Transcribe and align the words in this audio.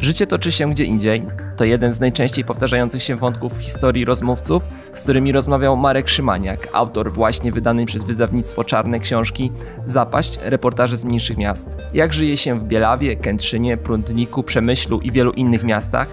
Życie 0.00 0.26
toczy 0.26 0.52
się 0.52 0.70
gdzie 0.70 0.84
indziej. 0.84 1.22
To 1.56 1.64
jeden 1.64 1.92
z 1.92 2.00
najczęściej 2.00 2.44
powtarzających 2.44 3.02
się 3.02 3.16
wątków 3.16 3.58
w 3.58 3.62
historii 3.62 4.04
rozmówców, 4.04 4.62
z 4.94 5.02
którymi 5.02 5.32
rozmawiał 5.32 5.76
Marek 5.76 6.08
Szymaniak, 6.08 6.68
autor 6.72 7.12
właśnie 7.12 7.52
wydanej 7.52 7.86
przez 7.86 8.04
wydawnictwo 8.04 8.64
Czarne 8.64 8.98
książki 9.00 9.52
Zapaść, 9.86 10.38
reportaże 10.42 10.96
z 10.96 11.04
mniejszych 11.04 11.36
miast. 11.36 11.76
Jak 11.94 12.12
żyje 12.12 12.36
się 12.36 12.58
w 12.58 12.64
Bielawie, 12.64 13.16
Kętrzynie, 13.16 13.76
Prądniku, 13.76 14.42
Przemyślu 14.42 15.00
i 15.00 15.10
wielu 15.10 15.32
innych 15.32 15.64
miastach? 15.64 16.08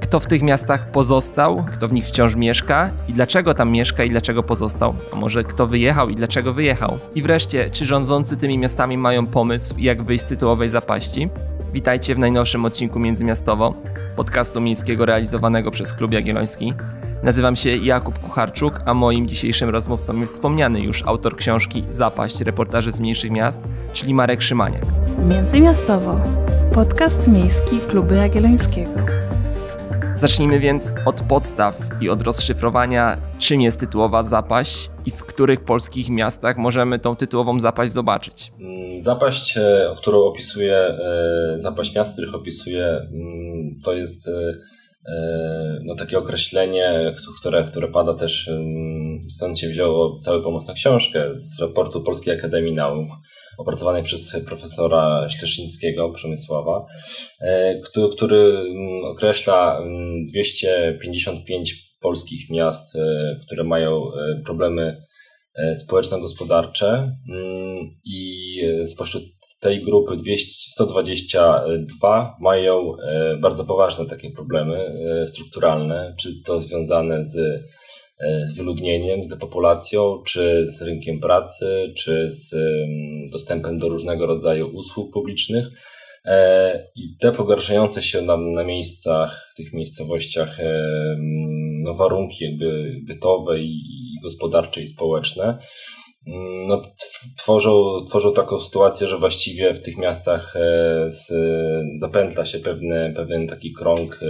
Kto 0.00 0.20
w 0.20 0.26
tych 0.26 0.42
miastach 0.42 0.90
pozostał, 0.90 1.64
kto 1.72 1.88
w 1.88 1.92
nich 1.92 2.06
wciąż 2.06 2.36
mieszka 2.36 2.90
i 3.08 3.12
dlaczego 3.12 3.54
tam 3.54 3.70
mieszka 3.70 4.04
i 4.04 4.10
dlaczego 4.10 4.42
pozostał? 4.42 4.94
A 5.12 5.16
może 5.16 5.44
kto 5.44 5.66
wyjechał 5.66 6.08
i 6.08 6.14
dlaczego 6.14 6.52
wyjechał? 6.52 6.98
I 7.14 7.22
wreszcie, 7.22 7.70
czy 7.70 7.86
rządzący 7.86 8.36
tymi 8.36 8.58
miastami 8.58 8.98
mają 8.98 9.26
pomysł, 9.26 9.74
jak 9.78 10.02
wyjść 10.02 10.24
z 10.24 10.28
tytułowej 10.28 10.68
zapaści? 10.68 11.28
Witajcie 11.72 12.14
w 12.14 12.18
najnowszym 12.18 12.64
odcinku 12.64 12.98
Międzymiastowo, 12.98 13.74
podcastu 14.16 14.60
miejskiego 14.60 15.06
realizowanego 15.06 15.70
przez 15.70 15.92
Klub 15.92 16.12
Jagielloński. 16.12 16.74
Nazywam 17.22 17.56
się 17.56 17.76
Jakub 17.76 18.18
Kucharczuk, 18.18 18.80
a 18.84 18.94
moim 18.94 19.28
dzisiejszym 19.28 19.70
rozmówcą 19.70 20.20
jest 20.20 20.34
wspomniany 20.34 20.80
już 20.80 21.02
autor 21.02 21.36
książki 21.36 21.84
Zapaść, 21.90 22.40
reportaży 22.40 22.92
z 22.92 23.00
mniejszych 23.00 23.30
miast, 23.30 23.62
czyli 23.92 24.14
Marek 24.14 24.42
Szymaniak. 24.42 24.82
Międzymiastowo, 25.28 26.20
podcast 26.74 27.28
miejski 27.28 27.78
Klubu 27.78 28.14
Jagiellońskiego. 28.14 29.25
Zacznijmy 30.16 30.60
więc 30.60 30.94
od 31.06 31.20
podstaw 31.20 31.78
i 32.00 32.08
od 32.08 32.22
rozszyfrowania, 32.22 33.22
czym 33.38 33.60
jest 33.60 33.80
tytułowa 33.80 34.22
zapaść 34.22 34.90
i 35.06 35.10
w 35.10 35.24
których 35.24 35.64
polskich 35.64 36.08
miastach 36.10 36.56
możemy 36.58 36.98
tą 36.98 37.16
tytułową 37.16 37.60
zapaść 37.60 37.92
zobaczyć. 37.92 38.52
Mm, 38.60 39.02
zapaść, 39.02 39.56
e, 39.56 39.94
którą 39.96 40.18
opisuję, 40.18 40.76
e, 40.76 41.54
zapaść 41.56 41.94
miast, 41.94 42.12
których 42.12 42.34
opisuję, 42.34 42.86
mm, 42.86 43.78
to 43.84 43.92
jest 43.92 44.28
e, 44.28 44.52
no, 45.84 45.94
takie 45.94 46.18
określenie, 46.18 47.12
które, 47.40 47.64
które 47.64 47.88
pada 47.88 48.14
też, 48.14 48.48
mm, 48.48 49.20
stąd 49.30 49.58
się 49.58 49.68
wzięło 49.68 50.18
cały 50.18 50.42
pomysł 50.42 50.66
na 50.66 50.74
książkę 50.74 51.30
z 51.34 51.60
raportu 51.60 52.00
Polskiej 52.02 52.38
Akademii 52.38 52.74
Nauk 52.74 53.08
opracowanej 53.58 54.02
przez 54.02 54.36
profesora 54.46 55.28
Śleszyńskiego 55.28 56.10
Przemysława, 56.10 56.86
który, 57.84 58.08
który 58.08 58.56
określa 59.04 59.80
255 60.28 61.86
polskich 62.00 62.50
miast, 62.50 62.96
e, 62.96 63.38
które 63.46 63.64
mają 63.64 64.12
e, 64.12 64.42
problemy 64.44 65.02
e, 65.54 65.76
społeczno-gospodarcze 65.76 66.88
mm, 66.88 67.78
i 68.04 68.60
spośród 68.84 69.22
tej 69.60 69.82
grupy 69.82 70.16
200, 70.16 70.70
122 70.70 72.36
mają 72.40 72.92
bardzo 73.40 73.64
poważne 73.64 74.06
takie 74.06 74.30
problemy 74.30 74.98
strukturalne, 75.26 76.14
czy 76.20 76.42
to 76.42 76.60
związane 76.60 77.24
z, 77.24 77.64
z 78.44 78.56
wyludnieniem, 78.56 79.24
z 79.24 79.28
depopulacją, 79.28 80.22
czy 80.26 80.66
z 80.66 80.82
rynkiem 80.82 81.20
pracy, 81.20 81.92
czy 81.96 82.30
z 82.30 82.54
dostępem 83.32 83.78
do 83.78 83.88
różnego 83.88 84.26
rodzaju 84.26 84.66
usług 84.66 85.12
publicznych. 85.12 85.70
E, 86.26 86.88
I 86.96 87.16
te 87.20 87.32
pogarszające 87.32 88.02
się 88.02 88.22
nam 88.22 88.52
na 88.52 88.64
miejscach, 88.64 89.48
w 89.50 89.54
tych 89.56 89.72
miejscowościach 89.72 90.60
e, 90.60 90.86
no, 91.82 91.94
warunki 91.94 92.44
jakby 92.44 93.00
bytowe 93.02 93.60
i 93.60 93.80
gospodarcze 94.22 94.82
i 94.82 94.86
społeczne 94.86 95.58
mm, 96.26 96.62
no, 96.66 96.82
tworzą, 97.38 98.04
tworzą 98.08 98.32
taką 98.32 98.58
sytuację, 98.58 99.06
że 99.06 99.18
właściwie 99.18 99.74
w 99.74 99.82
tych 99.82 99.96
miastach 99.96 100.56
e, 100.56 101.10
z, 101.10 101.32
zapętla 102.00 102.44
się 102.44 102.58
pewny, 102.58 103.12
pewien 103.16 103.46
taki 103.46 103.72
krąg 103.72 104.20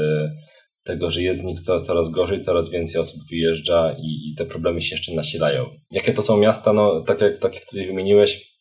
tego, 0.87 1.11
że 1.11 1.23
jest 1.23 1.41
z 1.41 1.45
nich 1.45 1.61
coraz 1.61 2.11
gorzej, 2.11 2.41
coraz 2.41 2.71
więcej 2.71 3.01
osób 3.01 3.21
wyjeżdża 3.31 3.97
i, 3.99 4.29
i 4.31 4.35
te 4.35 4.45
problemy 4.45 4.83
się 4.83 4.95
jeszcze 4.95 5.15
nasilają. 5.15 5.71
Jakie 5.91 6.13
to 6.13 6.23
są 6.23 6.37
miasta? 6.37 6.73
No, 6.73 7.01
tak 7.01 7.21
jak, 7.21 7.39
tak 7.39 7.55
jak 7.55 7.65
tutaj 7.65 7.87
wymieniłeś, 7.87 8.57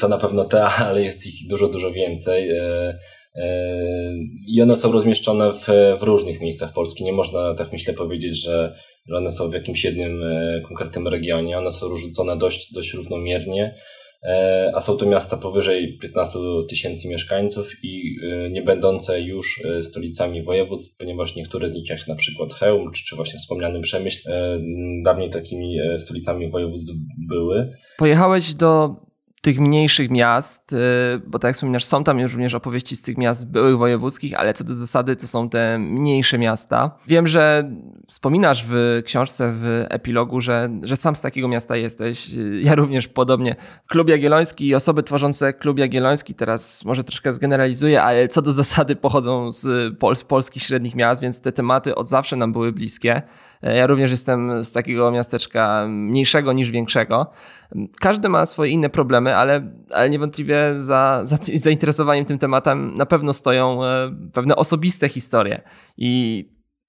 to 0.00 0.08
na 0.08 0.18
pewno 0.18 0.44
te, 0.44 0.64
ale 0.88 1.02
jest 1.02 1.26
ich 1.26 1.48
dużo, 1.48 1.68
dużo 1.68 1.92
więcej. 1.92 2.50
E, 2.50 2.98
e, 3.34 4.14
I 4.48 4.62
one 4.62 4.76
są 4.76 4.92
rozmieszczone 4.92 5.52
w, 5.52 5.66
w 6.00 6.02
różnych 6.02 6.40
miejscach 6.40 6.72
Polski. 6.72 7.04
Nie 7.04 7.12
można, 7.12 7.54
tak 7.54 7.72
myślę, 7.72 7.94
powiedzieć, 7.94 8.42
że, 8.42 8.76
że 9.08 9.16
one 9.16 9.32
są 9.32 9.50
w 9.50 9.54
jakimś 9.54 9.84
jednym 9.84 10.22
e, 10.22 10.60
konkretnym 10.68 11.08
regionie. 11.08 11.58
One 11.58 11.72
są 11.72 11.88
rozrzucone 11.88 12.36
dość, 12.36 12.72
dość 12.72 12.94
równomiernie 12.94 13.74
a 14.74 14.80
są 14.80 14.96
to 14.96 15.06
miasta 15.06 15.36
powyżej 15.36 15.98
15 15.98 16.38
tysięcy 16.68 17.08
mieszkańców 17.08 17.72
i 17.82 18.16
nie 18.50 18.62
będące 18.62 19.20
już 19.20 19.62
stolicami 19.82 20.42
województw, 20.42 20.96
ponieważ 20.98 21.36
niektóre 21.36 21.68
z 21.68 21.74
nich, 21.74 21.90
jak 21.90 22.08
na 22.08 22.14
przykład 22.14 22.52
Chełm, 22.52 22.92
czy 22.92 23.16
właśnie 23.16 23.38
wspomniany 23.38 23.80
Przemyśl, 23.80 24.30
dawniej 25.04 25.30
takimi 25.30 25.76
stolicami 25.98 26.50
województw 26.50 26.92
były. 27.28 27.72
Pojechałeś 27.98 28.54
do 28.54 28.96
tych 29.42 29.60
mniejszych 29.60 30.10
miast, 30.10 30.72
y, 30.72 30.76
bo 31.26 31.38
tak 31.38 31.48
jak 31.48 31.54
wspominasz, 31.54 31.84
są 31.84 32.04
tam 32.04 32.20
również 32.20 32.54
opowieści 32.54 32.96
z 32.96 33.02
tych 33.02 33.18
miast 33.18 33.46
byłych 33.46 33.78
wojewódzkich, 33.78 34.38
ale 34.38 34.54
co 34.54 34.64
do 34.64 34.74
zasady 34.74 35.16
to 35.16 35.26
są 35.26 35.48
te 35.48 35.78
mniejsze 35.78 36.38
miasta. 36.38 36.90
Wiem, 37.06 37.26
że 37.26 37.70
wspominasz 38.08 38.64
w 38.68 39.02
książce, 39.04 39.52
w 39.54 39.86
epilogu, 39.88 40.40
że, 40.40 40.70
że 40.82 40.96
sam 40.96 41.16
z 41.16 41.20
takiego 41.20 41.48
miasta 41.48 41.76
jesteś. 41.76 42.30
Ja 42.62 42.74
również 42.74 43.08
podobnie. 43.08 43.56
Klub 43.86 44.08
Jagielloński 44.08 44.66
i 44.66 44.74
osoby 44.74 45.02
tworzące 45.02 45.52
Klub 45.52 45.78
Jagielloński, 45.78 46.34
teraz 46.34 46.84
może 46.84 47.04
troszkę 47.04 47.32
zgeneralizuję, 47.32 48.02
ale 48.02 48.28
co 48.28 48.42
do 48.42 48.52
zasady 48.52 48.96
pochodzą 48.96 49.52
z, 49.52 49.98
Pol 49.98 50.16
z 50.16 50.24
polskich 50.24 50.62
średnich 50.62 50.94
miast, 50.94 51.22
więc 51.22 51.40
te 51.40 51.52
tematy 51.52 51.94
od 51.94 52.08
zawsze 52.08 52.36
nam 52.36 52.52
były 52.52 52.72
bliskie. 52.72 53.22
E, 53.62 53.76
ja 53.76 53.86
również 53.86 54.10
jestem 54.10 54.64
z 54.64 54.72
takiego 54.72 55.10
miasteczka 55.10 55.86
mniejszego 55.88 56.52
niż 56.52 56.70
większego. 56.70 57.26
Każdy 58.00 58.28
ma 58.28 58.46
swoje 58.46 58.70
inne 58.70 58.90
problemy, 58.90 59.36
ale, 59.36 59.72
ale 59.92 60.10
niewątpliwie 60.10 60.74
za, 60.76 61.20
za 61.24 61.38
zainteresowaniem 61.54 62.24
tym 62.24 62.38
tematem 62.38 62.94
na 62.96 63.06
pewno 63.06 63.32
stoją 63.32 63.84
e, 63.84 64.16
pewne 64.32 64.56
osobiste 64.56 65.08
historie. 65.08 65.62
I 65.96 66.44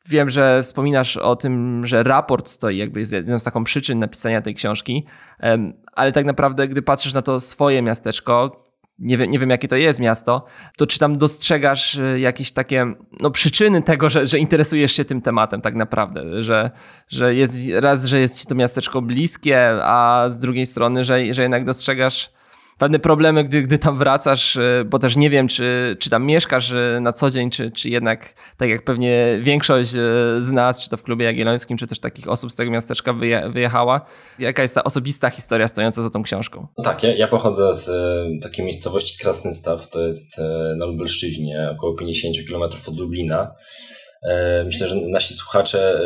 wiem, 0.10 0.30
że 0.30 0.64
wspominasz 0.64 1.18
o 1.18 1.36
tym, 1.36 1.86
że 1.88 2.04
raport 2.04 2.50
stoi 2.50 2.78
jakby 2.78 3.00
jest 3.00 3.12
jedną 3.12 3.40
z 3.40 3.44
taką 3.44 3.64
przyczyn 3.64 4.00
napisania 4.00 4.42
tej 4.42 4.56
książki, 4.56 5.06
ale 5.94 6.12
tak 6.12 6.26
naprawdę, 6.26 6.68
gdy 6.68 6.82
patrzysz 6.82 7.14
na 7.14 7.22
to 7.22 7.40
swoje 7.40 7.82
miasteczko, 7.82 8.63
nie 9.00 9.18
wiem, 9.18 9.30
nie 9.30 9.40
wiem 9.40 9.50
jakie 9.50 9.68
to 9.68 9.76
jest 9.76 10.00
miasto, 10.00 10.46
to 10.78 10.88
czy 10.88 11.00
tam 11.00 11.18
dostrzegasz 11.18 11.98
e, 11.98 12.20
jakieś 12.20 12.52
takie 12.52 12.86
no, 13.20 13.32
przyczyny 13.32 13.82
tego, 13.82 14.10
że, 14.10 14.28
że 14.28 14.40
interesujesz 14.40 14.92
się 14.92 15.06
tym 15.06 15.22
tematem 15.22 15.62
tak 15.62 15.76
naprawdę, 15.76 16.44
że, 16.44 16.72
że 17.08 17.36
jest 17.36 17.56
raz, 17.74 18.06
że 18.06 18.20
jest 18.20 18.40
ci 18.40 18.48
to 18.48 18.56
miasteczko 18.56 19.02
bliskie, 19.02 19.70
a 19.84 20.26
z 20.28 20.40
drugiej 20.40 20.66
strony, 20.66 21.04
że, 21.04 21.34
że 21.34 21.42
jednak 21.42 21.66
dostrzegasz 21.66 22.30
pewne 22.84 23.00
problemy, 23.00 23.44
gdy, 23.44 23.62
gdy 23.62 23.78
tam 23.78 23.98
wracasz, 23.98 24.56
y, 24.56 24.86
bo 24.90 25.00
też 25.00 25.16
nie 25.16 25.30
wiem, 25.30 25.48
czy, 25.48 25.98
czy 26.00 26.10
tam 26.10 26.26
mieszkasz 26.26 26.72
y, 26.72 27.00
na 27.02 27.14
co 27.14 27.30
dzień, 27.30 27.50
czy, 27.50 27.72
czy 27.72 27.90
jednak, 27.90 28.34
tak 28.58 28.70
jak 28.70 28.84
pewnie 28.84 29.40
większość 29.42 29.94
y, 29.94 29.98
z 30.40 30.52
nas, 30.52 30.82
czy 30.82 30.90
to 30.90 30.98
w 30.98 31.04
klubie 31.04 31.26
jagiellońskim, 31.26 31.78
czy 31.78 31.88
też 31.88 32.00
takich 32.00 32.28
osób 32.28 32.52
z 32.52 32.56
tego 32.56 32.72
miasteczka 32.72 33.14
wyje, 33.14 33.50
wyjechała. 33.50 34.06
Jaka 34.40 34.62
jest 34.62 34.76
ta 34.76 34.84
osobista 34.84 35.30
historia 35.30 35.68
stojąca 35.68 36.04
za 36.04 36.10
tą 36.10 36.24
książką? 36.24 36.68
No 36.78 36.84
tak, 36.84 37.04
ja, 37.04 37.16
ja 37.16 37.28
pochodzę 37.28 37.74
z 37.74 37.90
takiej 38.44 38.66
miejscowości 38.66 39.20
Krasnystaw, 39.20 39.90
to 39.90 40.02
jest 40.08 40.38
na 40.78 40.86
Lubelszczyźnie, 40.86 41.70
około 41.72 41.94
50 41.96 42.36
km 42.50 42.64
od 42.64 42.98
Lublina. 42.98 43.52
Myślę, 44.66 44.88
że 44.88 44.96
nasi 44.96 45.34
słuchacze 45.34 46.02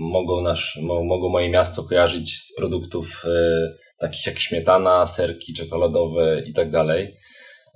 mogą, 0.00 0.40
nasz, 0.40 0.78
mogą 0.82 1.28
moje 1.28 1.50
miasto 1.50 1.82
kojarzyć 1.82 2.42
z 2.42 2.54
produktów 2.56 3.24
takich 4.04 4.26
jak 4.26 4.38
śmietana, 4.38 5.06
serki 5.06 5.54
czekoladowe 5.54 6.42
i 6.46 6.52
tak 6.52 6.70
dalej. 6.70 7.16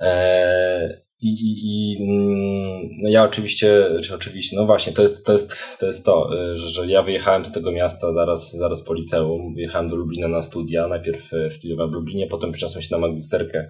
E, 0.01 1.03
I, 1.21 1.29
i, 1.29 1.53
i 1.65 1.97
mm, 2.03 2.89
no 3.03 3.09
ja 3.09 3.25
oczywiście, 3.25 3.85
czy 4.03 4.15
oczywiście, 4.15 4.57
no 4.57 4.67
właśnie, 4.67 4.93
to 4.93 5.03
jest 5.03 5.27
to, 5.27 5.33
jest, 5.33 5.79
to, 5.79 5.87
jest 5.87 6.05
to 6.05 6.31
że, 6.55 6.71
że 6.71 6.87
ja 6.87 7.03
wyjechałem 7.03 7.45
z 7.45 7.53
tego 7.53 7.73
miasta 7.73 8.13
zaraz, 8.13 8.53
zaraz 8.53 8.83
po 8.83 8.95
liceum. 8.95 9.55
Wyjechałem 9.55 9.89
do 9.89 9.97
Lublina 9.97 10.29
na 10.29 10.43
studia. 10.43 10.89
Najpierw 10.89 11.35
e, 11.35 11.51
studiowałem 11.51 11.93
w 11.93 11.95
Lublinie, 11.95 12.27
potem 12.27 12.53
przeniosłem 12.53 12.83
się 12.83 12.89
na 12.91 12.99
magisterkę 12.99 13.69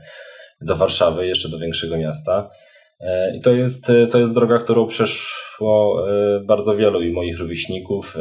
do 0.61 0.77
Warszawy, 0.77 1.27
jeszcze 1.27 1.49
do 1.49 1.59
większego 1.59 1.97
miasta. 1.97 2.49
E, 3.01 3.37
I 3.37 3.41
to 3.41 3.53
jest, 3.53 3.93
to 4.11 4.19
jest 4.19 4.35
droga, 4.35 4.59
którą 4.59 4.87
przeszło 4.87 6.07
bardzo 6.45 6.77
wielu 6.77 7.03
i 7.03 7.13
moich 7.13 7.39
rówieśników. 7.39 8.17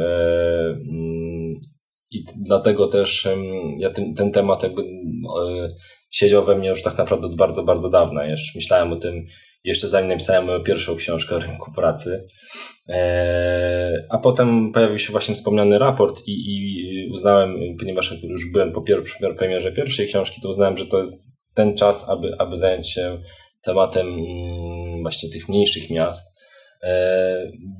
I 2.10 2.24
dlatego 2.46 2.86
też 2.86 3.28
ja 3.78 3.90
ten, 3.90 4.14
ten 4.14 4.32
temat 4.32 4.62
jakby 4.62 4.82
siedział 6.10 6.44
we 6.44 6.56
mnie 6.56 6.68
już 6.68 6.82
tak 6.82 6.98
naprawdę 6.98 7.26
od 7.26 7.36
bardzo, 7.36 7.62
bardzo 7.62 7.90
dawna. 7.90 8.26
Już 8.26 8.54
myślałem 8.54 8.92
o 8.92 8.96
tym 8.96 9.24
jeszcze 9.64 9.88
zanim 9.88 10.08
napisałem 10.08 10.44
moją 10.44 10.60
pierwszą 10.60 10.96
książkę 10.96 11.36
o 11.36 11.38
rynku 11.38 11.72
pracy. 11.72 12.26
E, 12.88 14.06
a 14.10 14.18
potem 14.18 14.72
pojawił 14.72 14.98
się 14.98 15.12
właśnie 15.12 15.34
wspomniany 15.34 15.78
raport 15.78 16.22
i, 16.26 16.32
i 16.32 17.10
uznałem, 17.10 17.56
ponieważ 17.78 18.22
już 18.22 18.52
byłem 18.52 18.72
po 18.72 18.82
pierwszej 18.82 19.34
premierze 19.34 19.72
pierwszej 19.72 20.06
książki, 20.06 20.40
to 20.40 20.48
uznałem, 20.48 20.76
że 20.76 20.86
to 20.86 20.98
jest 20.98 21.38
ten 21.54 21.76
czas, 21.76 22.08
aby, 22.08 22.36
aby 22.38 22.58
zająć 22.58 22.92
się 22.92 23.18
tematem 23.62 24.06
mm, 24.06 25.00
właśnie 25.02 25.30
tych 25.30 25.48
mniejszych 25.48 25.90
miast, 25.90 26.37
e, 26.37 26.37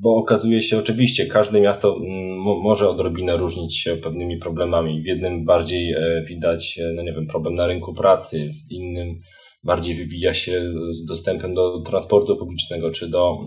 bo 0.02 0.16
okazuje 0.16 0.62
się 0.62 0.78
oczywiście, 0.78 1.26
każde 1.26 1.60
miasto 1.60 1.96
mm, 1.96 2.38
może 2.62 2.88
odrobinę 2.88 3.36
różnić 3.36 3.78
się 3.78 3.96
pewnymi 3.96 4.36
problemami. 4.36 5.02
W 5.02 5.06
jednym 5.06 5.44
bardziej 5.44 5.92
e, 5.92 6.22
widać, 6.22 6.80
no 6.94 7.02
nie 7.02 7.12
wiem, 7.12 7.26
problem 7.26 7.54
na 7.54 7.66
rynku 7.66 7.94
pracy, 7.94 8.48
w 8.48 8.72
innym 8.72 9.18
bardziej 9.64 9.94
wybija 9.94 10.34
się 10.34 10.62
z 10.90 11.04
dostępem 11.04 11.54
do 11.54 11.80
transportu 11.80 12.36
publicznego 12.36 12.90
czy 12.90 13.08
do, 13.08 13.38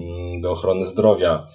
do 0.42 0.52
ochrony 0.52 0.86
zdrowia. 0.86 1.46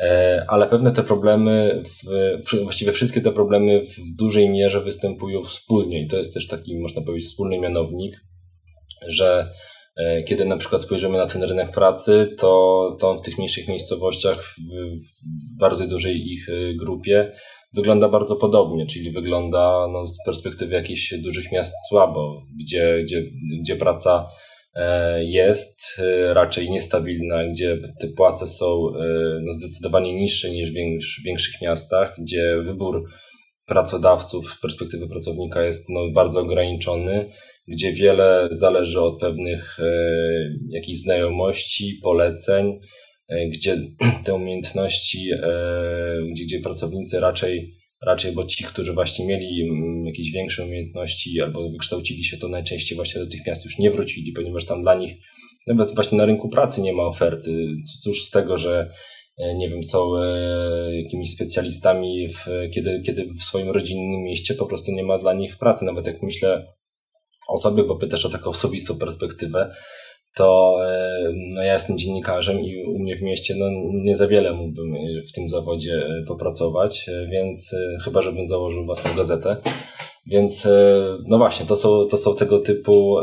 E, 0.00 0.44
ale 0.48 0.66
pewne 0.66 0.92
te 0.92 1.02
problemy, 1.02 1.82
w, 1.84 2.62
właściwie 2.62 2.92
wszystkie 2.92 3.20
te 3.20 3.32
problemy 3.32 3.80
w 3.80 4.16
dużej 4.18 4.50
mierze 4.50 4.80
występują 4.80 5.42
wspólnie 5.42 6.02
i 6.02 6.08
to 6.08 6.16
jest 6.16 6.34
też 6.34 6.48
taki, 6.48 6.78
można 6.78 7.02
powiedzieć, 7.02 7.28
wspólny 7.28 7.58
mianownik, 7.58 8.16
że 9.06 9.40
e, 9.40 9.71
kiedy 10.28 10.44
na 10.44 10.56
przykład 10.56 10.82
spojrzymy 10.82 11.18
na 11.18 11.26
ten 11.26 11.42
rynek 11.42 11.70
pracy, 11.70 12.34
to, 12.38 12.96
to 13.00 13.14
w 13.14 13.22
tych 13.22 13.38
mniejszych 13.38 13.68
miejscowościach, 13.68 14.42
w, 14.42 14.56
w 15.02 15.58
bardzo 15.60 15.86
dużej 15.86 16.32
ich 16.32 16.48
e, 16.48 16.74
grupie, 16.74 17.32
wygląda 17.74 18.08
bardzo 18.08 18.36
podobnie, 18.36 18.86
czyli 18.86 19.10
wygląda 19.10 19.86
no, 19.92 20.06
z 20.06 20.16
perspektywy 20.26 20.74
jakichś 20.74 21.14
dużych 21.14 21.52
miast 21.52 21.74
słabo, 21.88 22.42
gdzie, 22.60 23.02
gdzie, 23.02 23.22
gdzie 23.62 23.76
praca 23.76 24.28
E, 24.74 25.24
jest 25.24 25.98
e, 25.98 26.34
raczej 26.34 26.70
niestabilna, 26.70 27.44
gdzie 27.44 27.78
te 28.00 28.08
płace 28.08 28.46
są 28.46 28.66
e, 28.66 29.02
no, 29.42 29.52
zdecydowanie 29.52 30.14
niższe 30.14 30.50
niż 30.50 30.70
w 30.70 31.24
większych 31.24 31.62
miastach, 31.62 32.14
gdzie 32.18 32.62
wybór 32.62 33.02
pracodawców 33.66 34.50
z 34.50 34.60
perspektywy 34.60 35.08
pracownika 35.08 35.62
jest 35.62 35.88
no, 35.88 36.00
bardzo 36.14 36.40
ograniczony, 36.40 37.30
gdzie 37.68 37.92
wiele 37.92 38.48
zależy 38.50 39.00
od 39.00 39.20
pewnych 39.20 39.80
e, 39.80 39.84
jakichś 40.68 40.98
znajomości, 40.98 41.98
poleceń, 42.02 42.80
e, 43.28 43.48
gdzie 43.48 43.76
te 44.24 44.34
umiejętności, 44.34 45.30
e, 45.32 45.38
gdzie, 46.32 46.44
gdzie 46.44 46.60
pracownicy 46.60 47.20
raczej 47.20 47.82
raczej, 48.06 48.32
bo 48.32 48.44
ci, 48.44 48.64
którzy 48.64 48.92
właśnie 48.92 49.26
mieli 49.26 49.62
mm, 49.62 50.06
jakieś 50.06 50.32
większe 50.32 50.64
umiejętności 50.64 51.40
albo 51.40 51.70
wykształcili 51.70 52.24
się, 52.24 52.36
to 52.36 52.48
najczęściej 52.48 52.96
właśnie 52.96 53.20
do 53.20 53.26
tych 53.26 53.46
miast 53.46 53.64
już 53.64 53.78
nie 53.78 53.90
wrócili, 53.90 54.32
ponieważ 54.32 54.66
tam 54.66 54.82
dla 54.82 54.94
nich 54.94 55.14
nawet 55.66 55.94
właśnie 55.94 56.18
na 56.18 56.26
rynku 56.26 56.48
pracy 56.48 56.82
nie 56.82 56.92
ma 56.92 57.02
oferty. 57.02 57.66
Cóż 58.02 58.22
z 58.22 58.30
tego, 58.30 58.58
że 58.58 58.90
nie 59.56 59.68
wiem, 59.68 59.82
są 59.82 60.10
jakimiś 60.92 61.30
specjalistami, 61.30 62.28
w, 62.28 62.70
kiedy, 62.74 63.02
kiedy 63.06 63.24
w 63.24 63.42
swoim 63.42 63.70
rodzinnym 63.70 64.22
mieście 64.22 64.54
po 64.54 64.66
prostu 64.66 64.92
nie 64.92 65.02
ma 65.02 65.18
dla 65.18 65.34
nich 65.34 65.58
pracy. 65.58 65.84
Nawet 65.84 66.06
jak 66.06 66.22
myślę 66.22 66.66
o 67.48 67.58
sobie, 67.58 67.84
bo 67.84 67.96
pytasz 67.96 68.26
o 68.26 68.28
taką 68.28 68.50
osobistą 68.50 68.98
perspektywę, 68.98 69.74
to 70.34 70.76
e, 70.84 71.32
no 71.54 71.62
ja 71.62 71.72
jestem 71.72 71.98
dziennikarzem 71.98 72.60
i 72.60 72.84
u 72.84 72.98
mnie 72.98 73.16
w 73.16 73.22
mieście 73.22 73.54
no, 73.58 73.66
nie 74.04 74.16
za 74.16 74.28
wiele 74.28 74.52
mógłbym 74.52 74.94
w 75.28 75.32
tym 75.32 75.48
zawodzie 75.48 76.06
e, 76.06 76.24
popracować, 76.26 77.08
e, 77.08 77.26
więc 77.26 77.74
chyba, 78.04 78.20
żebym 78.20 78.46
założył 78.46 78.84
własną 78.84 79.14
gazetę. 79.14 79.56
Więc 80.26 80.68
no 81.26 81.38
właśnie, 81.38 81.66
to 81.66 81.76
są, 81.76 82.04
to 82.04 82.16
są 82.16 82.34
tego 82.34 82.58
typu 82.58 83.16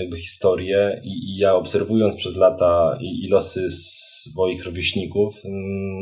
jakby 0.00 0.16
historie 0.16 1.00
i, 1.04 1.08
i 1.08 1.38
ja 1.38 1.54
obserwując 1.54 2.16
przez 2.16 2.36
lata 2.36 2.98
i, 3.00 3.24
i 3.24 3.28
losy 3.28 3.70
swoich 3.70 4.64
rówieśników, 4.64 5.34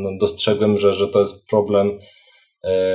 no, 0.01 0.09
dostrzegłem, 0.19 0.77
że, 0.77 0.93
że 0.93 1.07
to 1.07 1.21
jest 1.21 1.45
problem 1.47 1.91
E, 1.91 2.22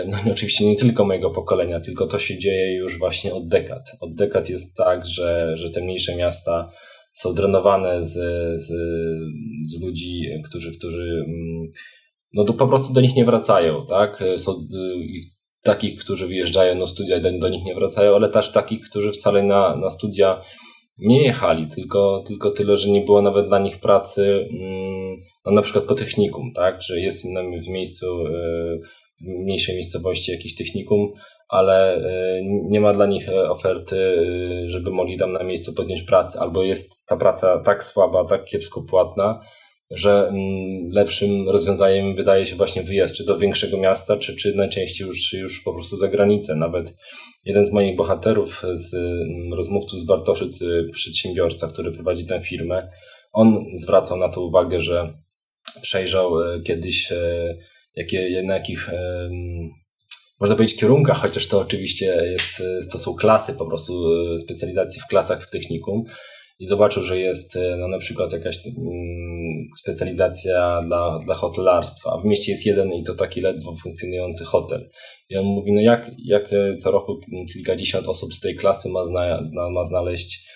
no 0.07 0.19
i 0.27 0.31
oczywiście 0.31 0.67
nie 0.67 0.77
tylko 0.77 1.05
mojego 1.05 1.31
pokolenia, 1.31 1.81
tylko 1.81 2.07
to 2.07 2.19
się 2.19 2.39
dzieje 2.39 2.77
już 2.77 2.99
właśnie 2.99 3.35
od 3.35 3.49
dekad. 3.49 3.91
Od 4.01 4.15
dekad 4.15 4.51
jest 4.51 4.77
tak, 4.77 5.07
że, 5.07 5.57
że 5.57 5.71
te 5.71 5.81
mniejsze 5.81 6.17
miasta 6.17 6.71
są 7.13 7.35
drenowane 7.35 8.03
z, 8.03 8.15
z, 8.61 8.67
z 9.63 9.83
ludzi, 9.83 10.23
którzy, 10.45 10.73
którzy 10.79 11.25
mm, 11.27 11.69
no 12.35 12.45
to 12.45 12.53
po 12.53 12.69
prostu 12.69 12.93
do 12.93 13.01
nich 13.01 13.17
nie 13.17 13.25
wracają, 13.25 13.87
tak? 13.87 14.25
Są 14.37 14.67
takich, 15.63 15.99
którzy 15.99 16.27
wyjeżdżają 16.27 16.75
na 16.75 16.87
studia 16.87 17.21
do, 17.21 17.39
do 17.39 17.49
nich 17.49 17.65
nie 17.65 17.75
wracają, 17.75 18.15
ale 18.15 18.29
też 18.29 18.53
takich, 18.53 18.81
którzy 18.91 19.13
wcale 19.13 19.43
na, 19.43 19.77
na 19.77 19.91
studia 19.91 20.43
nie 20.99 21.23
jechali, 21.23 21.67
tylko, 21.67 22.23
tylko 22.27 22.51
tyle, 22.51 22.77
że 22.77 22.91
nie 22.91 23.01
było 23.01 23.23
nawet 23.23 23.47
dla 23.47 23.59
nich 23.59 23.81
pracy, 23.81 24.49
mm, 24.51 25.17
no 25.47 25.53
na 25.53 25.63
przykład 25.63 25.85
po 25.85 25.95
technikum, 25.95 26.53
tak? 26.55 26.83
Że 26.83 27.01
jest 27.01 27.25
w 27.65 27.69
miejscu 27.69 28.27
e, 28.27 28.79
mniejszej 29.21 29.75
miejscowości 29.75 30.33
jakieś 30.33 30.55
technikum, 30.55 31.13
ale 31.49 31.97
e, 31.97 32.41
nie 32.45 32.81
ma 32.81 32.93
dla 32.93 33.07
nich 33.07 33.29
e, 33.29 33.51
oferty, 33.51 33.97
e, 33.97 34.69
żeby 34.69 34.91
mogli 34.91 35.17
tam 35.17 35.33
na 35.33 35.45
miejscu 35.45 35.73
podjąć 35.73 36.03
pracę, 36.03 36.41
albo 36.41 36.63
jest 36.63 37.07
ta 37.07 37.17
praca 37.17 37.63
tak 37.65 37.85
słaba, 37.85 38.25
tak 38.25 38.45
kiepsko 38.45 38.83
płatna, 38.83 39.41
że 39.91 40.29
mm, 40.29 40.89
lepszym 40.93 41.49
rozwiązaniem 41.49 42.15
wydaje 42.15 42.47
się 42.47 42.57
właśnie 42.57 42.83
wyjazd, 42.83 43.17
czy 43.17 43.25
do 43.25 43.39
większego 43.39 43.79
miasta, 43.79 44.17
czy, 44.17 44.37
czy 44.37 44.55
najczęściej 44.55 45.07
już, 45.07 45.33
już 45.33 45.61
po 45.61 45.75
prostu 45.75 45.97
za 45.97 46.09
granicę. 46.09 46.57
Nawet 46.57 46.95
jeden 47.45 47.65
z 47.65 47.73
moich 47.73 47.97
bohaterów, 47.97 48.63
z 48.73 48.95
mm, 48.95 49.49
rozmówców 49.57 50.01
z 50.01 50.05
Bartoszyc, 50.05 50.61
przedsiębiorca, 50.93 51.69
który 51.69 51.93
prowadzi 51.93 52.27
tę 52.27 52.41
firmę, 52.41 52.89
on 53.33 53.65
zwracał 53.75 54.17
na 54.17 54.29
to 54.29 54.41
uwagę, 54.41 54.81
że 54.81 55.13
przejrzał 55.83 56.33
kiedyś 56.65 57.13
jakie, 57.99 58.43
na 58.43 58.55
jakich 58.55 58.91
można 60.41 60.57
powiedzieć 60.57 60.81
kierunkach, 60.81 61.21
chociaż 61.21 61.47
to 61.47 61.61
oczywiście 61.61 62.07
jest, 62.07 62.63
to 62.93 62.99
są 62.99 63.15
klasy 63.15 63.55
po 63.55 63.67
prostu 63.67 63.93
e, 64.35 64.39
specjalizacji 64.39 65.01
w 65.01 65.07
klasach 65.07 65.43
w 65.43 65.51
technikum 65.51 66.05
i 66.59 66.67
zobaczył, 66.67 67.03
że 67.03 67.19
jest 67.19 67.57
e, 67.57 67.77
no, 67.77 67.89
na 67.89 67.99
przykład 67.99 68.33
jakaś 68.33 68.67
mm, 68.67 68.77
specjalizacja 69.83 70.81
dla, 70.87 71.19
dla 71.19 71.35
hotelarstwa, 71.35 72.19
w 72.23 72.25
mieście 72.25 72.53
jest 72.53 72.67
jeden 72.67 72.93
i 72.93 73.03
to 73.03 73.15
taki 73.15 73.41
ledwo 73.41 73.75
funkcjonujący 73.83 74.45
hotel. 74.45 74.89
I 75.31 75.37
on 75.37 75.45
mówi, 75.45 75.73
no 75.73 75.81
jak, 75.81 76.11
jak 76.25 76.53
e, 76.53 76.77
co 76.77 76.91
roku 76.91 77.21
kilkadziesiąt 77.53 78.09
osób 78.09 78.35
z 78.35 78.41
tej 78.41 78.57
klasy 78.57 78.89
ma, 78.89 79.05
zna, 79.05 79.71
ma 79.71 79.85
znaleźć 79.85 80.48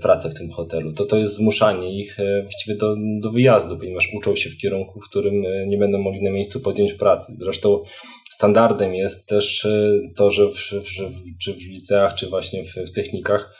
pracę 0.00 0.30
w 0.30 0.34
tym 0.34 0.50
hotelu. 0.50 0.92
To 0.92 1.04
to 1.04 1.16
jest 1.16 1.34
zmuszanie 1.34 2.00
ich 2.00 2.20
e, 2.20 2.42
właściwie 2.42 2.76
do, 2.76 2.96
do 3.20 3.30
wyjazdu, 3.30 3.78
ponieważ 3.78 4.08
uczą 4.14 4.36
się 4.36 4.50
w 4.50 4.56
kierunku, 4.56 5.00
w 5.00 5.08
którym 5.10 5.46
e, 5.46 5.66
nie 5.66 5.78
będą 5.78 5.98
mogli 5.98 6.22
na 6.22 6.30
miejscu 6.30 6.60
podjąć 6.60 6.92
pracy. 6.92 7.32
Zresztą 7.36 7.82
standardem 8.30 8.94
jest 8.94 9.28
też 9.28 9.64
e, 9.64 10.00
to, 10.16 10.30
że 10.30 10.48
w, 10.48 10.54
w, 10.54 11.38
czy 11.42 11.54
w 11.54 11.66
liceach, 11.66 12.14
czy 12.14 12.26
właśnie 12.26 12.64
w, 12.64 12.74
w 12.74 12.92
technikach 12.92 13.56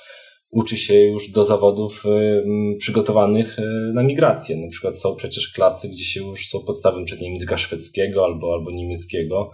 uczy 0.51 0.77
się 0.77 0.95
już 0.95 1.31
do 1.31 1.45
zawodów 1.45 2.05
przygotowanych 2.79 3.57
na 3.95 4.03
migrację. 4.03 4.57
Na 4.57 4.69
przykład 4.69 5.01
są 5.01 5.17
przecież 5.17 5.49
klasy, 5.53 5.89
gdzie 5.89 6.05
się 6.05 6.21
już 6.21 6.49
są 6.49 6.61
podstawy 6.61 7.05
przed 7.05 7.23
języka 7.23 7.59
szwedzkiego 7.59 8.25
albo, 8.25 8.53
albo 8.53 8.71
niemieckiego, 8.71 9.51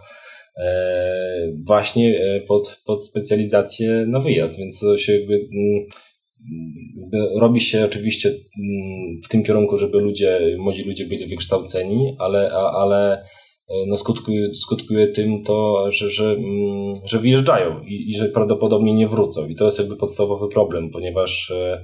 właśnie 1.66 2.20
pod, 2.48 2.80
pod 2.86 3.06
specjalizację 3.06 4.04
na 4.08 4.20
wyjazd, 4.20 4.58
więc 4.58 4.84
się 4.96 5.12
jakby 5.12 5.48
robi 7.40 7.60
się 7.60 7.84
oczywiście 7.84 8.28
mm, 8.28 9.18
w 9.24 9.28
tym 9.28 9.42
kierunku, 9.42 9.76
żeby 9.76 9.98
ludzie, 9.98 10.56
młodzi 10.58 10.84
ludzie 10.84 11.06
byli 11.06 11.26
wykształceni, 11.26 12.16
ale, 12.18 12.50
ale 12.52 13.12
e, 13.68 13.74
no 13.86 13.96
skutkuje, 13.96 14.54
skutkuje 14.54 15.08
tym 15.08 15.44
to, 15.44 15.90
że, 15.90 16.10
że, 16.10 16.24
mm, 16.24 16.94
że 17.06 17.18
wyjeżdżają 17.18 17.80
i, 17.80 18.10
i 18.10 18.14
że 18.14 18.28
prawdopodobnie 18.28 18.94
nie 18.94 19.08
wrócą. 19.08 19.48
I 19.48 19.54
to 19.54 19.64
jest 19.64 19.78
jakby 19.78 19.96
podstawowy 19.96 20.48
problem, 20.48 20.90
ponieważ 20.90 21.50
e, 21.50 21.82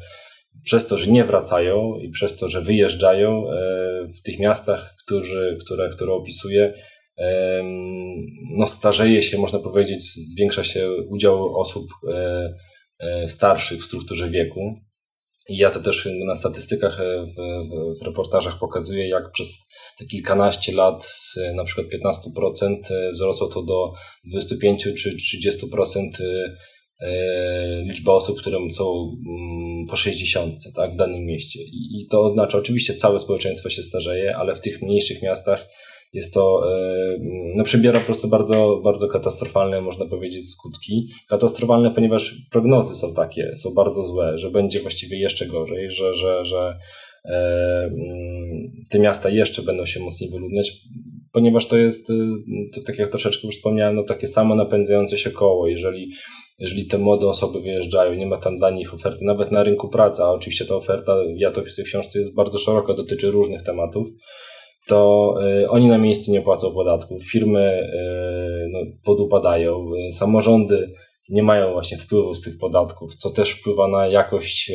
przez 0.65 0.87
to, 0.87 0.99
że 0.99 1.11
nie 1.11 1.25
wracają 1.25 1.99
i 2.03 2.11
przez 2.11 2.37
to, 2.37 2.49
że 2.49 2.61
wyjeżdżają 2.61 3.50
e, 3.50 4.07
w 4.19 4.23
tych 4.23 4.38
miastach, 4.38 4.95
którzy, 5.05 5.59
które, 5.65 5.88
które 5.88 6.12
opisuję, 6.12 6.75
no 8.59 8.67
starzeje 8.67 9.23
się, 9.23 9.38
można 9.38 9.59
powiedzieć, 9.59 10.05
zwiększa 10.05 10.65
się 10.65 10.93
udział 11.11 11.57
osób 11.61 11.87
starszych 13.26 13.81
w 13.81 13.85
strukturze 13.85 14.28
wieku. 14.28 14.75
I 15.49 15.57
ja 15.57 15.71
to 15.71 15.81
też 15.81 16.09
na 16.26 16.37
statystykach, 16.37 17.00
e, 17.00 17.26
w, 17.26 17.35
w, 17.35 18.00
w 18.00 18.07
reportażach 18.07 18.59
pokazuję, 18.59 19.09
jak 19.09 19.33
przez 19.33 19.69
te 19.99 20.07
kilkanaście 20.07 20.73
lat 20.73 21.05
z 21.05 21.38
na 21.55 21.64
przykład 21.64 21.87
15% 21.87 22.76
e, 22.90 23.12
wzrosło 23.12 23.49
to 23.49 23.62
do 23.62 23.93
25 24.25 24.88
czy 25.02 25.17
30% 25.17 25.99
liczba 27.85 28.12
osób, 28.12 28.40
które 28.40 28.59
są 28.75 29.17
mm, 29.28 29.87
po 29.87 29.97
60 29.97 30.55
tak, 30.75 30.93
w 30.93 30.97
danym 30.97 31.25
mieście. 31.25 31.61
I 31.73 32.07
to 32.11 32.25
oznacza, 32.25 32.59
oczywiście 32.59 32.95
całe 32.95 33.19
społeczeństwo 33.19 33.71
się 33.71 33.83
starzeje, 33.83 34.37
ale 34.37 34.55
w 34.55 34.61
tych 34.61 34.83
mniejszych 34.83 35.23
miastach 35.23 35.67
jest 36.12 36.35
to, 36.35 36.73
e, 36.73 37.19
no 37.57 37.65
przybiera 37.65 38.00
po 38.00 38.07
prostu 38.07 38.29
bardzo, 38.29 38.81
bardzo 38.85 39.09
katastrofalne, 39.09 39.81
można 39.81 40.07
powiedzieć, 40.07 40.50
skutki. 40.50 41.09
Katastrofalne, 41.29 41.91
ponieważ 41.91 42.35
prognozy 42.50 42.95
są 42.95 43.15
takie, 43.15 43.57
są 43.57 43.75
bardzo 43.75 44.03
złe, 44.03 44.38
że 44.38 44.50
będzie 44.50 44.81
właściwie 44.81 45.19
jeszcze 45.19 45.47
gorzej, 45.47 45.91
że, 45.91 46.15
że, 46.15 46.45
że 46.45 46.79
e, 47.25 47.35
mm, 47.85 48.73
te 48.91 48.99
miasta 48.99 49.29
jeszcze 49.29 49.62
będą 49.62 49.87
się 49.87 50.00
mocniej 50.00 50.31
wyludniać, 50.31 50.73
ponieważ 51.33 51.67
to 51.67 51.77
jest, 51.77 52.11
e, 52.11 52.15
to, 52.75 52.81
tak 52.87 52.99
jak 52.99 53.09
troszeczkę 53.09 53.47
już 53.47 53.57
wspomniałem, 53.57 53.97
no 53.97 54.03
takie 54.03 54.27
samo 54.27 54.55
napędzające 54.55 55.19
się 55.19 55.31
koło. 55.31 55.69
Jeżeli 55.69 56.12
jeżeli 56.59 56.87
te 56.87 56.99
młode 56.99 57.27
osoby 57.27 57.61
wyjeżdżają, 57.61 58.15
nie 58.15 58.27
ma 58.27 58.37
tam 58.37 58.57
dla 58.57 58.71
nich 58.71 58.95
oferty, 58.95 59.25
nawet 59.25 59.53
na 59.53 59.62
rynku 59.62 59.88
pracy, 59.88 60.23
a 60.23 60.31
oczywiście 60.31 60.65
ta 60.65 60.75
oferta, 60.75 61.17
ja 61.37 61.50
to 61.50 61.62
w 61.62 61.85
książce, 61.85 62.19
jest 62.19 62.35
bardzo 62.35 62.59
szeroka, 62.59 62.95
dotyczy 62.95 63.31
różnych 63.31 63.62
tematów, 63.62 64.09
to 64.88 65.35
y, 65.62 65.71
oni 65.71 65.88
na 65.88 65.99
miejscu 65.99 66.33
nie 66.33 66.40
płacą 66.40 66.73
podatków, 66.75 67.23
firmy 67.25 67.83
y, 67.83 68.68
no, 68.73 68.78
podupadają, 69.04 69.90
y, 70.09 70.12
samorządy 70.12 70.92
nie 71.28 71.42
mają 71.42 71.73
właśnie 71.73 71.99
wpływu 71.99 72.35
z 72.35 72.40
tych 72.40 72.59
podatków, 72.59 73.14
co 73.14 73.30
też 73.30 73.50
wpływa 73.50 73.88
na 73.88 74.07
jakość 74.07 74.73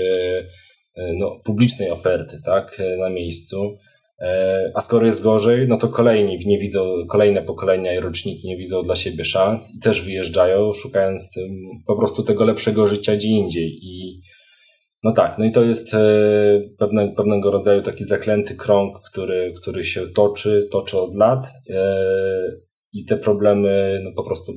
no, 1.17 1.39
publicznej 1.45 1.91
oferty 1.91 2.41
tak, 2.45 2.81
na 2.99 3.09
miejscu. 3.09 3.77
A 4.73 4.81
skoro 4.81 5.05
jest 5.05 5.23
gorzej, 5.23 5.67
no 5.67 5.77
to 5.77 5.87
kolejni 5.87 6.37
nie 6.45 6.59
widzą, 6.59 6.95
kolejne 7.09 7.41
pokolenia 7.41 7.93
i 7.93 7.99
roczniki 7.99 8.47
nie 8.47 8.57
widzą 8.57 8.83
dla 8.83 8.95
siebie 8.95 9.23
szans 9.23 9.75
i 9.77 9.79
też 9.79 10.01
wyjeżdżają, 10.01 10.73
szukając 10.73 11.39
po 11.87 11.95
prostu 11.95 12.23
tego 12.23 12.43
lepszego 12.43 12.87
życia 12.87 13.15
gdzie 13.15 13.27
indziej. 13.27 13.79
I 13.81 14.21
no 15.03 15.11
tak, 15.11 15.37
no 15.37 15.45
i 15.45 15.51
to 15.51 15.63
jest 15.63 15.93
e, 15.93 15.99
pewne, 16.77 17.07
pewnego 17.07 17.51
rodzaju 17.51 17.81
taki 17.81 18.03
zaklęty 18.03 18.55
krąg, 18.55 18.97
który, 19.11 19.53
który 19.61 19.83
się 19.83 20.07
toczy, 20.07 20.67
toczy 20.71 20.99
od 20.99 21.15
lat 21.15 21.47
e, 21.69 21.95
i 22.93 23.05
te 23.05 23.17
problemy 23.17 24.01
no 24.03 24.11
po 24.15 24.23
prostu 24.23 24.53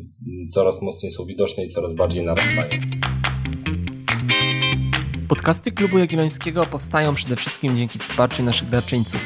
coraz 0.52 0.82
mocniej 0.82 1.12
są 1.12 1.24
widoczne 1.24 1.64
i 1.64 1.68
coraz 1.68 1.94
bardziej 1.94 2.22
narastają. 2.24 2.70
Podcasty 5.28 5.72
Klubu 5.72 5.98
Jagiellońskiego 5.98 6.66
powstają 6.66 7.14
przede 7.14 7.36
wszystkim 7.36 7.76
dzięki 7.76 7.98
wsparciu 7.98 8.42
naszych 8.42 8.70
darczyńców 8.70 9.20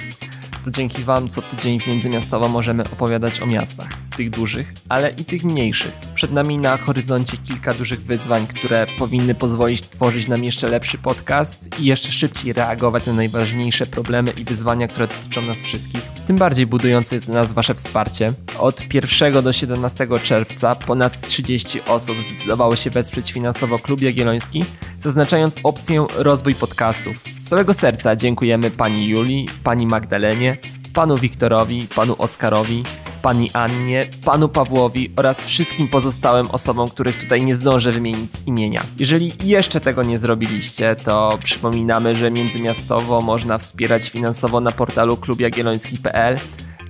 to 0.64 0.70
dzięki 0.70 1.02
Wam 1.02 1.28
co 1.28 1.42
tydzień 1.42 1.80
w 1.80 1.86
Międzymiastowo 1.86 2.48
możemy 2.48 2.84
opowiadać 2.84 3.40
o 3.40 3.46
miastach, 3.46 3.88
tych 4.16 4.30
dużych, 4.30 4.74
ale 4.88 5.10
i 5.10 5.24
tych 5.24 5.44
mniejszych. 5.44 6.09
Przed 6.20 6.32
nami 6.32 6.58
na 6.58 6.76
horyzoncie 6.76 7.36
kilka 7.36 7.74
dużych 7.74 8.02
wyzwań, 8.02 8.46
które 8.46 8.86
powinny 8.98 9.34
pozwolić 9.34 9.82
tworzyć 9.82 10.28
nam 10.28 10.44
jeszcze 10.44 10.68
lepszy 10.68 10.98
podcast 10.98 11.80
i 11.80 11.84
jeszcze 11.84 12.12
szybciej 12.12 12.52
reagować 12.52 13.06
na 13.06 13.12
najważniejsze 13.12 13.86
problemy 13.86 14.30
i 14.30 14.44
wyzwania, 14.44 14.88
które 14.88 15.08
dotyczą 15.08 15.42
nas 15.42 15.62
wszystkich. 15.62 16.00
Tym 16.26 16.36
bardziej 16.36 16.66
budujące 16.66 17.14
jest 17.14 17.26
dla 17.26 17.34
nas 17.34 17.52
Wasze 17.52 17.74
wsparcie. 17.74 18.32
Od 18.58 18.94
1 18.94 19.42
do 19.44 19.52
17 19.52 20.08
czerwca 20.22 20.74
ponad 20.74 21.20
30 21.20 21.80
osób 21.88 22.20
zdecydowało 22.20 22.76
się 22.76 22.90
wesprzeć 22.90 23.32
finansowo 23.32 23.78
Klub 23.78 24.00
Jagielloński, 24.00 24.64
zaznaczając 24.98 25.56
opcję 25.62 26.06
rozwój 26.16 26.54
podcastów. 26.54 27.24
Z 27.38 27.44
całego 27.44 27.72
serca 27.72 28.16
dziękujemy 28.16 28.70
Pani 28.70 29.08
Julii, 29.08 29.48
Pani 29.64 29.86
Magdalenie, 29.86 30.56
panu 30.94 31.16
Wiktorowi, 31.16 31.88
panu 31.94 32.14
Oskarowi, 32.18 32.84
pani 33.22 33.50
Annie, 33.52 34.06
panu 34.24 34.48
Pawłowi 34.48 35.12
oraz 35.16 35.44
wszystkim 35.44 35.88
pozostałym 35.88 36.46
osobom, 36.50 36.88
których 36.88 37.20
tutaj 37.20 37.44
nie 37.44 37.54
zdążę 37.54 37.92
wymienić 37.92 38.32
z 38.32 38.46
imienia. 38.46 38.82
Jeżeli 38.98 39.32
jeszcze 39.44 39.80
tego 39.80 40.02
nie 40.02 40.18
zrobiliście, 40.18 40.96
to 40.96 41.38
przypominamy, 41.44 42.16
że 42.16 42.30
międzymiastowo 42.30 43.20
można 43.20 43.58
wspierać 43.58 44.10
finansowo 44.10 44.60
na 44.60 44.72
portalu 44.72 45.16
klubjagielloński.pl 45.16 46.38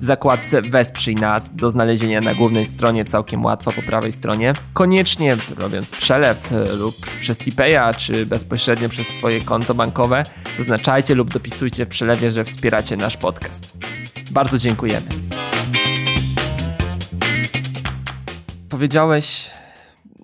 w 0.00 0.04
zakładce 0.04 0.62
Wesprzyj 0.62 1.14
nas 1.14 1.54
do 1.54 1.70
znalezienia 1.70 2.20
na 2.20 2.34
głównej 2.34 2.64
stronie 2.64 3.04
całkiem 3.04 3.44
łatwo 3.44 3.72
po 3.72 3.82
prawej 3.82 4.12
stronie. 4.12 4.52
Koniecznie 4.72 5.36
robiąc 5.56 5.92
przelew 5.92 6.52
e, 6.52 6.72
lub 6.72 6.94
przez 7.20 7.38
Tipeya 7.38 7.94
czy 7.96 8.26
bezpośrednio 8.26 8.88
przez 8.88 9.08
swoje 9.08 9.40
konto 9.40 9.74
bankowe 9.74 10.24
zaznaczajcie 10.58 11.14
lub 11.14 11.32
dopisujcie 11.32 11.86
w 11.86 11.88
przelewie, 11.88 12.30
że 12.30 12.44
wspieracie 12.44 12.96
nasz 12.96 13.16
podcast. 13.16 13.72
Bardzo 14.30 14.58
dziękujemy. 14.58 15.06
Powiedziałeś 18.80 19.50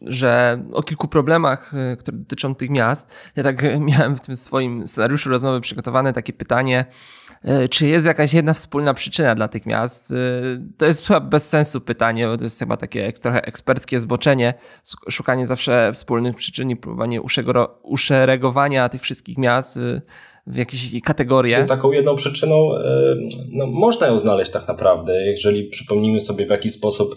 że 0.03 0.63
o 0.73 0.83
kilku 0.83 1.09
problemach, 1.09 1.75
e, 1.75 1.97
które 1.97 2.17
dotyczą 2.17 2.55
tych 2.55 2.71
miast. 2.71 3.15
Ja 3.37 3.43
tak 3.43 3.63
miałem 3.91 4.17
w 4.17 4.21
tym 4.21 4.37
swoim 4.37 4.87
scenariuszu 4.87 5.31
rozmowy 5.31 5.61
przygotowane 5.61 6.13
takie 6.13 6.33
pytanie, 6.33 6.87
E, 7.47 7.69
czy 7.69 7.87
jest 7.87 8.07
jakaś 8.07 8.35
jedna 8.35 8.55
wspólna 8.55 8.95
przyczyna 8.95 9.35
dla 9.35 9.49
tych 9.49 9.67
miast? 9.67 10.11
E, 10.11 10.15
to 10.79 10.87
jest 10.87 11.07
chyba 11.07 11.21
bez 11.21 11.49
sensu 11.49 11.81
pytanie, 11.81 12.27
bo 12.27 12.37
to 12.37 12.45
jest 12.45 12.59
chyba 12.59 12.77
takie 12.77 13.13
trochę 13.13 13.43
eksperckie 13.43 14.01
zboczenie, 14.01 14.55
szukanie 15.11 15.47
zawsze 15.47 15.91
wspólnych 15.93 16.37
przyczyn 16.37 16.71
i 16.71 16.77
próbowanie 16.77 17.21
uszeregowania 17.83 18.89
tych 18.89 19.03
wszystkich 19.03 19.39
miast 19.39 19.79
w 20.47 20.57
jakieś 20.57 21.03
kategorie. 21.03 21.65
Taką 21.65 21.93
jedną 21.93 22.17
przyczyną, 22.17 22.71
no, 23.53 23.67
można 23.67 24.07
ją 24.07 24.19
znaleźć 24.19 24.53
tak 24.53 24.69
naprawdę, 24.69 25.27
jeżeli 25.27 25.65
przypomnimy 25.65 26.21
sobie 26.21 26.47
w 26.47 26.51
jaki 26.51 26.71
sposób 26.71 27.15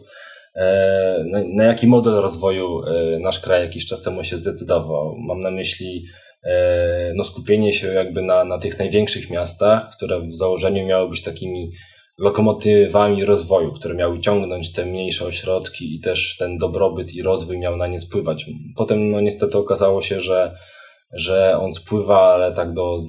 na, 1.26 1.44
na 1.56 1.64
jaki 1.64 1.88
model 1.88 2.14
rozwoju 2.14 2.82
nasz 3.20 3.40
kraj 3.40 3.62
jakiś 3.62 3.86
czas 3.86 4.02
temu 4.02 4.24
się 4.24 4.38
zdecydował. 4.38 5.16
Mam 5.28 5.40
na 5.40 5.52
myśli 5.52 6.06
E, 6.44 7.12
no, 7.16 7.24
skupienie 7.24 7.74
się 7.74 7.88
jakby 7.88 8.22
na, 8.22 8.44
na 8.44 8.58
tych 8.58 8.80
największych 8.80 9.30
miastach, 9.30 9.90
które 9.96 10.22
w 10.22 10.36
założeniu 10.36 10.86
miały 10.86 11.10
być 11.10 11.22
takimi 11.22 11.72
lokomotywami 12.18 13.26
rozwoju, 13.26 13.72
które 13.72 13.96
miały 13.96 14.20
ciągnąć 14.20 14.74
te 14.74 14.86
mniejsze 14.86 15.26
ośrodki 15.26 15.96
i 15.96 16.00
też 16.02 16.36
ten 16.40 16.58
dobrobyt 16.58 17.14
i 17.14 17.22
rozwój 17.22 17.60
miał 17.60 17.78
na 17.78 17.88
nie 17.88 18.00
spływać. 18.00 18.46
Potem 18.76 19.12
no 19.12 19.22
niestety 19.22 19.58
okazało 19.58 20.02
się, 20.02 20.20
że, 20.20 20.56
że 21.14 21.58
on 21.60 21.74
spływa, 21.74 22.34
ale 22.34 22.54
tak 22.54 22.74
do 22.74 23.02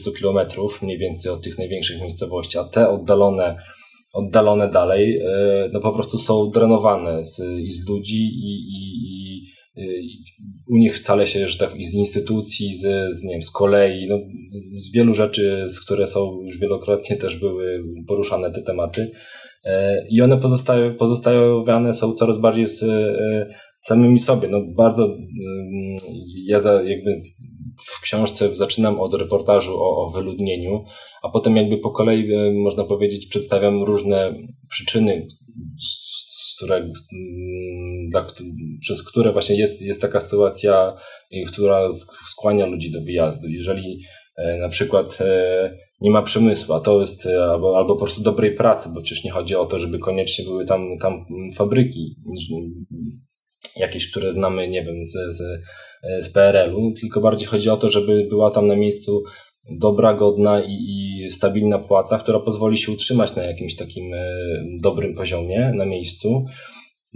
20-30 0.00 0.16
kilometrów 0.18 0.82
mniej 0.82 0.98
więcej 0.98 1.32
od 1.32 1.42
tych 1.42 1.58
największych 1.58 2.00
miejscowości, 2.00 2.58
a 2.58 2.64
te 2.64 2.88
oddalone, 2.88 3.56
oddalone 4.12 4.68
dalej 4.68 5.18
e, 5.18 5.70
no 5.72 5.80
po 5.80 5.92
prostu 5.92 6.18
są 6.18 6.50
drenowane 6.50 7.24
z, 7.24 7.40
i 7.40 7.72
z 7.72 7.88
ludzi 7.88 8.24
i, 8.24 8.54
i, 8.76 8.92
u 10.68 10.76
nich 10.76 10.96
wcale 10.96 11.26
się, 11.26 11.48
że 11.48 11.58
tak 11.58 11.70
z 11.84 11.94
instytucji, 11.94 12.76
z, 12.76 13.14
z, 13.14 13.22
nie 13.24 13.32
wiem, 13.32 13.42
z 13.42 13.50
kolei, 13.50 14.06
no, 14.08 14.18
z, 14.48 14.84
z 14.84 14.92
wielu 14.92 15.14
rzeczy, 15.14 15.64
z 15.68 15.80
które 15.80 16.06
są 16.06 16.42
już 16.44 16.58
wielokrotnie 16.58 17.16
też 17.16 17.36
były 17.36 17.84
poruszane 18.08 18.50
te 18.50 18.62
tematy. 18.62 19.10
E, 19.64 20.06
I 20.10 20.22
one 20.22 20.38
pozostają, 20.38 20.94
pozostawiane 20.94 21.94
są 21.94 22.14
coraz 22.14 22.38
bardziej 22.38 22.66
z 22.66 22.82
e, 22.82 23.54
samymi 23.80 24.18
sobie. 24.18 24.48
No 24.48 24.60
bardzo, 24.76 25.04
mm, 25.04 25.18
ja 26.46 26.60
za, 26.60 26.82
jakby 26.82 27.22
w 27.86 28.00
książce 28.00 28.56
zaczynam 28.56 29.00
od 29.00 29.14
reportażu 29.14 29.82
o, 29.82 30.06
o 30.06 30.10
wyludnieniu, 30.10 30.84
a 31.22 31.28
potem 31.28 31.56
jakby 31.56 31.78
po 31.78 31.90
kolei, 31.90 32.34
e, 32.34 32.52
można 32.52 32.84
powiedzieć, 32.84 33.26
przedstawiam 33.26 33.82
różne 33.82 34.34
przyczyny, 34.68 35.26
które, 36.56 36.88
dla, 38.08 38.26
przez 38.80 39.02
które 39.02 39.32
właśnie 39.32 39.56
jest, 39.56 39.82
jest 39.82 40.00
taka 40.00 40.20
sytuacja, 40.20 40.96
która 41.46 41.88
skłania 42.30 42.66
ludzi 42.66 42.90
do 42.90 43.00
wyjazdu. 43.00 43.48
Jeżeli 43.48 44.00
e, 44.36 44.58
na 44.58 44.68
przykład 44.68 45.18
e, 45.20 45.76
nie 46.00 46.10
ma 46.10 46.22
przemysłu, 46.22 46.74
a 46.74 46.80
to 46.80 47.00
jest 47.00 47.26
albo, 47.26 47.76
albo 47.76 47.94
po 47.94 48.04
prostu 48.04 48.22
dobrej 48.22 48.54
pracy, 48.54 48.88
bo 48.94 49.02
przecież 49.02 49.24
nie 49.24 49.30
chodzi 49.30 49.54
o 49.54 49.66
to, 49.66 49.78
żeby 49.78 49.98
koniecznie 49.98 50.44
były 50.44 50.64
tam, 50.64 50.98
tam 51.00 51.24
fabryki 51.56 52.16
jakieś, 53.76 54.10
które 54.10 54.32
znamy, 54.32 54.68
nie 54.68 54.84
wiem, 54.84 55.04
z, 55.04 55.36
z, 55.36 55.62
z 56.24 56.28
PRL-u, 56.28 56.92
tylko 57.00 57.20
bardziej 57.20 57.48
chodzi 57.48 57.70
o 57.70 57.76
to, 57.76 57.90
żeby 57.90 58.26
była 58.30 58.50
tam 58.50 58.66
na 58.66 58.76
miejscu 58.76 59.22
dobra, 59.70 60.14
godna 60.14 60.62
i, 60.62 60.72
i, 60.72 61.30
stabilna 61.30 61.78
płaca, 61.78 62.18
która 62.18 62.40
pozwoli 62.40 62.78
się 62.78 62.92
utrzymać 62.92 63.36
na 63.36 63.42
jakimś 63.42 63.76
takim 63.76 64.14
e, 64.14 64.36
dobrym 64.82 65.14
poziomie 65.14 65.72
na 65.74 65.86
miejscu, 65.86 66.44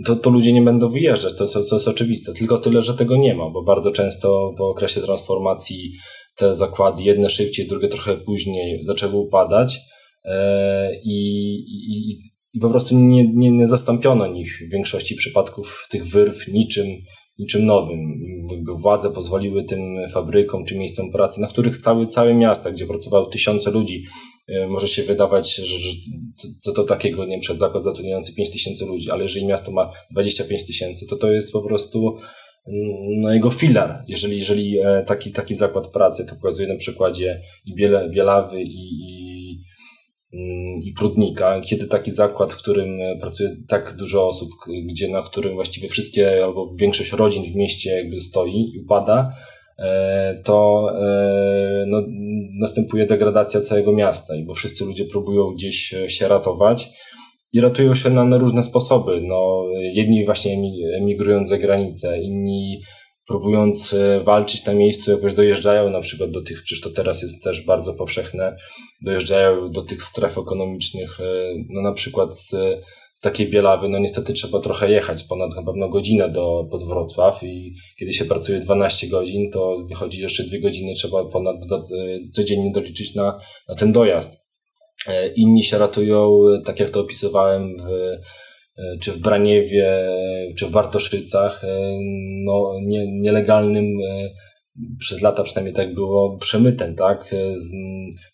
to, 0.05 0.17
to 0.17 0.31
ludzie 0.31 0.53
nie 0.53 0.63
będą 0.63 0.89
wyjeżdżać. 0.89 1.35
To, 1.37 1.47
to, 1.47 1.63
to 1.63 1.77
jest 1.77 1.89
oczywiste. 1.89 2.33
Tylko 2.33 2.59
tyle, 2.59 2.83
że 2.83 2.95
tego 2.95 3.17
nie 3.17 3.35
ma, 3.35 3.51
bo 3.51 3.63
bardzo 3.63 3.91
często 3.91 4.55
po 4.59 4.69
okresie 4.69 5.01
transformacji 5.01 5.93
te 6.37 6.55
zakłady, 6.55 7.03
jedne 7.03 7.31
szybciej, 7.31 7.69
drugie 7.69 7.89
trochę 7.89 8.17
później, 8.17 8.85
zaczęły 8.85 9.17
upadać 9.17 9.81
e, 10.25 10.91
i, 11.05 11.55
i, 11.55 12.11
i 12.55 12.61
po 12.61 12.71
prostu 12.71 12.95
nie, 12.99 13.33
nie, 13.33 13.51
nie 13.51 13.67
zastąpiono 13.67 14.27
nich 14.27 14.63
w 14.69 14.73
większości 14.73 15.15
przypadków 15.15 15.87
tych 15.91 16.07
wyrw 16.07 16.49
niczym 16.49 16.87
niczym 17.39 17.67
nowym. 17.67 17.99
Władze 18.81 19.11
pozwoliły 19.11 19.65
tym 19.65 20.09
fabrykom 20.11 20.65
czy 20.65 20.79
miejscom 20.79 21.13
pracy, 21.13 21.41
na 21.41 21.47
których 21.47 21.77
stały 21.77 22.07
całe 22.07 22.35
miasta, 22.35 22.71
gdzie 22.71 22.87
pracowały 22.87 23.31
tysiące 23.31 23.71
ludzi. 23.71 24.05
E, 24.49 24.67
może 24.67 24.89
się 24.89 25.03
wydawać, 25.03 25.57
że, 25.57 25.79
że 25.79 25.91
co 26.61 26.73
to 26.73 26.83
takiego, 26.83 27.25
nie 27.25 27.41
wiem, 27.49 27.59
zakład 27.59 27.85
zatrudniający 27.85 28.35
5 28.35 28.51
tysięcy 28.51 28.85
ludzi, 28.85 29.11
ale 29.11 29.23
jeżeli 29.23 29.47
miasto 29.47 29.71
ma 29.71 29.93
25 30.11 30.67
tysięcy, 30.67 31.07
to 31.07 31.17
to 31.17 31.33
jest 31.33 31.53
po 31.53 31.63
prostu 31.63 32.19
mm, 32.69 33.21
no, 33.21 33.35
jego 33.35 33.51
filar. 33.51 34.05
Jeżeli, 34.09 34.39
jeżeli 34.39 34.79
e, 34.79 35.05
taki, 35.07 35.33
taki 35.33 35.55
zakład 35.55 35.87
pracy, 35.87 36.27
to 36.27 36.35
pokazuje 36.35 36.69
na 36.69 36.77
przykładzie 36.77 37.41
i 37.67 37.75
Bielawy 38.11 38.63
i, 38.63 39.26
Mm, 39.26 39.26
i 40.83 40.93
Prudnika, 40.99 41.61
kiedy 41.61 41.87
taki 41.87 42.11
zakład, 42.11 42.53
w 42.53 42.57
którym 42.57 43.01
e, 43.01 43.17
pracuje 43.21 43.51
tak 43.69 43.97
dużo 43.97 44.29
osób, 44.29 44.49
gdzie 44.87 45.09
na 45.09 45.23
którym 45.23 45.55
właściwie 45.55 45.89
wszystkie 45.89 46.45
albo 46.45 46.75
większość 46.81 47.13
rodzin 47.13 47.53
w 47.53 47.57
mieście 47.57 47.91
jakby 47.91 48.21
stoi 48.21 48.73
i 48.75 48.81
upada, 48.85 49.33
e, 49.79 50.43
to 50.45 50.89
e, 51.01 51.85
no, 51.87 52.03
następuje 52.61 53.07
degradacja 53.07 53.61
całego 53.61 53.93
miasta, 53.93 54.35
bo 54.47 54.55
wszyscy 54.55 54.85
ludzie 54.85 55.05
próbują 55.05 55.51
gdzieś 55.55 55.95
się 56.09 56.29
ratować. 56.29 56.89
i 57.53 57.61
ratują 57.61 57.95
się 57.95 58.11
na, 58.11 58.25
na 58.25 58.37
różne 58.37 58.63
sposoby. 58.63 59.21
No, 59.23 59.65
jedni 59.95 60.25
właśnie 60.25 60.59
emigrując 60.97 61.49
za 61.49 61.59
granicę, 61.59 62.21
inni 62.21 62.81
próbując 63.27 63.95
e, 63.95 64.21
walczyć 64.21 64.65
na 64.65 64.75
miejscu, 64.75 65.11
jakoś 65.11 65.35
dojeżdżają 65.35 65.91
na 65.91 66.01
przykład 66.01 66.31
do 66.31 66.43
tych, 66.43 66.63
przecież 66.63 66.81
to 66.81 66.91
teraz 66.91 67.23
jest 67.23 67.43
też 67.43 67.63
bardzo 67.63 67.95
powszechne, 67.95 68.57
dojeżdżają 69.03 69.71
do 69.71 69.83
tych 69.83 70.03
stref 70.03 70.39
ekonomicznych, 70.39 71.21
e, 71.21 71.25
no 71.71 71.83
na 71.83 71.93
przykład 71.93 72.39
z, 72.39 72.51
z 73.15 73.21
takiej 73.21 73.49
Bielawy, 73.49 73.89
no 73.89 73.99
niestety 73.99 74.33
trzeba 74.33 74.61
trochę 74.61 74.91
jechać, 74.91 75.25
ponad 75.25 75.57
na 75.57 75.63
pewno 75.63 75.89
godzinę 75.89 76.29
do, 76.29 76.69
pod 76.71 76.85
Wrocław 76.85 77.43
i 77.43 77.75
kiedy 77.99 78.13
się 78.13 78.25
pracuje 78.25 78.61
12 78.61 79.07
godzin, 79.07 79.51
to 79.51 79.79
wychodzi 79.89 80.23
jeszcze 80.23 80.45
dwie 80.45 80.61
godziny, 80.61 80.95
trzeba 80.95 81.25
ponad 81.25 81.67
do, 81.67 81.77
e, 81.77 81.83
codziennie 82.33 82.73
doliczyć 82.73 83.15
na, 83.15 83.39
na 83.69 83.75
ten 83.75 83.93
dojazd. 83.93 84.47
Inni 85.37 85.65
się 85.65 85.79
ratują, 85.79 86.43
tak 86.65 86.81
jak 86.81 86.91
to 86.91 87.01
opisywałem 87.01 87.77
w 87.79 88.17
czy 89.01 89.13
w 89.13 89.19
Braniewie, 89.19 90.09
czy 90.57 90.67
w 90.67 90.71
Bartoszycach, 90.71 91.65
e, 91.65 91.99
no, 92.45 92.73
nie, 92.83 93.21
nielegalnym 93.21 93.85
e, 93.85 94.31
przez 94.99 95.23
lata 95.23 95.43
przynajmniej 95.43 95.75
tak 95.75 95.95
było 95.95 96.39
przemytem, 96.39 96.95
tak? 96.95 97.35
Z, 97.57 97.71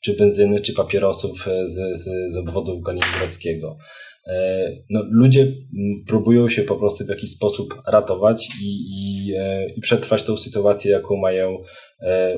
czy 0.01 0.17
benzyny, 0.17 0.61
czy 0.61 0.73
papierosów 0.73 1.49
z, 1.65 1.99
z, 1.99 2.33
z 2.33 2.37
obwodu 2.37 2.83
kaliningradzkiego. 2.83 3.77
No, 4.91 5.03
ludzie 5.11 5.47
próbują 6.07 6.49
się 6.49 6.63
po 6.63 6.77
prostu 6.77 7.05
w 7.05 7.09
jakiś 7.09 7.31
sposób 7.31 7.83
ratować 7.87 8.49
i, 8.63 8.67
i, 8.67 9.33
i 9.77 9.81
przetrwać 9.81 10.25
tą 10.25 10.37
sytuację, 10.37 10.93
jaką 10.93 11.17
mają 11.17 11.59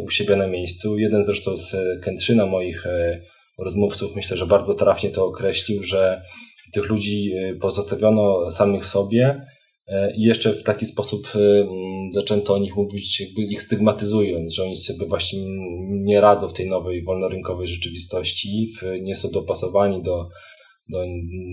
u 0.03 0.11
siebie 0.11 0.37
na 0.37 0.47
miejscu. 0.47 0.99
Jeden 0.99 1.25
zresztą 1.25 1.57
z 1.57 1.77
Kętrzyna 2.03 2.47
moich 2.47 2.87
rozmówców 3.59 4.17
myślę, 4.17 4.37
że 4.37 4.47
bardzo 4.47 4.75
trafnie 4.75 5.11
to 5.11 5.27
określił, 5.27 5.83
że 5.83 6.23
tych 6.75 6.91
ludzi 6.91 7.33
e, 7.33 7.55
pozostawiono 7.55 8.51
samych 8.51 8.87
sobie 8.87 9.41
e, 9.87 10.17
i 10.17 10.23
jeszcze 10.23 10.53
w 10.53 10.63
taki 10.63 10.87
sposób 10.87 11.27
e, 11.35 11.39
zaczęto 12.13 12.55
o 12.55 12.59
nich 12.59 12.77
mówić, 12.77 13.21
jakby 13.21 13.43
ich 13.43 13.63
stygmatyzując, 13.63 14.55
że 14.55 14.63
oni 14.63 14.77
sobie 14.77 15.07
właśnie 15.09 15.39
nie 15.91 16.21
radzą 16.21 16.49
w 16.49 16.53
tej 16.53 16.67
nowej 16.67 17.05
wolnorynkowej 17.05 17.67
rzeczywistości, 17.67 18.73
nie 19.03 19.15
są 19.15 19.31
dopasowani 19.31 20.03
do, 20.03 20.29
do, 20.89 20.99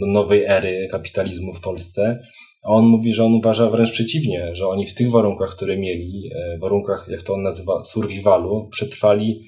do 0.02 0.08
nowej 0.08 0.46
ery 0.46 0.88
kapitalizmu 0.92 1.54
w 1.54 1.62
Polsce. 1.62 2.20
A 2.64 2.70
on 2.70 2.86
mówi, 2.86 3.14
że 3.14 3.26
on 3.26 3.34
uważa 3.34 3.70
wręcz 3.70 3.92
przeciwnie, 3.92 4.56
że 4.56 4.68
oni 4.68 4.88
w 4.88 4.94
tych 4.94 5.12
warunkach, 5.12 5.50
które 5.50 5.78
mieli, 5.78 6.30
warunkach, 6.62 7.08
jak 7.10 7.22
to 7.22 7.34
on 7.34 7.42
nazywa, 7.42 7.84
survivalu, 7.84 8.68
przetrwali 8.72 9.42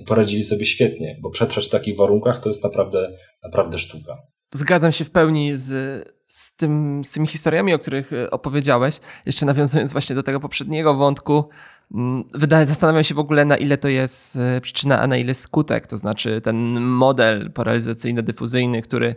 i 0.00 0.04
poradzili 0.04 0.44
sobie 0.44 0.66
świetnie, 0.66 1.18
bo 1.22 1.30
przetrwać 1.30 1.66
w 1.66 1.68
takich 1.68 1.96
warunkach 1.96 2.38
to 2.38 2.48
jest 2.48 2.64
naprawdę, 2.64 3.16
naprawdę 3.42 3.78
sztuka. 3.78 4.33
Zgadzam 4.56 4.92
się 4.92 5.04
w 5.04 5.10
pełni 5.10 5.56
z, 5.56 5.68
z, 6.26 6.56
tym, 6.56 7.02
z 7.04 7.12
tymi 7.12 7.26
historiami, 7.26 7.74
o 7.74 7.78
których 7.78 8.12
e, 8.12 8.30
opowiedziałeś. 8.30 9.00
Jeszcze 9.26 9.46
nawiązując 9.46 9.92
właśnie 9.92 10.16
do 10.16 10.22
tego 10.22 10.40
poprzedniego 10.40 10.94
wątku, 10.94 11.48
mm, 11.94 12.24
wydaje, 12.34 12.66
zastanawiam 12.66 13.04
się 13.04 13.14
w 13.14 13.18
ogóle, 13.18 13.44
na 13.44 13.56
ile 13.56 13.78
to 13.78 13.88
jest 13.88 14.36
e, 14.36 14.60
przyczyna, 14.60 15.00
a 15.00 15.06
na 15.06 15.16
ile 15.16 15.34
skutek. 15.34 15.86
To 15.86 15.96
znaczy 15.96 16.40
ten 16.40 16.80
model 16.80 17.50
paralizacyjno-dyfuzyjny, 17.52 18.82
który 18.82 19.14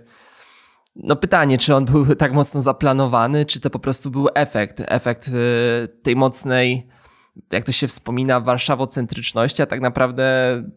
no 0.96 1.16
pytanie, 1.16 1.58
czy 1.58 1.76
on 1.76 1.86
był 1.86 2.16
tak 2.16 2.34
mocno 2.34 2.62
zaplanowany, 2.62 3.46
czy 3.46 3.60
to 3.60 3.70
po 3.70 3.80
prostu 3.80 4.12
był 4.12 4.28
efekt, 4.36 4.84
efekt 4.88 5.28
e, 5.28 5.88
tej 5.88 6.16
mocnej 6.16 6.88
jak 7.52 7.64
to 7.64 7.72
się 7.72 7.88
wspomina, 7.88 8.40
warszawocentryczności, 8.40 9.62
a 9.62 9.66
tak 9.66 9.82
naprawdę 9.82 10.24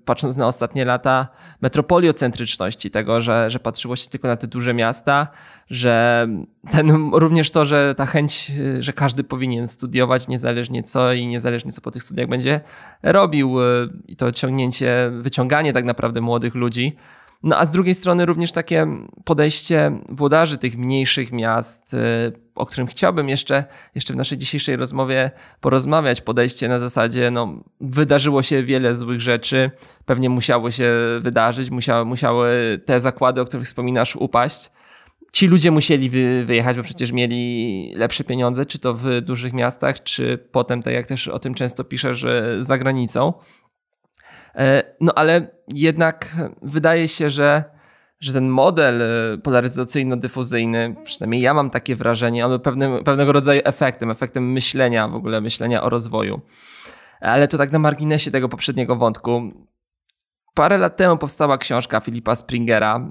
patrząc 0.05 0.37
na 0.37 0.47
ostatnie 0.47 0.85
lata, 0.85 1.29
metropoliocentryczności, 1.61 2.91
tego, 2.91 3.21
że, 3.21 3.51
że 3.51 3.59
patrzyło 3.59 3.97
się 3.97 4.09
tylko 4.09 4.29
na 4.29 4.37
te 4.37 4.47
duże 4.47 4.75
miasta, 4.75 5.29
że 5.71 6.27
ten, 6.71 7.11
również 7.13 7.51
to, 7.51 7.65
że 7.65 7.95
ta 7.95 8.07
chęć, 8.07 8.53
że 8.81 8.93
każdy 8.93 9.25
powinien 9.25 9.69
studiować 9.69 10.29
niezależnie 10.29 10.83
co 10.83 11.13
i 11.13 11.27
niezależnie 11.27 11.73
co 11.73 11.81
po 11.81 11.91
tych 11.91 12.03
studiach 12.03 12.29
będzie 12.29 12.61
robił 13.03 13.57
i 14.09 14.17
to 14.17 14.33
ciągnięcie, 14.33 15.11
wyciąganie 15.19 15.73
tak 15.73 15.85
naprawdę 15.85 16.21
młodych 16.21 16.55
ludzi, 16.55 16.97
no 17.43 17.59
a 17.59 17.65
z 17.65 17.71
drugiej 17.71 17.95
strony 17.95 18.27
również 18.27 18.53
takie 18.53 18.87
podejście 19.25 20.01
włodarzy 20.09 20.59
tych 20.59 20.79
mniejszych 20.79 21.33
miast, 21.33 21.95
y, 21.95 21.99
o 22.55 22.67
którym 22.67 22.87
chciałbym 22.87 23.29
jeszcze, 23.29 23.65
jeszcze 23.95 24.15
w 24.15 24.17
naszej 24.17 24.39
dzisiejszej 24.39 24.77
rozmowie 24.77 25.31
porozmawiać. 25.61 26.21
Podejście 26.21 26.69
na 26.69 26.79
zasadzie, 26.79 27.31
no, 27.31 27.55
wydarzyło 27.81 28.43
się 28.43 28.63
wiele 28.63 28.95
złych 28.95 29.21
rzeczy, 29.21 29.71
pewnie 30.07 30.31
musiało 30.31 30.71
się 30.71 30.95
wydarzyć, 31.21 31.71
musiały, 31.71 32.05
musiały 32.05 32.81
te 32.85 33.01
zakłady, 33.01 33.41
o 33.41 33.45
których 33.45 33.67
wspominasz, 33.67 34.17
upaść. 34.17 34.71
Ci 35.33 35.47
ludzie 35.47 35.71
musieli 35.71 36.11
wy, 36.11 36.45
wyjechać, 36.45 36.77
bo 36.77 36.83
przecież 36.83 37.13
mieli 37.13 37.93
lepsze 37.97 38.25
pieniądze, 38.25 38.67
czy 38.67 38.79
to 38.79 38.95
w 38.95 39.21
dużych 39.21 39.53
miastach, 39.53 40.03
czy 40.03 40.39
potem, 40.53 40.83
tak 40.83 40.95
jak 40.95 41.07
też 41.07 41.29
o 41.29 41.39
tym 41.39 41.55
często 41.55 41.85
piszesz, 41.85 42.27
za 42.59 42.79
granicą. 42.79 43.33
E, 44.55 44.83
no 45.01 45.13
ale 45.15 45.49
jednak 45.75 46.37
wydaje 46.63 47.09
się, 47.09 47.31
że, 47.31 47.65
że 48.21 48.33
ten 48.33 48.49
model 48.49 49.03
e, 49.03 49.07
polaryzacyjno-dyfuzyjny, 49.39 50.95
przynajmniej 51.05 51.43
ja 51.43 51.55
mam 51.55 51.71
takie 51.71 51.97
wrażenie, 51.97 52.45
on 52.45 52.51
był 52.51 52.61
pewnym, 52.61 53.05
pewnego 53.05 53.33
rodzaju 53.33 53.61
efektem, 53.65 54.11
efektem 54.11 54.53
myślenia 54.53 55.09
w 55.09 55.15
ogóle, 55.15 55.41
myślenia 55.41 55.83
o 55.83 55.89
rozwoju. 55.89 56.41
Ale 57.21 57.49
to 57.49 57.59
tak 57.59 57.73
na 57.73 57.79
marginesie 57.79 58.31
tego 58.31 58.49
poprzedniego 58.49 58.97
wątku. 58.97 59.53
Parę 60.55 60.79
lat 60.79 60.97
temu 60.97 61.17
powstała 61.17 61.59
książka 61.59 62.01
Filipa 62.01 62.35
Springera. 62.35 63.09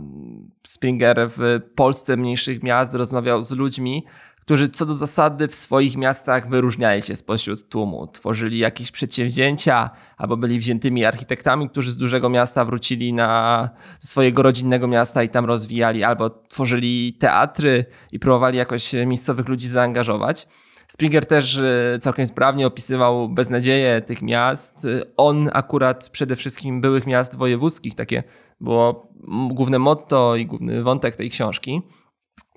Springer 0.67 1.29
w 1.29 1.59
Polsce 1.75 2.17
mniejszych 2.17 2.63
miast 2.63 2.93
rozmawiał 2.93 3.41
z 3.41 3.51
ludźmi, 3.51 4.05
którzy 4.49 4.69
co 4.69 4.85
do 4.85 4.95
zasady 4.95 5.47
w 5.47 5.55
swoich 5.55 5.97
miastach 5.97 6.49
wyróżniali 6.49 7.01
się 7.01 7.15
spośród 7.15 7.69
tłumu. 7.69 8.07
Tworzyli 8.07 8.59
jakieś 8.59 8.91
przedsięwzięcia 8.91 9.89
albo 10.17 10.37
byli 10.37 10.59
wziętymi 10.59 11.05
architektami, 11.05 11.69
którzy 11.69 11.91
z 11.91 11.97
dużego 11.97 12.29
miasta 12.29 12.65
wrócili 12.65 13.13
na 13.13 13.69
swojego 13.99 14.41
rodzinnego 14.41 14.87
miasta 14.87 15.23
i 15.23 15.29
tam 15.29 15.45
rozwijali, 15.45 16.03
albo 16.03 16.29
tworzyli 16.29 17.13
teatry 17.13 17.85
i 18.11 18.19
próbowali 18.19 18.57
jakoś 18.57 18.93
miejscowych 18.93 19.47
ludzi 19.47 19.67
zaangażować. 19.67 20.47
Springer 20.87 21.25
też 21.25 21.57
e, 21.57 21.97
całkiem 21.99 22.27
sprawnie 22.27 22.67
opisywał 22.67 23.29
beznadzieję 23.29 24.01
tych 24.01 24.21
miast. 24.21 24.87
On 25.17 25.49
akurat 25.53 26.09
przede 26.09 26.35
wszystkim 26.35 26.81
byłych 26.81 27.07
miast 27.07 27.35
wojewódzkich, 27.35 27.95
takie 27.95 28.23
było 28.61 29.07
główne 29.49 29.79
motto 29.79 30.35
i 30.35 30.45
główny 30.45 30.83
wątek 30.83 31.15
tej 31.15 31.29
książki. 31.29 31.81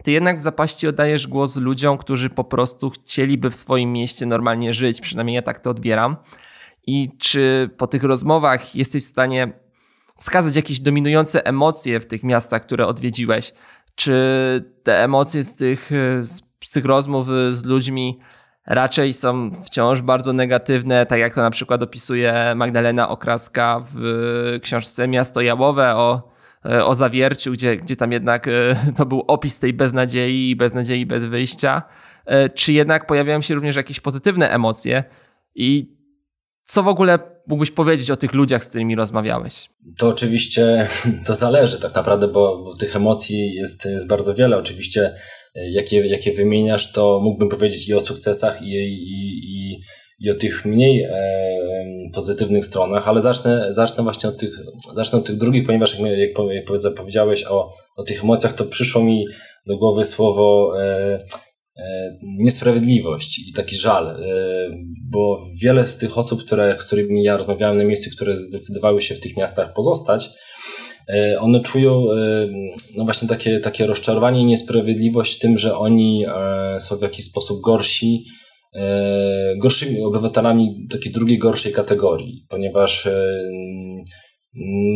Ty 0.02 0.12
jednak 0.12 0.36
w 0.36 0.40
zapaści 0.40 0.88
oddajesz 0.88 1.26
głos 1.26 1.56
ludziom, 1.56 1.98
którzy 1.98 2.30
po 2.30 2.44
prostu 2.44 2.90
chcieliby 2.90 3.50
w 3.50 3.56
swoim 3.56 3.92
mieście 3.92 4.26
normalnie 4.26 4.72
żyć, 4.72 5.00
przynajmniej 5.00 5.34
ja 5.34 5.42
tak 5.42 5.60
to 5.60 5.70
odbieram. 5.70 6.16
I 6.86 7.10
czy 7.18 7.70
po 7.76 7.86
tych 7.86 8.02
rozmowach 8.02 8.74
jesteś 8.74 9.04
w 9.04 9.08
stanie 9.08 9.52
wskazać 10.16 10.56
jakieś 10.56 10.80
dominujące 10.80 11.46
emocje 11.46 12.00
w 12.00 12.06
tych 12.06 12.22
miastach, 12.22 12.62
które 12.66 12.86
odwiedziłeś? 12.86 13.52
Czy 13.94 14.14
te 14.82 15.04
emocje 15.04 15.42
z 15.42 15.56
tych, 15.56 15.90
z 16.62 16.70
tych 16.72 16.84
rozmów 16.84 17.26
z 17.50 17.64
ludźmi 17.64 18.18
raczej 18.66 19.12
są 19.12 19.50
wciąż 19.66 20.02
bardzo 20.02 20.32
negatywne, 20.32 21.06
tak 21.06 21.18
jak 21.18 21.34
to 21.34 21.40
na 21.40 21.50
przykład 21.50 21.82
opisuje 21.82 22.52
Magdalena 22.56 23.08
Okraska 23.08 23.84
w 23.94 24.58
książce 24.62 25.08
Miasto 25.08 25.40
Jałowe 25.40 25.96
o 25.96 26.31
o 26.64 26.94
zawierciu, 26.94 27.52
gdzie, 27.52 27.76
gdzie 27.76 27.96
tam 27.96 28.12
jednak 28.12 28.48
e, 28.48 28.76
to 28.96 29.06
był 29.06 29.20
opis 29.20 29.58
tej 29.58 29.72
beznadziei, 29.72 30.56
beznadziei 30.56 31.06
bez 31.06 31.24
wyjścia, 31.24 31.82
e, 32.26 32.50
czy 32.50 32.72
jednak 32.72 33.06
pojawiają 33.06 33.40
się 33.40 33.54
również 33.54 33.76
jakieś 33.76 34.00
pozytywne 34.00 34.50
emocje 34.50 35.04
i 35.54 35.96
co 36.64 36.82
w 36.82 36.88
ogóle 36.88 37.18
mógłbyś 37.46 37.70
powiedzieć 37.70 38.10
o 38.10 38.16
tych 38.16 38.32
ludziach, 38.32 38.64
z 38.64 38.68
którymi 38.68 38.94
rozmawiałeś? 38.94 39.68
To 39.98 40.08
oczywiście 40.08 40.88
to 41.26 41.34
zależy 41.34 41.80
tak 41.80 41.94
naprawdę, 41.94 42.28
bo 42.28 42.74
tych 42.78 42.96
emocji 42.96 43.54
jest, 43.54 43.84
jest 43.84 44.06
bardzo 44.06 44.34
wiele. 44.34 44.56
Oczywiście 44.56 45.14
jakie, 45.54 46.06
jakie 46.06 46.32
wymieniasz, 46.32 46.92
to 46.92 47.20
mógłbym 47.22 47.48
powiedzieć 47.48 47.88
i 47.88 47.94
o 47.94 48.00
sukcesach, 48.00 48.62
i, 48.62 48.74
i, 48.74 49.40
i 49.44 49.80
i 50.22 50.30
o 50.30 50.34
tych 50.34 50.64
mniej 50.64 51.02
e, 51.02 51.12
pozytywnych 52.14 52.64
stronach, 52.64 53.08
ale 53.08 53.20
zacznę, 53.20 53.66
zacznę 53.70 54.04
właśnie 54.04 54.28
od 54.28 54.36
tych, 54.36 54.50
zacznę 54.94 55.18
od 55.18 55.24
tych 55.24 55.36
drugich, 55.36 55.66
ponieważ 55.66 55.98
jak, 55.98 56.18
jak, 56.18 56.64
jak 57.38 57.50
o, 57.50 57.68
o 57.96 58.02
tych 58.02 58.24
emocjach, 58.24 58.52
to 58.52 58.64
przyszło 58.64 59.02
mi 59.02 59.26
do 59.66 59.76
głowy 59.76 60.04
słowo 60.04 60.72
e, 60.80 61.24
e, 61.76 62.18
niesprawiedliwość 62.22 63.38
i 63.38 63.52
taki 63.52 63.76
żal, 63.76 64.16
bo 65.10 65.46
wiele 65.62 65.86
z 65.86 65.96
tych 65.96 66.18
osób, 66.18 66.44
które, 66.44 66.76
z 66.80 66.86
którymi 66.86 67.22
ja 67.22 67.36
rozmawiałem 67.36 67.78
na 67.78 67.84
miejscu, 67.84 68.10
które 68.10 68.36
zdecydowały 68.36 69.02
się 69.02 69.14
w 69.14 69.20
tych 69.20 69.36
miastach 69.36 69.72
pozostać, 69.72 70.30
one 71.38 71.60
czują 71.60 72.06
no 72.96 73.04
właśnie 73.04 73.28
takie, 73.28 73.60
takie 73.60 73.86
rozczarowanie 73.86 74.40
i 74.40 74.44
niesprawiedliwość 74.44 75.38
tym, 75.38 75.58
że 75.58 75.76
oni 75.76 76.26
są 76.78 76.96
w 76.96 77.02
jakiś 77.02 77.24
sposób 77.24 77.60
gorsi 77.60 78.24
gorszymi 79.56 80.02
obywatelami 80.02 80.86
takiej 80.90 81.12
drugiej, 81.12 81.38
gorszej 81.38 81.72
kategorii, 81.72 82.46
ponieważ 82.48 83.06
e, 83.06 83.38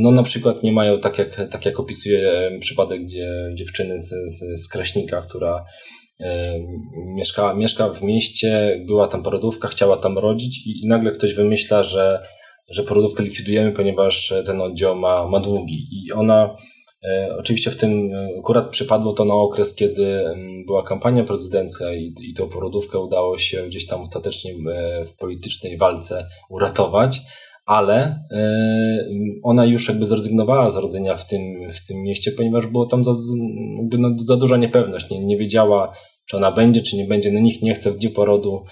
no 0.03 0.11
na 0.11 0.23
przykład 0.23 0.63
nie 0.63 0.73
mają, 0.73 1.01
tak 1.01 1.19
jak, 1.19 1.49
tak 1.51 1.67
jak 1.67 1.81
opisuje 1.81 2.51
przypadek, 2.61 3.03
gdzie 3.03 3.51
dziewczyny 3.55 4.01
z, 4.01 4.09
z, 4.09 4.63
z 4.65 4.69
Kraśnika, 4.69 5.21
która 5.21 5.65
e, 6.21 6.55
mieszka, 7.15 7.55
mieszka 7.55 7.89
w 7.89 8.03
mieście, 8.03 8.81
była 8.87 9.07
tam 9.07 9.23
porodówka, 9.23 9.69
chciała 9.69 9.97
tam 9.97 10.19
rodzić 10.19 10.67
i, 10.67 10.85
i 10.85 10.89
nagle 10.89 11.11
ktoś 11.11 11.35
wymyśla, 11.35 11.83
że, 11.83 12.27
że 12.71 12.83
porodówkę 12.83 13.23
likwidujemy, 13.23 13.73
ponieważ 13.73 14.35
ten 14.47 14.61
oddział 14.61 14.97
ma, 14.97 15.29
ma 15.29 15.41
długi. 15.41 15.89
I 15.93 16.13
ona 16.13 16.45
e, 16.45 16.57
Oczywiście 17.39 17.71
w 17.71 17.77
tym 17.77 18.11
akurat 18.39 18.69
przypadło 18.69 19.13
to 19.13 19.25
na 19.25 19.35
okres, 19.35 19.75
kiedy 19.75 20.25
była 20.67 20.83
kampania 20.83 21.25
prezydencka 21.25 21.93
i, 21.93 22.15
i 22.23 22.35
tą 22.35 22.49
porodówkę 22.49 22.99
udało 22.99 23.39
się 23.39 23.67
gdzieś 23.67 23.87
tam 23.87 24.01
ostatecznie 24.01 24.53
e, 24.73 25.05
w 25.05 25.17
politycznej 25.17 25.77
walce 25.77 26.29
uratować 26.51 27.21
ale 27.67 28.25
ona 29.43 29.65
już 29.65 29.89
jakby 29.89 30.05
zrezygnowała 30.05 30.71
z 30.71 30.77
rodzenia 30.77 31.17
w 31.17 31.27
tym, 31.27 31.71
w 31.73 31.87
tym 31.87 32.03
mieście, 32.03 32.33
ponieważ 32.33 32.67
było 32.67 32.87
tam 32.87 33.05
za, 33.05 33.11
jakby 33.77 33.99
no, 33.99 34.11
za 34.27 34.37
duża 34.37 34.57
niepewność. 34.57 35.11
Nie, 35.11 35.19
nie 35.19 35.37
wiedziała, 35.37 35.93
czy 36.27 36.37
ona 36.37 36.53
będzie, 36.53 36.83
czy 36.83 36.97
nie 36.97 37.05
będzie. 37.05 37.33
No 37.33 37.41
nikt 37.41 37.63
nie 37.63 37.75
chce 37.75 37.91
w 37.91 37.99
dniu 37.99 38.11
porodu 38.11 38.65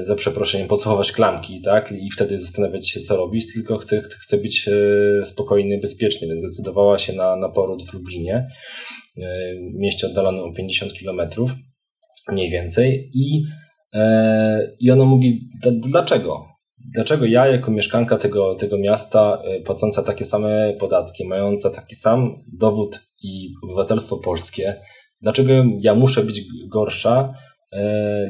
za 0.00 0.14
przeproszeniem 0.14 0.68
pocałować 0.68 1.12
klamki, 1.12 1.60
tak? 1.60 1.92
I 1.92 2.10
wtedy 2.10 2.38
zastanawiać 2.38 2.90
się, 2.90 3.00
co 3.00 3.16
robić, 3.16 3.52
tylko 3.54 3.78
chce, 3.78 4.00
chce 4.00 4.38
być 4.38 4.68
y, 4.68 5.24
spokojny, 5.24 5.78
bezpieczny, 5.78 6.28
więc 6.28 6.42
zdecydowała 6.42 6.98
się 6.98 7.12
na, 7.12 7.36
na 7.36 7.48
poród 7.48 7.82
w 7.82 7.94
Lublinie, 7.94 8.46
mieście 9.74 10.06
oddalonym 10.06 10.44
o 10.44 10.52
50 10.52 10.92
kilometrów, 10.92 11.52
mniej 12.28 12.50
więcej. 12.50 13.10
I, 13.14 13.42
i 14.80 14.90
ona 14.90 15.04
mówi, 15.04 15.48
dlaczego? 15.90 16.52
dlaczego 16.94 17.26
ja, 17.26 17.46
jako 17.46 17.70
mieszkanka 17.70 18.18
tego, 18.18 18.54
tego 18.54 18.78
miasta, 18.78 19.42
płacąca 19.64 20.02
takie 20.02 20.24
same 20.24 20.72
podatki, 20.78 21.28
mająca 21.28 21.70
taki 21.70 21.94
sam 21.94 22.36
dowód 22.52 23.00
i 23.22 23.54
obywatelstwo 23.64 24.16
polskie, 24.16 24.80
dlaczego 25.22 25.52
ja 25.80 25.94
muszę 25.94 26.24
być 26.24 26.42
gorsza, 26.68 27.34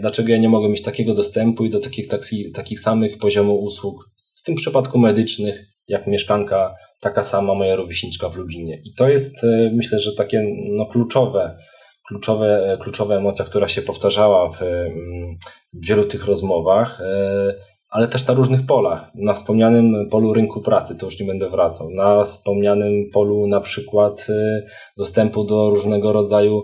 dlaczego 0.00 0.28
ja 0.28 0.38
nie 0.38 0.48
mogę 0.48 0.68
mieć 0.68 0.82
takiego 0.82 1.14
dostępu 1.14 1.64
i 1.64 1.70
do 1.70 1.80
takich, 1.80 2.08
taksi, 2.08 2.52
takich 2.52 2.80
samych 2.80 3.18
poziomów 3.18 3.60
usług, 3.62 4.10
w 4.34 4.44
tym 4.44 4.54
przypadku 4.54 4.98
medycznych, 4.98 5.66
jak 5.88 6.06
mieszkanka, 6.06 6.74
taka 7.00 7.22
sama 7.22 7.54
moja 7.54 7.76
rówieśniczka 7.76 8.28
w 8.28 8.36
Lublinie. 8.36 8.82
I 8.84 8.94
to 8.94 9.08
jest, 9.08 9.44
y, 9.44 9.70
myślę, 9.74 9.98
że 9.98 10.12
takie 10.12 10.46
no, 10.76 10.86
kluczowe, 10.86 11.56
kluczowe, 12.08 12.78
kluczowa 12.80 13.14
emocja, 13.14 13.44
która 13.44 13.68
się 13.68 13.82
powtarzała 13.82 14.48
w, 14.48 14.58
w 15.72 15.86
wielu 15.86 16.04
tych 16.04 16.26
rozmowach 16.26 17.02
ale 17.92 18.08
też 18.08 18.26
na 18.26 18.34
różnych 18.34 18.66
polach. 18.66 19.10
Na 19.14 19.34
wspomnianym 19.34 20.08
polu 20.10 20.34
rynku 20.34 20.60
pracy, 20.60 20.98
to 20.98 21.06
już 21.06 21.20
nie 21.20 21.26
będę 21.26 21.50
wracał. 21.50 21.90
Na 21.90 22.24
wspomnianym 22.24 23.10
polu 23.12 23.46
na 23.46 23.60
przykład 23.60 24.26
dostępu 24.96 25.44
do 25.44 25.70
różnego 25.70 26.12
rodzaju 26.12 26.62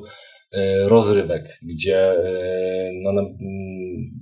rozrywek, 0.85 1.59
gdzie 1.63 2.13
y, 2.13 2.93
no, 3.03 3.11
mm, 3.11 3.31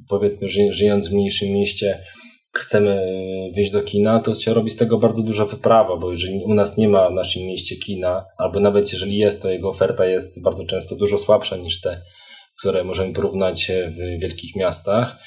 powiedzmy 0.09 0.49
żyjąc 0.71 1.09
w 1.09 1.13
mniejszym 1.13 1.49
mieście 1.49 1.99
chcemy 2.53 3.01
wyjść 3.55 3.71
do 3.71 3.83
kina, 3.83 4.21
to 4.21 4.35
się 4.35 4.55
robi 4.55 4.71
z 4.71 4.77
tego 4.77 4.99
bardzo 4.99 5.23
duża 5.23 5.45
wyprawa, 5.45 5.97
bo 5.97 6.11
jeżeli 6.11 6.45
u 6.45 6.55
nas 6.55 6.77
nie 6.77 6.89
ma 6.89 7.11
w 7.11 7.15
naszym 7.15 7.43
mieście 7.43 7.77
kina, 7.77 8.25
albo 8.39 8.61
nawet 8.61 8.93
jeżeli 8.93 9.17
jest, 9.17 9.43
to 9.43 9.51
jego 9.51 9.69
oferta 9.69 10.07
jest 10.07 10.43
bardzo 10.43 10.67
często 10.67 10.97
dużo 10.97 11.19
słabsza 11.19 11.57
niż 11.57 11.81
te, 11.81 12.03
które 12.59 12.85
możemy 12.85 13.13
porównać 13.13 13.73
w 13.89 14.21
wielkich 14.21 14.57
miastach, 14.57 15.19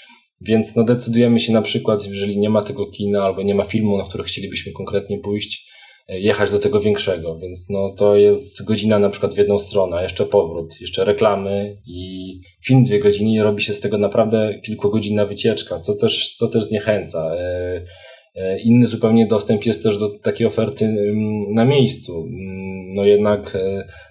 więc 0.42 0.76
no 0.76 0.84
decydujemy 0.84 1.40
się 1.40 1.54
na 1.54 1.62
przykład, 1.62 2.08
jeżeli 2.08 2.40
nie 2.40 2.50
ma 2.50 2.64
tego 2.64 2.88
kina 2.88 3.24
albo 3.24 3.42
nie 3.42 3.56
ma 3.56 3.64
filmu, 3.64 3.98
na 3.98 4.04
który 4.04 4.24
chcielibyśmy 4.24 4.72
konkretnie 4.72 5.20
pójść, 5.20 5.69
e, 5.69 5.69
jechać 6.10 6.52
do 6.52 6.60
tego 6.60 6.80
większego, 6.80 7.38
więc 7.38 7.70
no 7.70 7.94
to 7.98 8.16
jest 8.16 8.64
godzina 8.64 9.00
na 9.00 9.10
przykład 9.10 9.34
w 9.34 9.38
jedną 9.38 9.58
stronę, 9.58 10.04
jeszcze 10.04 10.26
powrót, 10.26 10.82
jeszcze 10.82 11.06
reklamy 11.06 11.78
i 11.86 12.34
film 12.66 12.84
dwie 12.84 13.00
godziny 13.00 13.32
i 13.32 13.42
robi 13.42 13.64
się 13.64 13.74
z 13.74 13.80
tego 13.80 13.98
naprawdę 13.98 14.60
kilkugodzinna 14.66 15.26
wycieczka, 15.26 15.80
co 15.80 15.94
też, 15.94 16.36
co 16.36 16.48
też 16.48 16.64
zniechęca. 16.64 17.36
E, 17.36 17.82
e, 18.36 18.60
inny 18.60 18.88
zupełnie 18.88 19.28
dostęp 19.28 19.66
jest 19.66 19.84
też 19.84 19.98
do 19.98 20.10
takiej 20.10 20.48
oferty 20.48 20.86
mm, 20.86 21.54
na 21.54 21.66
miejscu. 21.66 22.28
Mm, 22.28 22.92
no 22.96 23.06
jednak 23.06 23.58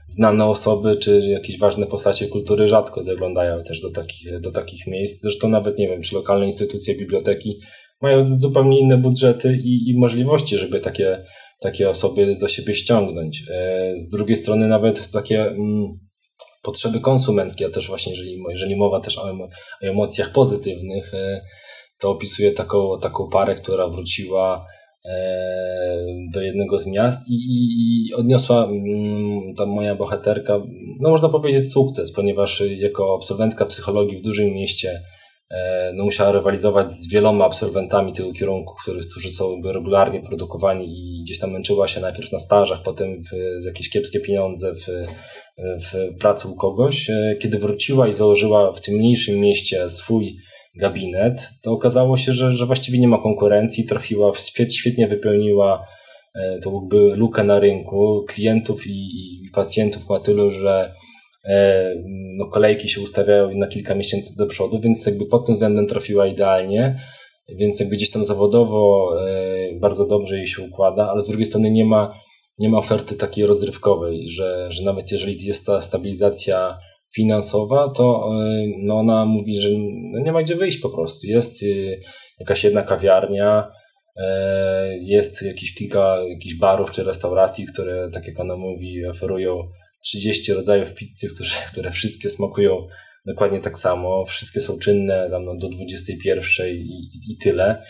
znane 0.08 0.46
osoby 0.46 0.96
czy 0.96 1.20
jakieś 1.20 1.58
ważne 1.58 1.86
postacie 1.86 2.26
kultury 2.26 2.68
rzadko 2.68 3.02
zaglądają 3.02 3.62
też 3.62 3.80
do 3.80 3.90
takich, 3.90 4.40
do 4.40 4.52
takich 4.52 4.86
miejsc. 4.86 5.22
Zresztą 5.22 5.48
nawet, 5.48 5.78
nie 5.78 5.88
wiem, 5.88 6.02
czy 6.02 6.14
lokalne 6.14 6.46
instytucje, 6.46 6.94
biblioteki 6.94 7.58
mają 8.00 8.36
zupełnie 8.36 8.80
inne 8.80 8.98
budżety 8.98 9.56
i, 9.64 9.90
i 9.90 9.98
możliwości, 9.98 10.58
żeby 10.58 10.80
takie, 10.80 11.24
takie 11.60 11.90
osoby 11.90 12.36
do 12.40 12.48
siebie 12.48 12.74
ściągnąć. 12.74 13.42
E, 13.50 13.94
z 13.96 14.08
drugiej 14.08 14.36
strony 14.36 14.68
nawet 14.68 15.10
takie 15.10 15.42
mm, 15.42 15.98
potrzeby 16.62 17.00
konsumenckie, 17.00 17.66
a 17.66 17.70
też 17.70 17.88
właśnie 17.88 18.12
jeżeli, 18.12 18.42
jeżeli 18.48 18.76
mowa 18.76 19.00
też 19.00 19.18
o, 19.18 19.22
o 19.22 19.48
emocjach 19.82 20.32
pozytywnych, 20.32 21.14
e, 21.14 21.40
to 22.00 22.10
opisuję 22.10 22.52
taką, 22.52 22.98
taką 23.00 23.28
parę, 23.28 23.54
która 23.54 23.88
wróciła 23.88 24.64
E, 25.04 26.06
do 26.34 26.42
jednego 26.42 26.78
z 26.78 26.86
miast 26.86 27.28
i, 27.28 27.34
i, 27.34 28.08
i 28.08 28.14
odniosła 28.14 28.64
mm, 28.64 29.54
ta 29.54 29.66
moja 29.66 29.94
bohaterka, 29.94 30.60
no 31.02 31.10
można 31.10 31.28
powiedzieć 31.28 31.72
sukces, 31.72 32.12
ponieważ 32.12 32.62
jako 32.78 33.14
absolwentka 33.14 33.66
psychologii 33.66 34.18
w 34.18 34.22
dużym 34.22 34.46
mieście 34.46 35.02
no 35.94 36.04
musiała 36.04 36.32
rywalizować 36.32 36.92
z 36.92 37.12
wieloma 37.12 37.44
absolwentami 37.44 38.12
tego 38.12 38.32
kierunku, 38.32 38.74
którzy 39.10 39.30
są 39.30 39.60
regularnie 39.64 40.20
produkowani 40.20 40.86
i 40.88 41.22
gdzieś 41.22 41.38
tam 41.38 41.50
męczyła 41.50 41.88
się 41.88 42.00
najpierw 42.00 42.32
na 42.32 42.38
stażach, 42.38 42.82
potem 42.82 43.22
w, 43.22 43.64
jakieś 43.66 43.90
kiepskie 43.90 44.20
pieniądze 44.20 44.74
w, 44.74 44.86
w 45.58 46.18
pracy 46.18 46.48
u 46.48 46.56
kogoś. 46.56 47.10
E, 47.10 47.36
kiedy 47.40 47.58
wróciła 47.58 48.08
i 48.08 48.12
założyła 48.12 48.72
w 48.72 48.80
tym 48.80 48.94
mniejszym 48.94 49.40
mieście 49.40 49.90
swój 49.90 50.38
gabinet, 50.74 51.48
to 51.62 51.72
okazało 51.72 52.16
się, 52.16 52.32
że, 52.32 52.52
że 52.52 52.66
właściwie 52.66 52.98
nie 52.98 53.08
ma 53.08 53.18
konkurencji, 53.18 53.86
trafiła, 53.86 54.32
świetnie 54.70 55.08
wypełniła 55.08 55.84
e, 56.34 56.58
to 56.58 56.72
jakby 56.80 57.16
lukę 57.16 57.44
na 57.44 57.60
rynku, 57.60 58.24
klientów 58.28 58.86
i, 58.86 59.08
i 59.44 59.50
pacjentów 59.54 60.08
ma 60.08 60.20
tylu, 60.20 60.50
że 60.50 60.92
e, 60.92 60.92
no, 62.38 62.46
kolejki 62.46 62.88
się 62.88 63.00
ustawiają 63.00 63.50
na 63.54 63.66
kilka 63.66 63.94
miesięcy 63.94 64.36
do 64.38 64.46
przodu, 64.46 64.80
więc 64.80 65.06
jakby 65.06 65.26
pod 65.26 65.46
tym 65.46 65.54
względem 65.54 65.86
trafiła 65.86 66.26
idealnie, 66.26 67.00
więc 67.48 67.80
jakby 67.80 67.96
gdzieś 67.96 68.10
tam 68.10 68.24
zawodowo 68.24 69.10
e, 69.20 69.78
bardzo 69.80 70.06
dobrze 70.06 70.36
jej 70.36 70.46
się 70.46 70.62
układa, 70.62 71.10
ale 71.10 71.22
z 71.22 71.26
drugiej 71.26 71.46
strony 71.46 71.70
nie 71.70 71.84
ma, 71.84 72.14
nie 72.58 72.68
ma 72.68 72.78
oferty 72.78 73.16
takiej 73.16 73.46
rozrywkowej, 73.46 74.28
że, 74.28 74.66
że 74.70 74.84
nawet 74.84 75.12
jeżeli 75.12 75.46
jest 75.46 75.66
ta 75.66 75.80
stabilizacja 75.80 76.78
finansowa, 77.14 77.92
to 77.96 78.30
y, 78.32 78.72
no 78.78 78.98
ona 78.98 79.24
mówi, 79.24 79.60
że 79.60 79.68
no 80.12 80.20
nie 80.20 80.32
ma 80.32 80.42
gdzie 80.42 80.56
wyjść 80.56 80.78
po 80.78 80.90
prostu. 80.90 81.26
Jest 81.26 81.64
jakaś 82.40 82.64
jedna 82.64 82.82
kawiarnia, 82.82 83.70
jest 85.00 85.42
jakieś 85.42 85.74
kilka 85.74 86.18
jakichś 86.28 86.54
barów 86.54 86.90
czy 86.90 87.04
restauracji, 87.04 87.66
które, 87.66 88.10
tak 88.12 88.26
jak 88.26 88.40
ona 88.40 88.56
mówi, 88.56 89.06
oferują 89.06 89.62
30 90.08 90.52
rodzajów 90.52 90.94
pizzy, 90.94 91.28
które, 91.34 91.50
które 91.72 91.90
wszystkie 91.90 92.30
smakują 92.30 92.86
dokładnie 93.26 93.60
tak 93.60 93.78
samo, 93.78 94.24
wszystkie 94.24 94.60
są 94.60 94.78
czynne 94.78 95.30
tam 95.30 95.44
no, 95.44 95.56
do 95.56 95.68
21 95.68 96.68
i, 96.68 96.70
i, 96.70 97.32
i 97.32 97.36
tyle. 97.36 97.82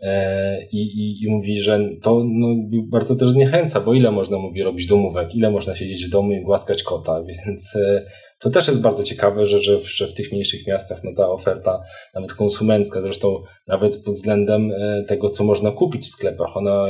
E, 0.00 0.62
I, 0.72 0.78
i, 0.78 1.24
I 1.24 1.30
mówi, 1.30 1.60
że 1.60 1.80
to 2.02 2.24
no, 2.26 2.48
bardzo 2.90 3.16
też 3.16 3.30
zniechęca, 3.30 3.80
bo 3.80 3.94
ile 3.94 4.10
można, 4.10 4.38
mówi, 4.38 4.62
robić 4.62 4.86
domówek, 4.86 5.34
ile 5.34 5.50
można 5.50 5.74
siedzieć 5.74 6.06
w 6.06 6.10
domu 6.10 6.32
i 6.32 6.42
głaskać 6.42 6.82
kota, 6.82 7.22
więc 7.22 7.76
e, 7.76 8.06
to 8.38 8.50
też 8.50 8.68
jest 8.68 8.80
bardzo 8.80 9.02
ciekawe, 9.02 9.46
że, 9.46 9.58
że, 9.58 9.78
w, 9.78 9.88
że 9.88 10.06
w 10.06 10.14
tych 10.14 10.32
mniejszych 10.32 10.66
miastach 10.66 11.04
no, 11.04 11.10
ta 11.16 11.28
oferta, 11.28 11.82
nawet 12.14 12.34
konsumencka, 12.34 13.02
zresztą 13.02 13.42
nawet 13.66 14.02
pod 14.04 14.14
względem 14.14 14.72
e, 14.72 15.04
tego, 15.08 15.28
co 15.28 15.44
można 15.44 15.70
kupić 15.70 16.02
w 16.02 16.10
sklepach, 16.10 16.56
ona 16.56 16.86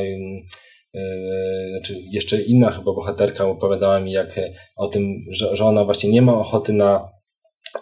znaczy 1.71 1.95
jeszcze 2.13 2.43
inna 2.43 2.71
chyba 2.71 2.93
bohaterka 2.93 3.47
opowiadała 3.47 4.01
mi 4.01 4.13
jak 4.13 4.41
o 4.77 4.89
tym, 4.89 5.03
że, 5.31 5.57
że 5.57 5.65
ona 5.65 5.85
właśnie 5.85 6.11
nie 6.11 6.23
ma 6.23 6.39
ochoty 6.39 6.73
na 6.73 7.09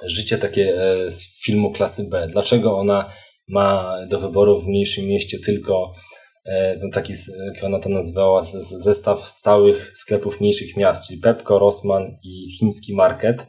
życie 0.02 0.38
takie 0.38 0.74
z 1.08 1.44
filmu 1.44 1.72
klasy 1.72 2.08
B. 2.10 2.26
Dlaczego 2.30 2.78
ona 2.78 3.10
ma 3.48 3.96
do 4.10 4.18
wyboru 4.18 4.60
w 4.60 4.66
mniejszym 4.66 5.06
mieście 5.06 5.38
tylko 5.38 5.92
e, 6.46 6.78
no 6.82 6.90
taki, 6.92 7.12
jak 7.54 7.64
ona 7.64 7.78
to 7.78 7.88
nazywała, 7.88 8.42
zestaw 8.80 9.28
stałych 9.28 9.92
sklepów 9.94 10.40
mniejszych 10.40 10.76
miast, 10.76 11.08
czyli 11.08 11.20
Pepko, 11.20 11.58
Rossmann 11.58 12.18
i 12.24 12.56
chiński 12.58 12.94
market. 12.94 13.46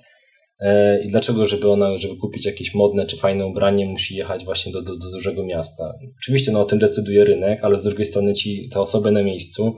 E, 0.59 1.03
I 1.03 1.07
dlaczego, 1.07 1.45
żeby 1.45 1.69
ona, 1.69 1.97
żeby 1.97 2.15
kupić 2.21 2.45
jakieś 2.45 2.73
modne 2.73 3.05
czy 3.05 3.17
fajne 3.17 3.45
ubranie, 3.45 3.85
musi 3.85 4.15
jechać 4.15 4.45
właśnie 4.45 4.71
do, 4.71 4.81
do, 4.81 4.97
do 4.97 5.11
dużego 5.11 5.45
miasta? 5.45 5.93
Oczywiście 6.17 6.51
no, 6.51 6.59
o 6.59 6.65
tym 6.65 6.79
decyduje 6.79 7.25
rynek, 7.25 7.63
ale 7.63 7.77
z 7.77 7.83
drugiej 7.83 8.05
strony 8.05 8.33
ci, 8.33 8.69
te 8.73 8.79
osoby 8.79 9.11
na 9.11 9.23
miejscu, 9.23 9.77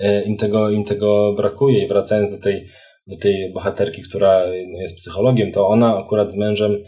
e, 0.00 0.22
im 0.22 0.36
tego, 0.36 0.70
im 0.70 0.84
tego 0.84 1.34
brakuje. 1.36 1.84
I 1.84 1.88
wracając 1.88 2.30
do 2.30 2.38
tej, 2.38 2.66
do 3.06 3.16
tej 3.16 3.52
bohaterki, 3.52 4.02
która 4.02 4.46
jest 4.80 4.96
psychologiem, 4.96 5.52
to 5.52 5.68
ona 5.68 5.98
akurat 5.98 6.32
z 6.32 6.36
mężem 6.36 6.82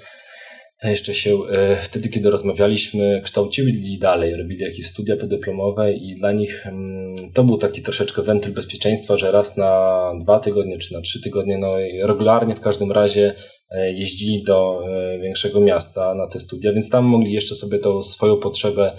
jeszcze 0.89 1.15
się 1.15 1.39
e, 1.51 1.77
wtedy, 1.77 2.09
kiedy 2.09 2.31
rozmawialiśmy, 2.31 3.21
kształcili 3.25 3.99
dalej, 3.99 4.37
robili 4.37 4.61
jakieś 4.61 4.87
studia 4.87 5.17
podyplomowe 5.17 5.93
i 5.93 6.15
dla 6.15 6.33
nich 6.33 6.67
mm, 6.67 7.15
to 7.35 7.45
był 7.45 7.59
taki 7.59 7.83
troszeczkę 7.83 8.23
wentyl 8.23 8.53
bezpieczeństwa, 8.53 9.17
że 9.17 9.31
raz 9.31 9.57
na 9.57 10.01
dwa 10.21 10.41
tygodnie 10.41 10.79
czy 10.79 10.95
na 10.95 11.01
trzy 11.01 11.21
tygodnie, 11.21 11.59
no 11.59 11.75
regularnie 12.03 12.57
w 12.57 12.61
każdym 12.61 12.93
razie 12.93 13.35
e, 13.71 13.93
jeździli 13.93 14.43
do 14.43 14.81
e, 14.89 15.19
większego 15.19 15.61
miasta 15.61 16.15
na 16.15 16.27
te 16.27 16.39
studia, 16.39 16.73
więc 16.73 16.91
tam 16.91 17.05
mogli 17.05 17.33
jeszcze 17.33 17.55
sobie 17.55 17.79
tą 17.79 18.03
swoją 18.03 18.37
potrzebę 18.37 18.93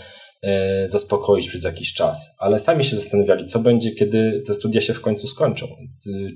zaspokoić 0.86 1.50
przez 1.50 1.64
jakiś 1.64 1.94
czas. 1.94 2.36
Ale 2.40 2.60
sami 2.60 2.84
się 2.84 2.96
zastanawiali, 2.96 3.46
co 3.46 3.60
będzie, 3.60 3.92
kiedy 3.92 4.44
te 4.48 4.54
studia 4.54 4.82
się 4.82 4.94
w 4.94 5.02
końcu 5.02 5.28
skończą. 5.28 5.68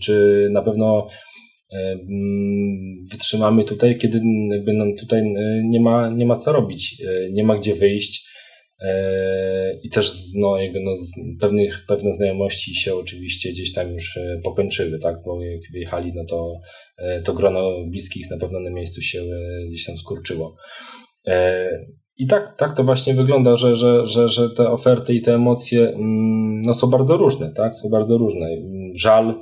Czy 0.03 0.47
na 0.51 0.62
pewno 0.62 1.08
wytrzymamy 3.12 3.63
tutaj, 3.63 3.97
kiedy 3.97 4.21
jakby 4.51 4.73
nam 4.73 4.95
tutaj 4.95 5.19
e, 5.19 5.62
nie 5.65 5.80
ma, 5.80 6.10
nie 6.10 6.25
ma 6.25 6.36
co 6.36 6.51
robić, 6.51 7.01
e, 7.01 7.32
nie 7.32 7.43
ma 7.43 7.56
gdzie 7.56 7.75
wyjść. 7.75 8.36
E, 8.82 9.80
I 9.84 9.89
też 9.89 10.12
no, 10.36 10.58
jakby 10.58 10.80
no, 10.80 10.93
pewnych, 11.39 11.86
pewne 11.88 12.13
znajomości 12.13 12.75
się 12.75 12.95
oczywiście 12.95 13.49
gdzieś 13.49 13.73
tam 13.73 13.91
już 13.91 14.19
pokończyły, 14.43 14.99
tak? 14.99 15.15
Bo 15.25 15.43
jak 15.43 15.62
wyjechali, 15.73 16.12
no 16.15 16.25
to, 16.25 16.60
to 17.23 17.34
grono 17.34 17.86
bliskich 17.88 18.32
na 18.32 18.38
pewno 18.38 18.60
na 18.60 18.69
miejscu 18.69 19.01
się 19.01 19.23
gdzieś 19.69 19.86
tam 19.86 19.97
skurczyło. 19.97 20.56
I 22.17 22.28
tak, 22.28 22.58
tak 22.58 22.73
to 22.73 22.84
właśnie 22.84 23.13
wygląda, 23.13 23.56
że, 23.56 23.75
że, 23.75 24.06
że, 24.06 24.30
że 24.30 24.49
te 24.49 24.69
oferty 24.69 25.13
i 25.13 25.21
te 25.21 25.36
emocje 25.36 25.89
mm, 25.89 26.62
no, 26.62 26.73
są 26.73 26.88
bardzo 26.88 27.17
różne, 27.17 27.51
tak? 27.51 27.75
Są 27.75 27.89
bardzo 27.89 28.17
różne. 28.17 28.47
Żal, 28.95 29.41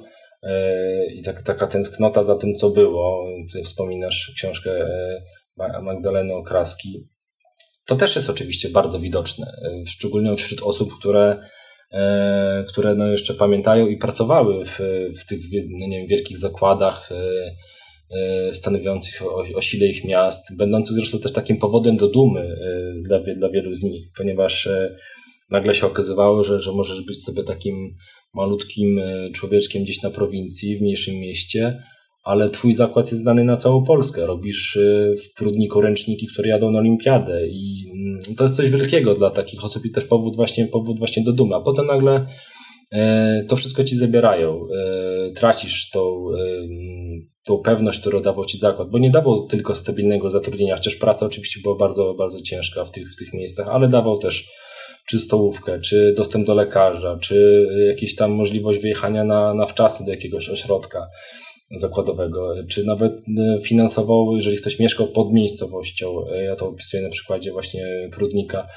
i 1.15 1.21
tak, 1.21 1.41
taka 1.41 1.67
tęsknota 1.67 2.23
za 2.23 2.35
tym, 2.35 2.53
co 2.53 2.69
było. 2.69 3.25
Ty 3.53 3.63
wspominasz 3.63 4.31
książkę 4.35 4.71
e, 4.71 5.81
Magdaleny 5.81 6.33
Okraski. 6.33 7.07
To 7.87 7.95
też 7.95 8.15
jest 8.15 8.29
oczywiście 8.29 8.69
bardzo 8.69 8.99
widoczne, 8.99 9.45
e, 9.47 9.85
szczególnie 9.85 10.35
wśród 10.35 10.61
osób, 10.63 10.99
które, 10.99 11.39
e, 11.91 12.63
które 12.67 12.95
no 12.95 13.07
jeszcze 13.07 13.33
pamiętają 13.33 13.87
i 13.87 13.97
pracowały 13.97 14.65
w, 14.65 14.79
w 15.21 15.25
tych 15.25 15.39
no 15.79 15.87
nie 15.87 15.97
wiem, 15.97 16.07
wielkich 16.07 16.37
zakładach 16.37 17.09
stanowiących 18.51 19.21
o, 19.21 19.43
o 19.55 19.61
sile 19.61 19.87
ich 19.87 20.05
miast, 20.05 20.57
będących 20.57 20.95
zresztą 20.95 21.19
też 21.19 21.33
takim 21.33 21.57
powodem 21.57 21.97
do 21.97 22.07
dumy 22.07 22.57
dla, 23.01 23.19
dla 23.19 23.49
wielu 23.49 23.73
z 23.73 23.83
nich, 23.83 24.05
ponieważ 24.17 24.69
nagle 25.53 25.75
się 25.75 25.87
okazywało, 25.87 26.43
że, 26.43 26.61
że 26.61 26.71
możesz 26.71 27.01
być 27.01 27.23
sobie 27.23 27.43
takim 27.43 27.95
malutkim 28.33 28.99
e, 28.99 29.29
człowieczkiem 29.31 29.83
gdzieś 29.83 30.01
na 30.01 30.09
prowincji, 30.09 30.77
w 30.77 30.81
mniejszym 30.81 31.15
mieście, 31.15 31.83
ale 32.23 32.49
twój 32.49 32.73
zakład 32.73 33.11
jest 33.11 33.21
znany 33.21 33.43
na 33.43 33.57
całą 33.57 33.83
Polskę. 33.83 34.25
Robisz 34.25 34.77
e, 34.77 35.15
w 35.15 35.33
Prudniku 35.33 35.81
ręczniki, 35.81 36.27
które 36.27 36.49
jadą 36.49 36.71
na 36.71 36.79
olimpiadę 36.79 37.47
i 37.47 37.91
mm, 37.93 38.19
to 38.37 38.43
jest 38.43 38.55
coś 38.55 38.69
wielkiego 38.69 39.15
dla 39.15 39.31
takich 39.31 39.63
osób 39.65 39.85
i 39.85 39.91
też 39.91 40.05
powód 40.05 40.35
właśnie, 40.35 40.67
powód 40.67 40.99
właśnie 40.99 41.23
do 41.23 41.33
dumy. 41.33 41.55
A 41.55 41.61
potem 41.61 41.85
nagle 41.85 42.25
e, 42.91 43.39
to 43.47 43.55
wszystko 43.55 43.83
ci 43.83 43.95
zabierają. 43.95 44.67
Tracisz 45.35 45.89
tą, 45.89 46.25
tą 47.45 47.57
pewność, 47.57 47.99
którą 47.99 48.21
dawał 48.21 48.45
ci 48.45 48.57
zakład, 48.57 48.89
bo 48.89 48.99
nie 48.99 49.09
dawał 49.09 49.47
tylko 49.47 49.75
stabilnego 49.75 50.29
zatrudnienia, 50.29 50.75
chociaż 50.75 50.95
praca 50.95 51.25
oczywiście 51.25 51.59
była 51.63 51.75
bardzo, 51.75 52.13
bardzo 52.13 52.41
ciężka 52.41 52.85
w 52.85 52.91
tych, 52.91 53.13
w 53.13 53.15
tych 53.15 53.33
miejscach, 53.33 53.67
ale 53.67 53.87
dawał 53.87 54.17
też 54.17 54.47
czy 55.07 55.19
stołówkę, 55.19 55.79
czy 55.79 56.13
dostęp 56.17 56.47
do 56.47 56.53
lekarza, 56.53 57.17
czy 57.21 57.67
jakieś 57.87 58.15
tam 58.15 58.31
możliwość 58.31 58.79
wyjechania 58.79 59.23
na, 59.23 59.53
na 59.53 59.65
wczasy 59.65 60.05
do 60.05 60.11
jakiegoś 60.11 60.49
ośrodka 60.49 61.07
zakładowego, 61.75 62.53
czy 62.69 62.85
nawet 62.85 63.13
e, 63.13 63.61
finansował, 63.61 64.35
jeżeli 64.35 64.57
ktoś 64.57 64.79
mieszkał 64.79 65.07
pod 65.07 65.33
miejscowością, 65.33 66.25
e, 66.31 66.43
ja 66.43 66.55
to 66.55 66.67
opisuję 66.67 67.03
na 67.03 67.09
przykładzie 67.09 67.51
właśnie 67.51 68.09
Prudnika, 68.11 68.67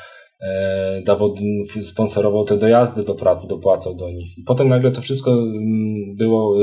e, 0.41 1.03
dawał, 1.03 1.35
sponsorował 1.83 2.45
te 2.45 2.57
dojazdy 2.57 3.05
do 3.05 3.15
pracy, 3.15 3.49
dopłacał 3.49 3.97
do 3.97 4.11
nich. 4.11 4.39
I 4.39 4.43
potem 4.43 4.69
nagle 4.69 4.91
to 4.91 5.01
wszystko 5.01 5.33
mm, 5.33 6.17
było 6.17 6.57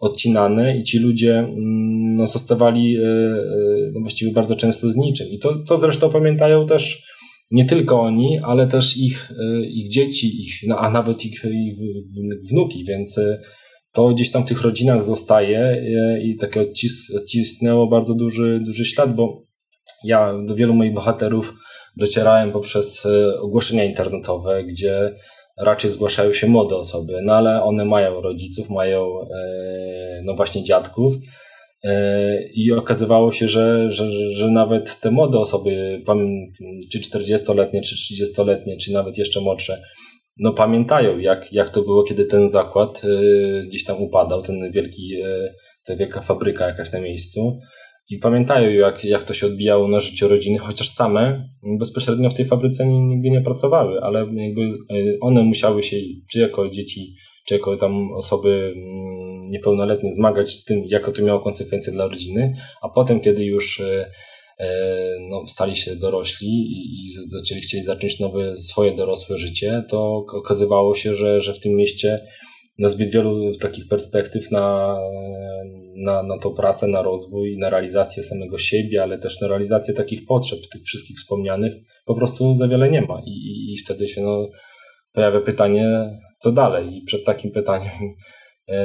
odcinane 0.00 0.76
i 0.76 0.82
ci 0.82 0.98
ludzie 0.98 1.38
mm, 1.38 2.16
no, 2.16 2.26
zostawali 2.26 2.96
no, 3.92 4.00
właściwie 4.00 4.32
bardzo 4.32 4.56
często 4.56 4.90
z 4.90 4.96
niczym. 4.96 5.26
I 5.30 5.38
to, 5.38 5.54
to 5.68 5.76
zresztą 5.76 6.10
pamiętają 6.10 6.66
też 6.66 7.12
nie 7.52 7.64
tylko 7.64 8.00
oni, 8.00 8.38
ale 8.44 8.66
też 8.66 8.96
ich, 8.96 9.30
e, 9.30 9.64
ich 9.64 9.90
dzieci, 9.90 10.40
ich, 10.40 10.54
no, 10.66 10.78
a 10.78 10.90
nawet 10.90 11.24
ich, 11.24 11.44
ich 11.44 11.76
wnuki, 12.50 12.84
więc 12.84 13.18
e, 13.18 13.40
to 13.92 14.08
gdzieś 14.08 14.30
tam 14.30 14.42
w 14.42 14.48
tych 14.48 14.62
rodzinach 14.62 15.02
zostaje 15.02 15.58
e, 15.60 16.20
i 16.22 16.36
takie 16.36 16.60
odcis, 16.60 17.14
odcisnęło 17.16 17.86
bardzo 17.86 18.14
duży, 18.14 18.60
duży 18.66 18.84
ślad, 18.84 19.14
bo 19.14 19.42
ja 20.04 20.34
do 20.46 20.54
wielu 20.54 20.74
moich 20.74 20.94
bohaterów 20.94 21.54
docierałem 21.96 22.50
poprzez 22.50 23.06
ogłoszenia 23.40 23.84
internetowe, 23.84 24.64
gdzie 24.64 25.14
raczej 25.58 25.90
zgłaszają 25.90 26.32
się 26.32 26.46
młode 26.46 26.76
osoby, 26.76 27.20
no 27.22 27.34
ale 27.34 27.62
one 27.62 27.84
mają 27.84 28.20
rodziców, 28.20 28.70
mają 28.70 29.06
no 30.24 30.34
właśnie 30.34 30.64
dziadków, 30.64 31.12
I 32.54 32.72
okazywało 32.72 33.32
się, 33.32 33.48
że, 33.48 33.90
że, 33.90 34.12
że 34.12 34.50
nawet 34.50 35.00
te 35.00 35.10
młode 35.10 35.38
osoby, 35.38 36.02
czy 36.92 36.98
40-letnie, 36.98 37.80
czy 37.80 37.96
30-letnie, 37.96 38.76
czy 38.76 38.92
nawet 38.92 39.18
jeszcze 39.18 39.40
młodsze, 39.40 39.82
no 40.38 40.52
pamiętają, 40.52 41.18
jak, 41.18 41.52
jak 41.52 41.70
to 41.70 41.82
było, 41.82 42.02
kiedy 42.02 42.24
ten 42.24 42.48
zakład 42.48 43.02
e, 43.04 43.66
gdzieś 43.66 43.84
tam 43.84 43.96
upadał, 44.02 44.42
ten 44.42 44.72
wielki, 44.72 45.14
e, 45.24 45.54
ta 45.86 45.96
wielka 45.96 46.20
fabryka 46.20 46.66
jakaś 46.66 46.92
na 46.92 47.00
miejscu. 47.00 47.58
I 48.08 48.18
pamiętają, 48.18 48.70
jak, 48.70 49.04
jak 49.04 49.24
to 49.24 49.34
się 49.34 49.46
odbijało 49.46 49.88
na 49.88 50.00
życiu 50.00 50.28
rodziny, 50.28 50.58
chociaż 50.58 50.88
same 50.88 51.48
bezpośrednio 51.78 52.30
w 52.30 52.34
tej 52.34 52.46
fabryce 52.46 52.86
nigdy 52.86 53.30
nie 53.30 53.40
pracowały, 53.40 54.00
ale 54.00 54.20
jakby 54.20 54.78
one 55.20 55.42
musiały 55.42 55.82
się, 55.82 55.96
czy 56.32 56.38
jako 56.38 56.68
dzieci, 56.68 57.14
czy 57.46 57.54
jako 57.54 57.76
tam 57.76 58.12
osoby 58.12 58.74
mm, 58.76 59.21
niepełnoletnie 59.52 60.12
zmagać 60.12 60.50
z 60.50 60.64
tym, 60.64 60.82
jakie 60.86 61.12
to 61.12 61.22
miało 61.22 61.40
konsekwencje 61.40 61.92
dla 61.92 62.06
rodziny, 62.06 62.52
a 62.82 62.88
potem, 62.88 63.20
kiedy 63.20 63.44
już 63.44 63.80
e, 63.80 64.10
e, 64.58 64.68
no, 65.30 65.46
stali 65.46 65.76
się 65.76 65.96
dorośli 65.96 66.48
i, 66.48 67.08
zaczęli 67.26 67.60
chcieli 67.60 67.84
zacząć 67.84 68.20
nowe 68.20 68.56
swoje 68.56 68.94
dorosłe 68.94 69.38
życie, 69.38 69.84
to 69.88 70.24
okazywało 70.34 70.94
się, 70.94 71.14
że, 71.14 71.40
że 71.40 71.54
w 71.54 71.60
tym 71.60 71.72
mieście 71.72 72.18
na 72.78 72.88
zbyt 72.88 73.10
wielu 73.10 73.56
takich 73.56 73.88
perspektyw 73.88 74.50
na, 74.50 74.96
na, 75.96 76.22
na 76.22 76.38
tą 76.38 76.54
pracę, 76.54 76.86
na 76.86 77.02
rozwój, 77.02 77.56
na 77.58 77.70
realizację 77.70 78.22
samego 78.22 78.58
siebie, 78.58 79.02
ale 79.02 79.18
też 79.18 79.40
na 79.40 79.48
realizację 79.48 79.94
takich 79.94 80.26
potrzeb, 80.26 80.58
tych 80.72 80.82
wszystkich 80.82 81.16
wspomnianych, 81.16 81.72
po 82.04 82.14
prostu 82.14 82.54
za 82.54 82.68
wiele 82.68 82.90
nie 82.90 83.02
ma. 83.02 83.22
I, 83.26 83.30
i, 83.30 83.72
i 83.72 83.76
wtedy 83.84 84.08
się 84.08 84.22
no, 84.22 84.48
pojawia 85.12 85.40
pytanie, 85.40 86.10
co 86.38 86.52
dalej? 86.52 86.96
I 86.96 87.04
przed 87.04 87.24
takim 87.24 87.50
pytaniem 87.50 87.92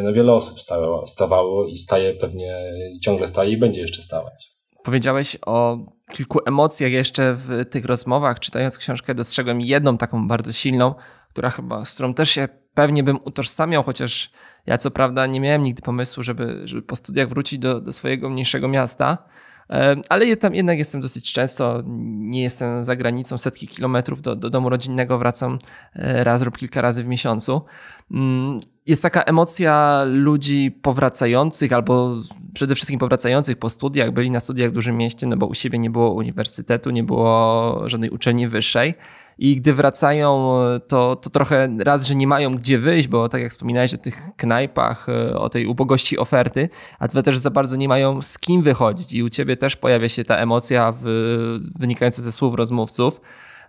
no, 0.04 0.14
wiele 0.14 0.34
osób 0.34 0.60
stało, 0.60 1.08
stawało 1.08 1.68
i 1.68 1.78
staje 1.78 2.14
pewnie, 2.14 2.74
ciągle 3.02 3.28
staje 3.28 3.52
i 3.52 3.58
będzie 3.58 3.82
jeszcze 3.82 4.02
stawać. 4.02 4.58
Powiedziałeś 4.84 5.38
o 5.46 5.78
kilku 6.12 6.40
emocjach 6.46 6.92
jeszcze 6.92 7.34
w 7.34 7.66
tych 7.70 7.86
rozmowach. 7.86 8.40
Czytając 8.40 8.78
książkę 8.78 9.16
dostrzegłem 9.16 9.62
jedną 9.62 9.98
taką 9.98 10.28
bardzo 10.28 10.54
silną, 10.54 10.96
która 11.30 11.50
chyba, 11.50 11.86
z 11.86 11.94
którą 11.94 12.14
też 12.14 12.30
się 12.30 12.48
pewnie 12.74 13.04
bym 13.04 13.20
utożsamiał, 13.26 13.84
chociaż 13.84 14.32
ja 14.66 14.78
co 14.78 14.92
prawda 14.92 15.26
nie 15.26 15.40
miałem 15.40 15.64
nigdy 15.64 15.82
pomysłu, 15.82 16.24
żeby, 16.24 16.62
żeby 16.66 16.82
po 16.82 16.96
studiach 16.96 17.30
wrócić 17.30 17.60
do, 17.60 17.82
do 17.82 17.92
swojego 17.92 18.30
mniejszego 18.30 18.68
miasta, 18.68 19.18
ale 20.10 20.36
tam 20.36 20.56
jednak 20.56 20.78
jestem 20.78 21.02
dosyć 21.02 21.34
często, 21.34 21.84
nie 22.08 22.42
jestem 22.42 22.84
za 22.84 22.96
granicą 22.96 23.38
setki 23.38 23.68
kilometrów 23.68 24.22
do, 24.22 24.36
do 24.36 24.50
domu 24.50 24.70
rodzinnego, 24.70 25.18
wracam 25.18 25.60
e, 25.96 26.24
raz 26.24 26.42
lub 26.42 26.58
kilka 26.58 26.82
razy 26.82 27.04
w 27.04 27.08
miesiącu. 27.08 27.62
Mm, 28.12 28.60
jest 28.86 29.02
taka 29.02 29.24
emocja 29.24 30.04
ludzi 30.06 30.72
powracających, 30.82 31.74
albo 31.74 32.16
przede 32.54 32.76
wszystkim 32.76 33.00
powracających 33.00 33.58
po 33.58 33.70
studiach, 33.70 34.12
byli 34.12 34.32
na 34.32 34.40
studiach 34.40 34.70
w 34.70 34.74
dużym 34.74 34.98
mieście, 34.98 35.28
no 35.28 35.38
bo 35.38 35.48
u 35.48 35.54
siebie 35.54 35.80
nie 35.80 35.90
było 35.90 36.14
uniwersytetu, 36.14 36.90
nie 36.90 37.04
było 37.04 37.82
żadnej 37.86 38.10
uczelni 38.10 38.48
wyższej 38.48 38.94
i 39.40 39.56
gdy 39.56 39.74
wracają, 39.74 40.60
to, 40.88 41.16
to 41.16 41.30
trochę 41.30 41.70
raz, 41.80 42.06
że 42.06 42.16
nie 42.16 42.28
mają 42.28 42.56
gdzie 42.56 42.80
wyjść, 42.80 43.08
bo 43.08 43.30
tak 43.30 43.42
jak 43.42 43.52
wspominałeś 43.52 43.94
o 43.94 43.98
tych 43.98 44.22
knajpach, 44.38 45.10
e, 45.10 45.40
o 45.40 45.50
tej 45.50 45.68
ubogości 45.68 46.18
oferty, 46.18 46.70
a 47.00 47.08
dwa 47.08 47.22
też 47.22 47.38
za 47.38 47.50
bardzo 47.50 47.78
nie 47.78 47.88
mają 47.88 48.22
z 48.22 48.40
kim 48.40 48.62
wychodzić. 48.62 49.14
I 49.14 49.24
u 49.24 49.30
ciebie 49.30 49.58
też 49.58 49.76
pojawia 49.76 50.10
się 50.10 50.24
ta 50.24 50.36
emocja 50.36 50.94
w, 51.02 51.04
wynikająca 51.80 52.22
ze 52.22 52.32
słów 52.32 52.56
rozmówców, 52.56 53.22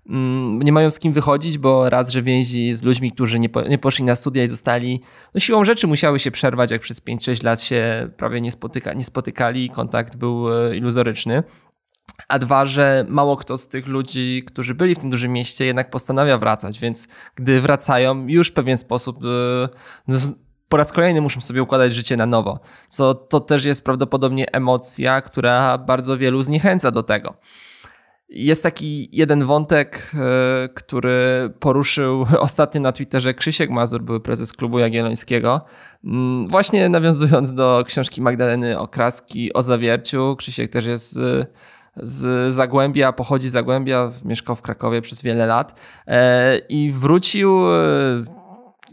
mm, 0.09 0.63
nie 0.63 0.73
mają 0.73 0.91
z 0.91 0.99
kim 0.99 1.13
wychodzić, 1.13 1.59
bo 1.59 1.91
raz, 1.91 2.11
że 2.11 2.23
więzi 2.23 2.75
z 2.75 2.83
ludźmi, 2.83 3.13
którzy 3.13 3.39
nie, 3.39 3.49
po, 3.49 3.63
nie 3.63 3.79
poszli 3.79 4.05
na 4.05 4.17
studia 4.17 4.45
i 4.45 4.49
zostali, 4.49 5.01
no 5.35 5.41
siłą 5.41 5.65
rzeczy 5.65 5.87
musiały 5.87 6.19
się 6.19 6.31
przerwać, 6.31 6.71
jak 6.71 6.81
przez 6.81 7.03
5-6 7.03 7.45
lat 7.45 7.63
się 7.63 8.11
prawie 8.17 8.41
nie, 8.41 8.53
spotyka, 8.53 8.93
nie 8.93 9.05
spotykali, 9.05 9.71
kontakt 9.71 10.17
był 10.17 10.67
e, 10.67 10.77
iluzoryczny 10.77 11.43
a 12.29 12.39
dwa, 12.39 12.67
że 12.67 13.05
mało 13.09 13.37
kto 13.37 13.57
z 13.57 13.69
tych 13.69 13.87
ludzi, 13.87 14.45
którzy 14.47 14.75
byli 14.75 14.95
w 14.95 14.99
tym 14.99 15.11
dużym 15.11 15.33
mieście, 15.33 15.65
jednak 15.65 15.91
postanawia 15.91 16.39
wracać, 16.39 16.79
więc 16.79 17.09
gdy 17.35 17.61
wracają, 17.61 18.27
już 18.27 18.49
w 18.49 18.53
pewien 18.53 18.79
sposób 18.79 19.19
e, 19.25 20.19
po 20.69 20.77
raz 20.77 20.93
kolejny 20.93 21.21
muszą 21.21 21.41
sobie 21.41 21.63
układać 21.63 21.95
życie 21.95 22.17
na 22.17 22.27
nowo. 22.27 22.61
Co 22.89 23.15
to 23.15 23.41
też 23.41 23.65
jest 23.65 23.85
prawdopodobnie 23.85 24.53
emocja, 24.53 25.21
która 25.21 25.79
bardzo 25.79 26.19
wielu 26.19 26.43
zniechęca 26.43 26.91
do 26.91 27.03
tego. 27.03 27.35
Jest 28.29 28.63
taki 28.63 29.09
jeden 29.13 29.45
wątek, 29.45 30.13
e, 30.15 30.69
który 30.69 31.51
poruszył 31.61 32.27
ostatnio 32.39 32.81
na 32.81 32.93
Twitterze 32.93 33.35
Krzysiek 33.35 33.71
Mazur, 33.71 34.03
były 34.03 34.21
prezes 34.21 34.53
klubu 34.53 34.79
Jagiellońskiego. 34.79 35.61
Mm, 36.05 36.49
właśnie 36.49 36.89
nawiązując 36.89 37.55
do 37.55 37.85
książki 37.87 38.23
Magdaleny 38.23 38.79
Okraski 38.79 39.53
o 39.53 39.63
zawierciu. 39.63 40.37
Krzysiek 40.39 40.73
też 40.73 40.85
jest 40.85 41.21
z 42.03 42.55
Zagłębia, 42.55 43.13
pochodzi 43.13 43.49
z 43.49 43.53
Zagłębia, 43.53 44.13
mieszkał 44.25 44.57
w 44.57 44.63
Krakowie 44.63 45.03
przez 45.03 45.23
wiele 45.23 45.47
lat 45.47 45.81
e, 46.07 46.59
i 46.59 46.93
wrócił 46.93 47.75
e, 47.75 48.39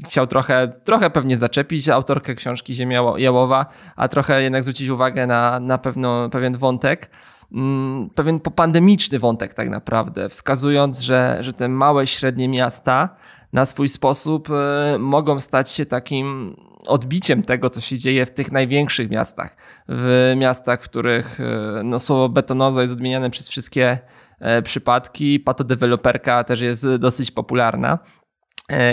chciał 0.06 0.28
trochę, 0.28 0.74
trochę 0.84 1.10
pewnie 1.10 1.38
zaczepić 1.38 1.90
autorkę 1.90 2.36
książki 2.36 2.74
Ziemia 2.74 3.04
Jałowa, 3.18 3.66
a 3.96 4.08
trochę 4.08 4.44
jednak 4.44 4.64
zwrócić 4.64 4.90
uwagę 4.90 5.28
na, 5.28 5.60
na 5.60 5.78
pewno, 5.78 6.30
pewien 6.30 6.58
wątek, 6.58 7.10
mm, 7.54 8.10
pewien 8.16 8.40
popandemiczny 8.40 9.20
wątek 9.20 9.54
tak 9.54 9.70
naprawdę, 9.70 10.30
wskazując, 10.30 11.00
że, 11.00 11.38
że 11.42 11.54
te 11.54 11.68
małe, 11.68 12.08
średnie 12.08 12.50
miasta 12.50 13.10
na 13.54 13.66
swój 13.66 13.90
sposób 13.90 14.50
e, 14.50 14.98
mogą 15.00 15.40
stać 15.40 15.72
się 15.72 15.86
takim 15.86 16.56
odbiciem 16.88 17.44
tego, 17.44 17.70
co 17.70 17.82
się 17.82 17.98
dzieje 17.98 18.26
w 18.26 18.32
tych 18.32 18.52
największych 18.52 19.10
miastach. 19.10 19.56
W 19.90 20.34
miastach, 20.38 20.82
w 20.82 20.90
których 20.90 21.40
e, 21.40 21.82
no, 21.84 22.00
słowo 22.00 22.30
betonoza 22.30 22.82
jest 22.82 22.94
odmieniane 22.94 23.30
przez 23.30 23.50
wszystkie 23.50 24.00
e, 24.40 24.62
przypadki. 24.62 25.40
Patodeweloperka 25.40 26.44
też 26.44 26.62
jest 26.62 26.96
dosyć 26.96 27.32
popularna. 27.32 28.00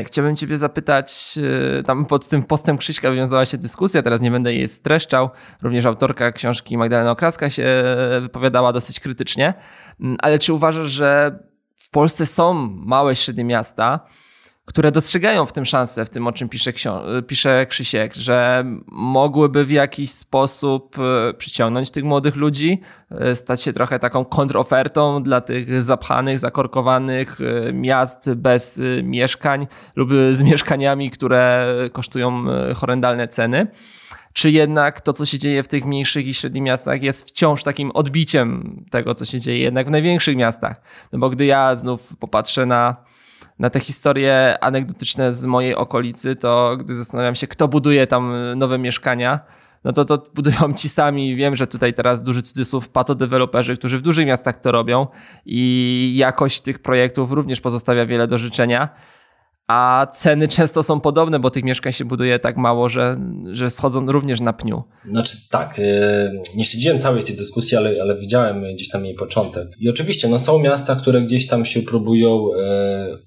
Chciałbym 0.04 0.36
Ciebie 0.36 0.58
zapytać, 0.58 1.38
tam 1.86 2.06
pod 2.06 2.28
tym 2.28 2.42
postem 2.42 2.78
Krzyśka 2.78 3.10
wywiązała 3.10 3.44
się 3.44 3.58
dyskusja, 3.58 4.02
teraz 4.02 4.20
nie 4.20 4.30
będę 4.30 4.54
jej 4.54 4.68
streszczał. 4.68 5.30
Również 5.62 5.84
autorka 5.84 6.32
książki 6.32 6.78
Magdalena 6.78 7.10
Okraska 7.10 7.50
się 7.50 7.84
wypowiadała 8.20 8.72
dosyć 8.72 9.00
krytycznie. 9.00 9.54
Mm, 10.00 10.16
ale 10.22 10.38
czy 10.38 10.52
uważasz, 10.52 10.90
że 10.90 11.38
w 11.76 11.90
Polsce 11.90 12.26
są 12.26 12.54
małe, 12.84 13.16
średnie 13.16 13.44
miasta, 13.44 14.00
które 14.64 14.92
dostrzegają 14.92 15.46
w 15.46 15.52
tym 15.52 15.64
szansę, 15.64 16.04
w 16.04 16.10
tym 16.10 16.26
o 16.26 16.32
czym 16.32 16.48
pisze, 16.48 16.72
pisze 17.26 17.66
Krzysiek, 17.66 18.14
że 18.14 18.64
mogłyby 18.86 19.64
w 19.64 19.70
jakiś 19.70 20.10
sposób 20.10 20.96
e, 20.98 21.34
przyciągnąć 21.34 21.90
tych 21.90 22.04
młodych 22.04 22.36
ludzi, 22.36 22.80
e, 23.10 23.36
stać 23.36 23.62
się 23.62 23.72
trochę 23.72 23.98
taką 23.98 24.24
kontrofertą 24.24 25.22
dla 25.22 25.40
tych 25.40 25.82
zapchanych, 25.82 26.38
zakorkowanych 26.38 27.38
e, 27.40 27.72
miast 27.72 28.34
bez 28.34 28.80
mieszkań 29.02 29.66
lub 29.96 30.10
z 30.30 30.42
mieszkaniami, 30.42 31.10
które 31.10 31.66
kosztują 31.92 32.44
horrendalne 32.74 33.28
ceny 33.28 33.66
czy 34.32 34.50
jednak 34.50 35.00
to, 35.00 35.12
co 35.12 35.26
się 35.26 35.38
dzieje 35.38 35.62
w 35.62 35.68
tych 35.68 35.84
mniejszych 35.84 36.26
i 36.26 36.34
średnich 36.34 36.62
miastach, 36.62 37.02
jest 37.02 37.28
wciąż 37.28 37.64
takim 37.64 37.90
odbiciem 37.90 38.84
tego, 38.90 39.14
co 39.14 39.24
się 39.24 39.40
dzieje 39.40 39.58
jednak 39.58 39.86
w 39.86 39.90
największych 39.90 40.36
miastach. 40.36 40.80
No 41.12 41.18
bo 41.18 41.30
gdy 41.30 41.44
ja 41.44 41.76
znów 41.76 42.16
popatrzę 42.16 42.66
na 42.66 42.96
na 43.58 43.70
te 43.70 43.80
historie 43.80 44.58
anegdotyczne 44.60 45.32
z 45.32 45.44
mojej 45.44 45.74
okolicy, 45.74 46.36
to 46.36 46.76
gdy 46.80 46.94
zastanawiam 46.94 47.34
się, 47.34 47.46
kto 47.46 47.68
buduje 47.68 48.06
tam 48.06 48.34
nowe 48.56 48.78
mieszkania, 48.78 49.40
no 49.84 49.92
to 49.92 50.04
to 50.04 50.18
budują 50.34 50.74
ci 50.76 50.88
sami. 50.88 51.36
Wiem, 51.36 51.56
że 51.56 51.66
tutaj 51.66 51.94
teraz 51.94 52.22
duży 52.22 52.42
cudzysłów 52.42 52.88
patodeweloperzy, 52.88 53.76
którzy 53.76 53.98
w 53.98 54.02
dużych 54.02 54.26
miastach 54.26 54.60
to 54.60 54.72
robią 54.72 55.06
i 55.46 56.12
jakość 56.16 56.60
tych 56.60 56.78
projektów 56.78 57.32
również 57.32 57.60
pozostawia 57.60 58.06
wiele 58.06 58.26
do 58.26 58.38
życzenia. 58.38 58.88
A 59.68 60.06
ceny 60.14 60.48
często 60.48 60.82
są 60.82 61.00
podobne, 61.00 61.40
bo 61.40 61.50
tych 61.50 61.64
mieszkań 61.64 61.92
się 61.92 62.04
buduje 62.04 62.38
tak 62.38 62.56
mało, 62.56 62.88
że, 62.88 63.20
że 63.52 63.70
schodzą 63.70 64.12
również 64.12 64.40
na 64.40 64.52
pniu. 64.52 64.82
Znaczy 65.08 65.36
tak, 65.50 65.78
e, 65.78 66.32
nie 66.56 66.64
śledziłem 66.64 66.98
całej 66.98 67.22
tej 67.22 67.36
dyskusji, 67.36 67.76
ale, 67.76 68.02
ale 68.02 68.18
widziałem 68.18 68.64
gdzieś 68.74 68.88
tam 68.88 69.04
jej 69.04 69.14
początek. 69.14 69.68
I 69.80 69.88
oczywiście 69.88 70.28
no, 70.28 70.38
są 70.38 70.58
miasta, 70.58 70.96
które 70.96 71.20
gdzieś 71.20 71.46
tam 71.46 71.64
się 71.64 71.82
próbują 71.82 72.48
Mm, 72.58 73.18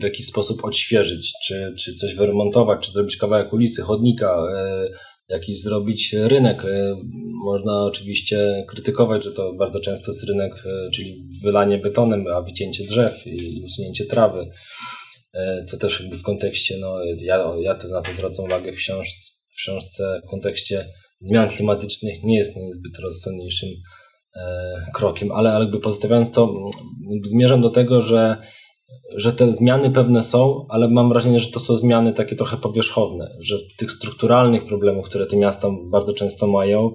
w 0.00 0.02
jakiś 0.02 0.26
sposób 0.26 0.64
odświeżyć, 0.64 1.32
czy, 1.46 1.74
czy 1.78 1.94
coś 1.94 2.14
wyremontować, 2.14 2.86
czy 2.86 2.92
zrobić 2.92 3.16
kawałek 3.16 3.52
ulicy, 3.52 3.82
chodnika, 3.82 4.46
e, 4.56 4.88
jakiś 5.28 5.62
zrobić 5.62 6.12
rynek. 6.12 6.64
E, 6.64 6.96
można 7.44 7.84
oczywiście 7.84 8.64
krytykować, 8.68 9.24
że 9.24 9.32
to 9.32 9.52
bardzo 9.52 9.80
często 9.80 10.10
jest 10.10 10.24
rynek, 10.24 10.52
e, 10.66 10.90
czyli 10.90 11.28
wylanie 11.42 11.78
betonem, 11.78 12.26
a 12.26 12.42
wycięcie 12.42 12.84
drzew 12.84 13.26
i 13.26 13.62
usunięcie 13.64 14.04
trawy. 14.04 14.50
Co 15.66 15.76
też 15.76 16.02
w 16.02 16.22
kontekście, 16.22 16.78
no 16.78 17.04
ja, 17.04 17.44
ja 17.60 17.74
to 17.74 17.88
na 17.88 18.02
to 18.02 18.12
zwracam 18.12 18.44
uwagę 18.44 18.72
w 18.72 18.76
książce, 18.76 19.32
w 19.50 19.56
książce 19.56 20.20
w 20.26 20.30
kontekście 20.30 20.88
zmian 21.20 21.48
klimatycznych 21.48 22.22
nie 22.22 22.38
jest 22.38 22.56
niezbyt 22.56 22.98
rozsądniejszym 22.98 23.68
krokiem, 24.94 25.32
ale 25.32 25.50
jakby 25.50 25.80
pozostawiając 25.80 26.32
to, 26.32 26.54
zmierzam 27.24 27.62
do 27.62 27.70
tego, 27.70 28.00
że 28.00 28.36
że 29.16 29.32
te 29.32 29.52
zmiany 29.52 29.90
pewne 29.90 30.22
są, 30.22 30.66
ale 30.68 30.88
mam 30.88 31.08
wrażenie, 31.08 31.40
że 31.40 31.50
to 31.50 31.60
są 31.60 31.76
zmiany 31.76 32.12
takie 32.12 32.36
trochę 32.36 32.56
powierzchowne, 32.56 33.36
że 33.40 33.56
tych 33.78 33.90
strukturalnych 33.90 34.64
problemów, 34.64 35.06
które 35.06 35.26
te 35.26 35.36
miasta 35.36 35.68
bardzo 35.90 36.12
często 36.12 36.46
mają, 36.46 36.94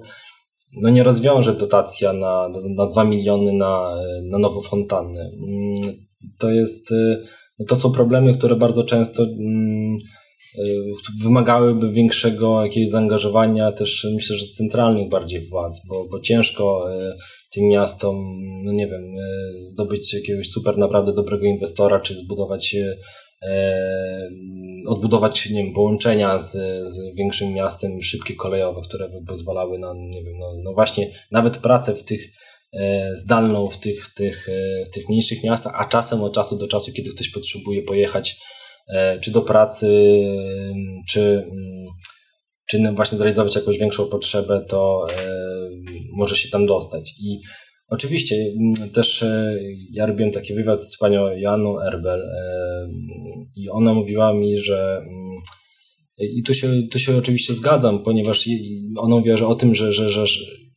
no 0.76 0.90
nie 0.90 1.02
rozwiąże 1.02 1.52
dotacja 1.52 2.12
na, 2.12 2.50
na 2.76 2.86
2 2.86 3.04
miliony 3.04 3.52
na, 3.52 3.96
na 4.30 4.38
nową 4.38 4.60
fontannę. 4.60 5.20
Mm, 5.20 5.94
to 6.38 6.50
jest, 6.50 6.90
y, 6.90 7.24
no 7.58 7.66
to 7.66 7.76
są 7.76 7.92
problemy, 7.92 8.32
które 8.32 8.56
bardzo 8.56 8.82
często 8.84 9.22
mm, 9.22 9.96
y, 10.58 10.92
wymagałyby 11.22 11.92
większego 11.92 12.64
jakiegoś 12.64 12.90
zaangażowania 12.90 13.72
też 13.72 14.06
myślę, 14.14 14.36
że 14.36 14.46
centralnych 14.46 15.08
bardziej 15.08 15.48
władz, 15.48 15.86
bo, 15.88 16.08
bo 16.08 16.20
ciężko 16.20 16.92
y, 16.92 17.16
tym 17.50 17.68
miastom, 17.68 18.16
no 18.62 18.72
nie 18.72 18.86
wiem, 18.86 19.02
e, 19.02 19.60
zdobyć 19.60 20.14
jakiegoś 20.14 20.48
super 20.50 20.78
naprawdę 20.78 21.12
dobrego 21.12 21.46
inwestora, 21.46 22.00
czy 22.00 22.16
zbudować 22.16 22.74
e, 22.74 22.96
odbudować 24.86 25.50
nie 25.50 25.64
wiem, 25.64 25.72
połączenia 25.72 26.38
z, 26.38 26.52
z 26.86 27.16
większym 27.16 27.52
miastem 27.52 28.02
szybkie 28.02 28.34
kolejowe, 28.34 28.80
które 28.80 29.08
by 29.08 29.26
pozwalały 29.26 29.78
na, 29.78 29.94
nie 29.94 30.24
wiem, 30.24 30.38
no, 30.38 30.52
no 30.62 30.72
właśnie 30.72 31.10
nawet 31.30 31.58
pracę 31.58 31.94
w 31.94 32.04
tych 32.04 32.20
e, 32.72 33.16
zdalną 33.16 33.68
w 33.68 33.80
tych, 33.80 34.14
tych, 34.14 34.48
e, 34.48 34.84
w 34.84 34.90
tych 34.90 35.08
mniejszych 35.08 35.44
miastach, 35.44 35.72
a 35.76 35.84
czasem 35.84 36.22
od 36.22 36.34
czasu 36.34 36.56
do 36.56 36.68
czasu, 36.68 36.92
kiedy 36.92 37.10
ktoś 37.10 37.28
potrzebuje 37.28 37.82
pojechać 37.82 38.40
e, 38.88 39.20
czy 39.20 39.30
do 39.30 39.42
pracy, 39.42 39.88
czy 41.08 41.50
mm, 42.74 42.90
czy 42.90 42.96
właśnie 42.96 43.18
zrealizować 43.18 43.54
jakąś 43.54 43.78
większą 43.78 44.06
potrzebę, 44.06 44.64
to 44.68 45.06
e, 45.10 45.70
może 46.12 46.36
się 46.36 46.48
tam 46.48 46.66
dostać. 46.66 47.14
I 47.20 47.38
oczywiście 47.88 48.36
mm, 48.36 48.90
też 48.90 49.22
e, 49.22 49.58
ja 49.92 50.06
robiłem 50.06 50.32
taki 50.32 50.54
wywiad 50.54 50.84
z 50.84 50.98
panią 50.98 51.36
Janą 51.36 51.80
Erbel 51.80 52.20
e, 52.20 52.88
i 53.56 53.70
ona 53.70 53.94
mówiła 53.94 54.32
mi, 54.32 54.58
że 54.58 54.96
mm, 54.96 55.38
i 56.20 56.42
tu 56.42 56.54
się, 56.54 56.72
tu 56.90 56.98
się 56.98 57.16
oczywiście 57.16 57.54
zgadzam, 57.54 58.02
ponieważ 58.02 58.48
ona 58.96 59.16
mówiła, 59.16 59.36
że 59.36 59.46
o 59.46 59.54
tym, 59.54 59.74
że, 59.74 59.92
że, 59.92 60.10
że 60.10 60.26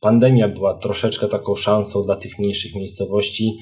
pandemia 0.00 0.48
była 0.48 0.78
troszeczkę 0.78 1.28
taką 1.28 1.54
szansą 1.54 2.02
dla 2.02 2.16
tych 2.16 2.38
mniejszych 2.38 2.74
miejscowości, 2.74 3.52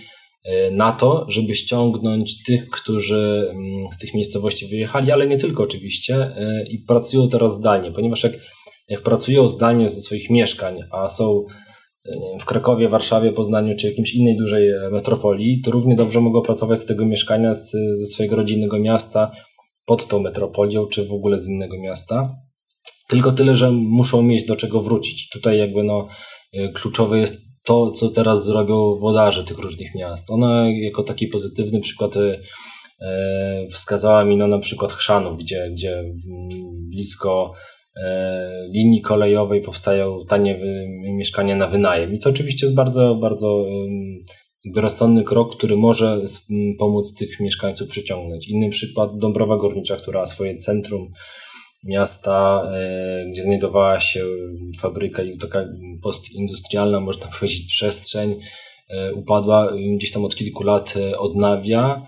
na 0.72 0.92
to, 0.92 1.26
żeby 1.28 1.54
ściągnąć 1.54 2.42
tych, 2.42 2.68
którzy 2.68 3.48
mm, 3.50 3.92
z 3.92 3.98
tych 3.98 4.14
miejscowości 4.14 4.66
wyjechali, 4.66 5.12
ale 5.12 5.26
nie 5.26 5.36
tylko 5.36 5.62
oczywiście, 5.62 6.14
e, 6.14 6.64
i 6.68 6.78
pracują 6.78 7.28
teraz 7.28 7.54
zdalnie, 7.54 7.92
ponieważ 7.92 8.24
jak, 8.24 8.32
jak 8.88 9.02
pracują 9.02 9.48
zdalnie 9.48 9.90
ze 9.90 10.00
swoich 10.00 10.30
mieszkań, 10.30 10.80
a 10.90 11.08
są 11.08 11.44
e, 12.04 12.38
w 12.38 12.44
Krakowie, 12.44 12.88
Warszawie, 12.88 13.32
Poznaniu 13.32 13.76
czy 13.76 13.88
jakimś 13.88 14.14
innej 14.14 14.36
dużej 14.36 14.70
metropolii, 14.92 15.62
to 15.62 15.70
równie 15.70 15.96
dobrze 15.96 16.20
mogą 16.20 16.42
pracować 16.42 16.78
z 16.78 16.84
tego 16.84 17.06
mieszkania, 17.06 17.54
z, 17.54 17.70
ze 17.92 18.06
swojego 18.06 18.36
rodzinnego 18.36 18.78
miasta 18.78 19.32
pod 19.84 20.06
tą 20.08 20.18
metropolią, 20.18 20.86
czy 20.86 21.04
w 21.04 21.12
ogóle 21.12 21.38
z 21.38 21.48
innego 21.48 21.78
miasta. 21.78 22.34
Tylko 23.08 23.32
tyle, 23.32 23.54
że 23.54 23.70
muszą 23.70 24.22
mieć 24.22 24.46
do 24.46 24.56
czego 24.56 24.80
wrócić. 24.80 25.28
Tutaj 25.28 25.58
jakby 25.58 25.82
no, 25.84 26.08
kluczowe 26.74 27.18
jest 27.18 27.49
to, 27.64 27.90
co 27.90 28.08
teraz 28.08 28.44
zrobią 28.44 28.94
włodarze 28.94 29.44
tych 29.44 29.58
różnych 29.58 29.94
miast. 29.94 30.30
Ona 30.30 30.70
jako 30.70 31.02
taki 31.02 31.26
pozytywny 31.26 31.80
przykład 31.80 32.16
e, 32.16 33.66
wskazała 33.70 34.24
mi 34.24 34.36
no, 34.36 34.46
na 34.46 34.58
przykład 34.58 34.92
Chrzanów, 34.92 35.38
gdzie, 35.38 35.70
gdzie 35.72 36.04
blisko 36.92 37.52
e, 37.96 38.50
linii 38.74 39.00
kolejowej 39.00 39.60
powstają 39.60 40.18
tanie 40.28 40.58
mieszkania 41.16 41.56
na 41.56 41.66
wynajem. 41.66 42.14
I 42.14 42.18
to 42.18 42.30
oczywiście 42.30 42.66
jest 42.66 42.76
bardzo, 42.76 43.14
bardzo 43.14 43.64
rozsądny 44.76 45.24
krok, 45.24 45.56
który 45.56 45.76
może 45.76 46.20
pomóc 46.78 47.14
tych 47.14 47.40
mieszkańców 47.40 47.88
przyciągnąć. 47.88 48.48
Inny 48.48 48.68
przykład 48.68 49.18
Dąbrowa 49.18 49.56
Górnicza, 49.56 49.96
która 49.96 50.26
swoje 50.26 50.56
centrum 50.56 51.10
miasta, 51.84 52.62
e, 52.74 53.26
gdzie 53.30 53.42
znajdowała 53.42 54.00
się 54.00 54.26
fabryka 54.80 55.22
i 55.22 55.38
taka 55.38 55.68
postindustrialna, 56.02 57.00
można 57.00 57.26
powiedzieć, 57.38 57.66
przestrzeń, 57.66 58.40
e, 58.90 59.14
upadła, 59.14 59.72
gdzieś 59.96 60.12
tam 60.12 60.24
od 60.24 60.36
kilku 60.36 60.64
lat 60.64 60.94
e, 60.96 61.18
odnawia. 61.18 62.06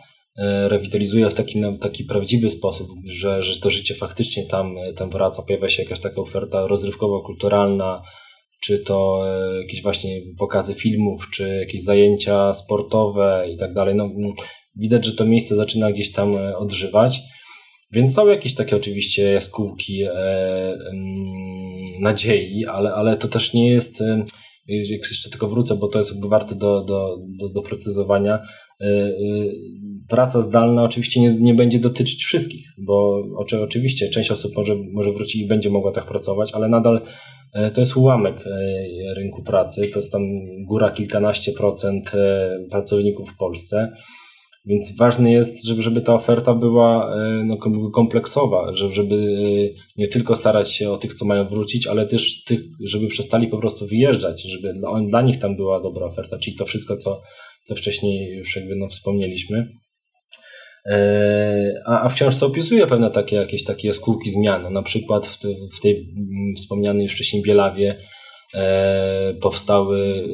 rewitalizuje 0.68 1.30
w 1.30 1.34
taki, 1.34 1.60
w 1.60 1.78
taki 1.78 2.04
prawdziwy 2.04 2.48
sposób, 2.48 2.88
że, 3.04 3.42
że 3.42 3.60
to 3.60 3.70
życie 3.70 3.94
faktycznie 3.94 4.46
tam, 4.46 4.76
tam 4.96 5.10
wraca, 5.10 5.42
pojawia 5.42 5.68
się 5.68 5.82
jakaś 5.82 6.00
taka 6.00 6.20
oferta 6.20 6.66
rozrywkowo-kulturalna, 6.66 8.02
czy 8.60 8.78
to 8.78 9.24
jakieś 9.60 9.82
właśnie 9.82 10.20
pokazy 10.38 10.74
filmów, 10.74 11.30
czy 11.30 11.56
jakieś 11.56 11.84
zajęcia 11.84 12.52
sportowe 12.52 13.46
i 13.54 13.56
tak 13.56 13.74
dalej. 13.74 13.94
No, 13.94 14.10
widać, 14.76 15.04
że 15.04 15.12
to 15.12 15.24
miejsce 15.24 15.56
zaczyna 15.56 15.92
gdzieś 15.92 16.12
tam 16.12 16.34
odżywać. 16.56 17.20
Więc 17.92 18.14
są 18.14 18.28
jakieś 18.28 18.54
takie 18.54 18.76
oczywiście 18.76 19.32
jaskółki 19.32 20.02
e, 20.02 20.76
nadziei, 22.00 22.66
ale, 22.66 22.94
ale 22.94 23.16
to 23.16 23.28
też 23.28 23.54
nie 23.54 23.70
jest, 23.70 24.00
e, 24.00 24.24
jak 24.68 25.10
jeszcze 25.10 25.30
tylko 25.30 25.48
wrócę, 25.48 25.76
bo 25.76 25.88
to 25.88 25.98
jest 25.98 26.12
jakby 26.12 26.28
warte 26.28 26.54
do, 26.54 26.84
do, 26.84 27.16
do, 27.40 27.48
doprecyzowania, 27.48 28.34
e, 28.80 28.84
e, 28.84 29.12
praca 30.08 30.40
zdalna 30.40 30.82
oczywiście 30.82 31.20
nie, 31.20 31.34
nie 31.34 31.54
będzie 31.54 31.78
dotyczyć 31.78 32.24
wszystkich, 32.24 32.66
bo 32.78 33.22
oczy, 33.38 33.62
oczywiście 33.62 34.08
część 34.08 34.30
osób 34.30 34.56
może, 34.56 34.74
może 34.92 35.12
wrócić 35.12 35.42
i 35.42 35.46
będzie 35.46 35.70
mogła 35.70 35.92
tak 35.92 36.06
pracować, 36.06 36.52
ale 36.52 36.68
nadal 36.68 37.00
to 37.74 37.80
jest 37.80 37.96
ułamek 37.96 38.44
rynku 39.16 39.42
pracy, 39.42 39.90
to 39.92 39.98
jest 39.98 40.12
tam 40.12 40.22
góra 40.68 40.90
kilkanaście 40.90 41.52
procent 41.52 42.12
pracowników 42.70 43.30
w 43.30 43.36
Polsce. 43.36 43.92
Więc 44.64 44.96
ważne 44.96 45.32
jest, 45.32 45.64
żeby, 45.64 45.82
żeby 45.82 46.00
ta 46.00 46.14
oferta 46.14 46.54
była 46.54 47.14
e, 47.14 47.44
no, 47.44 47.56
kompleksowa, 47.94 48.72
żeby, 48.72 48.92
żeby 48.92 49.16
nie 49.96 50.06
tylko 50.06 50.36
starać 50.36 50.72
się 50.72 50.90
o 50.90 50.96
tych, 50.96 51.14
co 51.14 51.24
mają 51.24 51.48
wrócić, 51.48 51.86
ale 51.86 52.06
też 52.06 52.44
tych, 52.44 52.60
żeby 52.80 53.06
przestali 53.06 53.48
po 53.48 53.58
prostu 53.58 53.86
wyjeżdżać, 53.86 54.42
żeby 54.42 54.72
dla, 54.72 55.00
dla 55.00 55.22
nich 55.22 55.38
tam 55.38 55.56
była 55.56 55.80
dobra 55.80 56.06
oferta, 56.06 56.38
czyli 56.38 56.56
to 56.56 56.64
wszystko, 56.64 56.96
co, 56.96 57.22
co 57.64 57.74
wcześniej 57.74 58.36
już 58.36 58.56
jakby 58.56 58.76
no, 58.76 58.88
wspomnieliśmy. 58.88 59.68
E, 60.86 61.82
a, 61.86 62.02
a 62.02 62.08
w 62.08 62.42
opisuje 62.42 62.86
pewne 62.86 63.10
takie 63.10 63.36
jakieś 63.36 63.64
takie 63.64 63.88
jaskółki 63.88 64.30
zmian. 64.30 64.72
Na 64.72 64.82
przykład 64.82 65.26
w, 65.26 65.38
te, 65.38 65.48
w 65.48 65.80
tej 65.80 65.92
mm, 65.92 66.54
wspomnianej 66.56 67.02
już 67.02 67.14
wcześniej 67.14 67.42
Bielawie 67.42 67.98
powstały, 69.40 70.28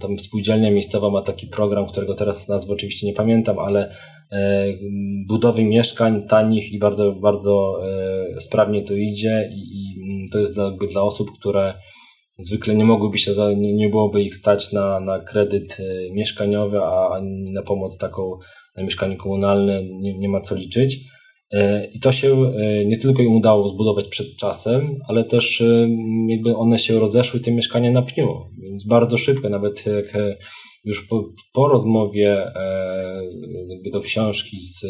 tam 0.00 0.18
spółdzielnia 0.18 0.70
miejscowa 0.70 1.10
ma 1.10 1.22
taki 1.22 1.46
program, 1.46 1.86
którego 1.86 2.14
teraz 2.14 2.48
nazwy 2.48 2.72
oczywiście 2.72 3.06
nie 3.06 3.12
pamiętam, 3.12 3.58
ale 3.58 3.94
e, 4.32 4.66
budowy 5.28 5.64
mieszkań 5.64 6.26
tanich 6.28 6.72
i 6.72 6.78
bardzo, 6.78 7.12
bardzo 7.12 7.80
e, 8.36 8.40
sprawnie 8.40 8.82
to 8.82 8.94
idzie 8.94 9.50
i, 9.52 9.60
i 9.60 10.26
to 10.32 10.38
jest 10.38 10.54
dla, 10.54 10.64
jakby 10.64 10.86
dla 10.86 11.02
osób, 11.02 11.28
które 11.38 11.74
zwykle 12.38 12.74
nie 12.74 12.84
mogłyby 12.84 13.18
się, 13.18 13.32
nie, 13.56 13.74
nie 13.74 13.88
byłoby 13.88 14.22
ich 14.22 14.34
stać 14.34 14.72
na, 14.72 15.00
na 15.00 15.20
kredyt 15.20 15.76
mieszkaniowy, 16.12 16.80
a 16.82 17.20
na 17.52 17.62
pomoc 17.62 17.98
taką 17.98 18.38
na 18.76 18.82
mieszkanie 18.82 19.16
komunalne 19.16 19.82
nie, 19.84 20.18
nie 20.18 20.28
ma 20.28 20.40
co 20.40 20.54
liczyć. 20.54 20.98
E, 21.52 21.84
I 21.94 22.00
to 22.00 22.12
się 22.12 22.28
e, 22.32 22.84
nie 22.84 22.96
tylko 22.96 23.22
im 23.22 23.32
udało 23.32 23.68
zbudować 23.68 24.08
przed 24.08 24.36
czasem, 24.36 24.96
ale 25.08 25.24
też 25.24 25.60
e, 25.60 25.88
jakby 26.28 26.56
one 26.56 26.78
się 26.78 26.98
rozeszły, 26.98 27.40
te 27.40 27.50
mieszkania 27.50 27.90
na 27.90 28.02
pniu. 28.02 28.28
Więc 28.62 28.86
bardzo 28.86 29.18
szybko, 29.18 29.48
nawet 29.48 29.86
jak 29.86 30.18
już 30.84 31.06
po, 31.06 31.32
po 31.52 31.68
rozmowie 31.68 32.52
jakby 33.68 33.90
do 33.90 34.00
książki 34.00 34.60
z 34.60 34.84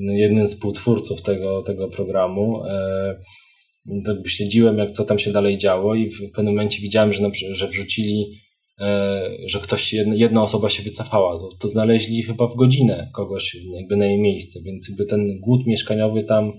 no, 0.00 0.12
jednym 0.12 0.46
z 0.46 0.54
współtwórców 0.54 1.22
tego, 1.22 1.62
tego 1.62 1.88
programu, 1.88 2.62
śledziłem, 4.26 4.78
jak 4.78 4.90
co 4.90 5.04
tam 5.04 5.18
się 5.18 5.32
dalej 5.32 5.58
działo 5.58 5.94
i 5.94 6.10
w 6.10 6.32
pewnym 6.34 6.54
momencie 6.54 6.82
widziałem, 6.82 7.12
że, 7.12 7.30
że 7.50 7.68
wrzucili 7.68 8.41
że 9.46 9.60
ktoś, 9.60 9.92
jedna 9.92 10.42
osoba 10.42 10.68
się 10.68 10.82
wycofała, 10.82 11.38
to, 11.38 11.48
to 11.60 11.68
znaleźli 11.68 12.22
chyba 12.22 12.46
w 12.46 12.56
godzinę 12.56 13.10
kogoś 13.14 13.56
jakby 13.74 13.96
na 13.96 14.06
jej 14.06 14.20
miejsce, 14.20 14.60
więc 14.64 14.88
jakby 14.88 15.04
ten 15.04 15.40
głód 15.40 15.66
mieszkaniowy 15.66 16.22
tam, 16.22 16.52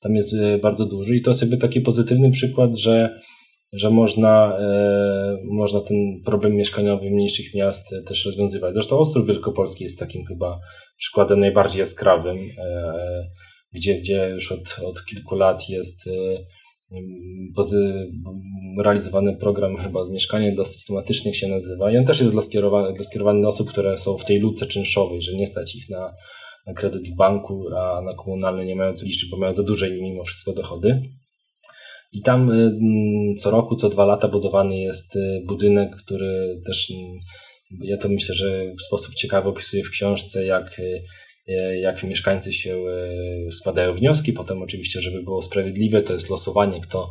tam 0.00 0.14
jest 0.14 0.34
e, 0.34 0.58
bardzo 0.58 0.86
duży 0.86 1.16
i 1.16 1.22
to 1.22 1.30
jest 1.30 1.40
jakby 1.40 1.56
taki 1.56 1.80
pozytywny 1.80 2.30
przykład, 2.30 2.76
że, 2.76 3.18
że 3.72 3.90
można, 3.90 4.58
e, 4.58 5.36
można 5.44 5.80
ten 5.80 5.96
problem 6.24 6.54
mieszkaniowy 6.54 7.10
mniejszych 7.10 7.54
miast 7.54 7.94
też 8.06 8.26
rozwiązywać. 8.26 8.74
Zresztą 8.74 8.98
Ostrów 8.98 9.26
Wielkopolski 9.26 9.84
jest 9.84 9.98
takim 9.98 10.24
chyba 10.24 10.60
przykładem 10.96 11.40
najbardziej 11.40 11.80
jaskrawym, 11.80 12.38
e, 12.58 12.94
gdzie, 13.72 13.94
gdzie 13.94 14.30
już 14.30 14.52
od, 14.52 14.76
od 14.84 15.04
kilku 15.04 15.34
lat 15.34 15.68
jest 15.68 16.06
e, 16.06 16.10
realizowany 18.78 19.36
program 19.36 19.76
chyba 19.76 20.08
Mieszkanie 20.08 20.52
dla 20.52 20.64
systematycznych 20.64 21.36
się 21.36 21.48
nazywa 21.48 21.92
i 21.92 21.96
on 21.96 22.04
też 22.04 22.20
jest 22.20 22.32
dla 22.32 22.42
skierowany, 22.42 22.92
dla 22.92 23.04
skierowany 23.04 23.42
do 23.42 23.48
osób, 23.48 23.70
które 23.70 23.98
są 23.98 24.18
w 24.18 24.24
tej 24.24 24.38
luce 24.38 24.66
czynszowej, 24.66 25.22
że 25.22 25.36
nie 25.36 25.46
stać 25.46 25.76
ich 25.76 25.88
na, 25.90 26.14
na 26.66 26.74
kredyt 26.74 27.08
w 27.08 27.16
banku, 27.16 27.64
a 27.76 28.02
na 28.02 28.14
komunalny 28.14 28.66
nie 28.66 28.76
mają 28.76 28.92
co 28.92 29.04
liczyć, 29.04 29.30
bo 29.30 29.36
mają 29.36 29.52
za 29.52 29.62
duże 29.62 29.90
mimo 29.90 30.24
wszystko 30.24 30.52
dochody. 30.52 31.02
I 32.12 32.22
tam 32.22 32.50
co 33.38 33.50
roku, 33.50 33.76
co 33.76 33.88
dwa 33.88 34.04
lata 34.04 34.28
budowany 34.28 34.78
jest 34.78 35.16
y, 35.16 35.42
budynek, 35.48 35.96
który 36.04 36.60
też, 36.66 36.92
ja 37.84 37.96
to 37.96 38.08
myślę, 38.08 38.34
że 38.34 38.72
w 38.78 38.82
sposób 38.82 39.14
ciekawy 39.14 39.48
opisuje 39.48 39.82
w 39.82 39.90
książce, 39.90 40.44
jak 40.44 40.78
y, 40.78 41.02
jak 41.80 42.02
mieszkańcy 42.02 42.52
się 42.52 42.76
e, 42.76 43.50
składają 43.50 43.94
wnioski. 43.94 44.32
Potem 44.32 44.62
oczywiście, 44.62 45.00
żeby 45.00 45.22
było 45.22 45.42
sprawiedliwe, 45.42 46.02
to 46.02 46.12
jest 46.12 46.30
losowanie, 46.30 46.80
kto, 46.80 47.10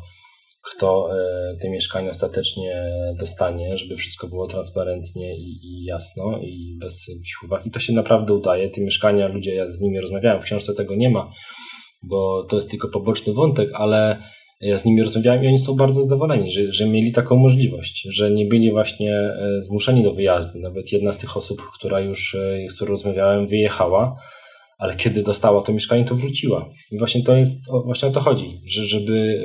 kto 0.62 1.10
e, 1.12 1.58
te 1.62 1.70
mieszkania 1.70 2.10
ostatecznie 2.10 2.92
dostanie, 3.20 3.78
żeby 3.78 3.96
wszystko 3.96 4.28
było 4.28 4.48
transparentnie 4.48 5.36
i, 5.36 5.60
i 5.64 5.84
jasno 5.84 6.40
i 6.42 6.78
bez 6.82 7.08
jakichś 7.08 7.44
uwag. 7.46 7.66
I 7.66 7.72
to 7.72 7.80
się 7.80 7.94
naprawdę 7.94 8.34
udaje. 8.34 8.70
Te 8.70 8.82
mieszkania, 8.82 9.28
ludzie, 9.28 9.56
ja 9.56 9.72
z 9.72 9.82
nimi 9.82 10.00
rozmawiałem, 10.00 10.42
w 10.42 10.46
książce 10.46 10.74
tego 10.74 10.96
nie 10.96 11.10
ma, 11.10 11.32
bo 12.04 12.44
to 12.44 12.56
jest 12.56 12.70
tylko 12.70 12.88
poboczny 12.88 13.34
wątek, 13.34 13.70
ale 13.74 14.22
ja 14.62 14.78
z 14.78 14.86
nimi 14.86 15.02
rozmawiałem 15.02 15.44
i 15.44 15.48
oni 15.48 15.58
są 15.58 15.76
bardzo 15.76 16.02
zadowoleni, 16.02 16.52
że, 16.52 16.72
że 16.72 16.86
mieli 16.86 17.12
taką 17.12 17.36
możliwość, 17.36 18.08
że 18.10 18.32
nie 18.32 18.46
byli 18.46 18.72
właśnie 18.72 19.34
zmuszeni 19.60 20.04
do 20.04 20.14
wyjazdu. 20.14 20.60
Nawet 20.60 20.92
jedna 20.92 21.14
z 21.14 21.18
tych 21.18 21.38
osób, 21.38 21.62
która 21.74 22.00
już, 22.00 22.38
z 22.70 22.76
którą 22.76 22.92
rozmawiałem, 22.92 23.48
wyjechała, 23.48 24.16
ale 24.78 24.96
kiedy 24.96 25.24
dostała 25.24 25.62
to 25.62 25.74
mieszkanie, 25.74 26.06
to 26.06 26.16
wróciła. 26.16 26.70
I 26.92 26.98
właśnie 26.98 27.24
to 27.24 27.36
jest, 27.36 27.72
właśnie 27.86 28.08
o 28.08 28.12
to 28.12 28.20
chodzi, 28.20 28.62
że 28.66 28.84
żeby 28.84 29.44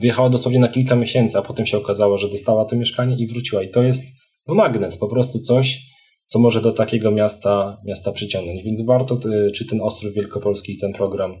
wyjechała 0.00 0.28
dosłownie 0.28 0.58
na 0.58 0.68
kilka 0.68 0.96
miesięcy, 0.96 1.38
a 1.38 1.42
potem 1.42 1.66
się 1.66 1.76
okazało, 1.78 2.18
że 2.18 2.28
dostała 2.28 2.64
to 2.64 2.76
mieszkanie 2.76 3.16
i 3.18 3.26
wróciła. 3.26 3.62
I 3.62 3.70
to 3.70 3.82
jest 3.82 4.04
no 4.48 4.54
magnes, 4.54 4.98
po 4.98 5.08
prostu 5.08 5.38
coś, 5.38 5.78
co 6.26 6.38
może 6.38 6.60
do 6.60 6.72
takiego 6.72 7.10
miasta, 7.10 7.80
miasta 7.84 8.12
przyciągnąć. 8.12 8.62
Więc 8.62 8.86
warto, 8.86 9.20
czy 9.54 9.66
ten 9.66 9.80
Ostrów 9.80 10.14
Wielkopolski, 10.14 10.78
ten 10.78 10.92
program 10.92 11.34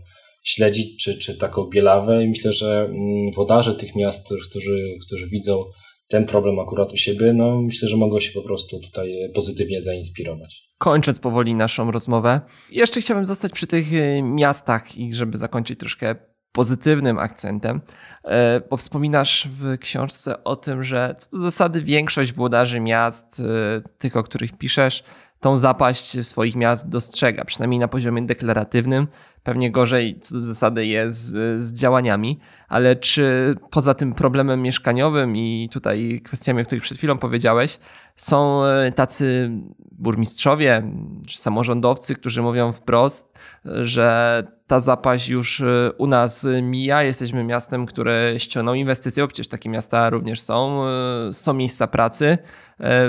śledzić, 0.46 1.04
czy, 1.04 1.18
czy 1.18 1.38
taką 1.38 1.64
Bielawę. 1.64 2.24
I 2.24 2.28
myślę, 2.28 2.52
że 2.52 2.84
mm, 2.84 3.32
wodarze 3.36 3.74
tych 3.74 3.96
miast, 3.96 4.28
którzy, 4.48 4.96
którzy 5.06 5.26
widzą 5.28 5.64
ten 6.08 6.26
problem 6.26 6.58
akurat 6.58 6.92
u 6.92 6.96
siebie, 6.96 7.32
no 7.32 7.62
myślę, 7.62 7.88
że 7.88 7.96
mogą 7.96 8.20
się 8.20 8.32
po 8.32 8.42
prostu 8.42 8.80
tutaj 8.80 9.12
pozytywnie 9.34 9.82
zainspirować. 9.82 10.70
Kończąc 10.78 11.20
powoli 11.20 11.54
naszą 11.54 11.90
rozmowę, 11.90 12.40
jeszcze 12.70 13.00
chciałbym 13.00 13.26
zostać 13.26 13.52
przy 13.52 13.66
tych 13.66 13.94
e, 13.94 14.22
miastach 14.22 14.96
i 14.96 15.14
żeby 15.14 15.38
zakończyć 15.38 15.80
troszkę 15.80 16.16
pozytywnym 16.52 17.18
akcentem, 17.18 17.80
e, 18.24 18.60
bo 18.70 18.76
wspominasz 18.76 19.48
w 19.48 19.78
książce 19.78 20.44
o 20.44 20.56
tym, 20.56 20.84
że 20.84 21.14
co 21.18 21.36
do 21.36 21.42
zasady 21.42 21.80
większość 21.80 22.32
włodarzy 22.32 22.80
miast, 22.80 23.40
e, 23.40 23.82
tych 23.98 24.16
o 24.16 24.22
których 24.22 24.58
piszesz, 24.58 25.04
tą 25.40 25.56
zapaść 25.56 26.26
swoich 26.26 26.56
miast 26.56 26.88
dostrzega, 26.88 27.44
przynajmniej 27.44 27.80
na 27.80 27.88
poziomie 27.88 28.22
deklaratywnym. 28.22 29.06
Pewnie 29.42 29.70
gorzej 29.70 30.18
co 30.20 30.34
do 30.34 30.40
zasady 30.40 30.86
jest 30.86 31.18
z, 31.18 31.62
z 31.62 31.72
działaniami, 31.72 32.38
ale 32.68 32.96
czy 32.96 33.56
poza 33.70 33.94
tym 33.94 34.14
problemem 34.14 34.62
mieszkaniowym 34.62 35.36
i 35.36 35.68
tutaj 35.72 36.20
kwestiami, 36.24 36.62
o 36.62 36.64
których 36.64 36.84
przed 36.84 36.98
chwilą 36.98 37.18
powiedziałeś, 37.18 37.78
są 38.16 38.64
e, 38.64 38.92
tacy 38.92 39.50
burmistrzowie 39.92 40.82
czy 41.26 41.38
samorządowcy, 41.38 42.14
którzy 42.14 42.42
mówią 42.42 42.72
wprost, 42.72 43.38
że 43.64 44.42
ta 44.66 44.80
zapaść 44.80 45.28
już 45.28 45.60
e, 45.60 45.92
u 45.98 46.06
nas 46.06 46.46
mija. 46.62 47.02
Jesteśmy 47.02 47.44
miastem, 47.44 47.86
które 47.86 48.34
ściągną 48.38 48.74
inwestycje, 48.74 49.22
bo 49.22 49.28
przecież 49.28 49.48
takie 49.48 49.68
miasta 49.68 50.10
również 50.10 50.40
są. 50.40 50.86
E, 50.86 51.32
są 51.32 51.54
miejsca 51.54 51.86
pracy, 51.86 52.38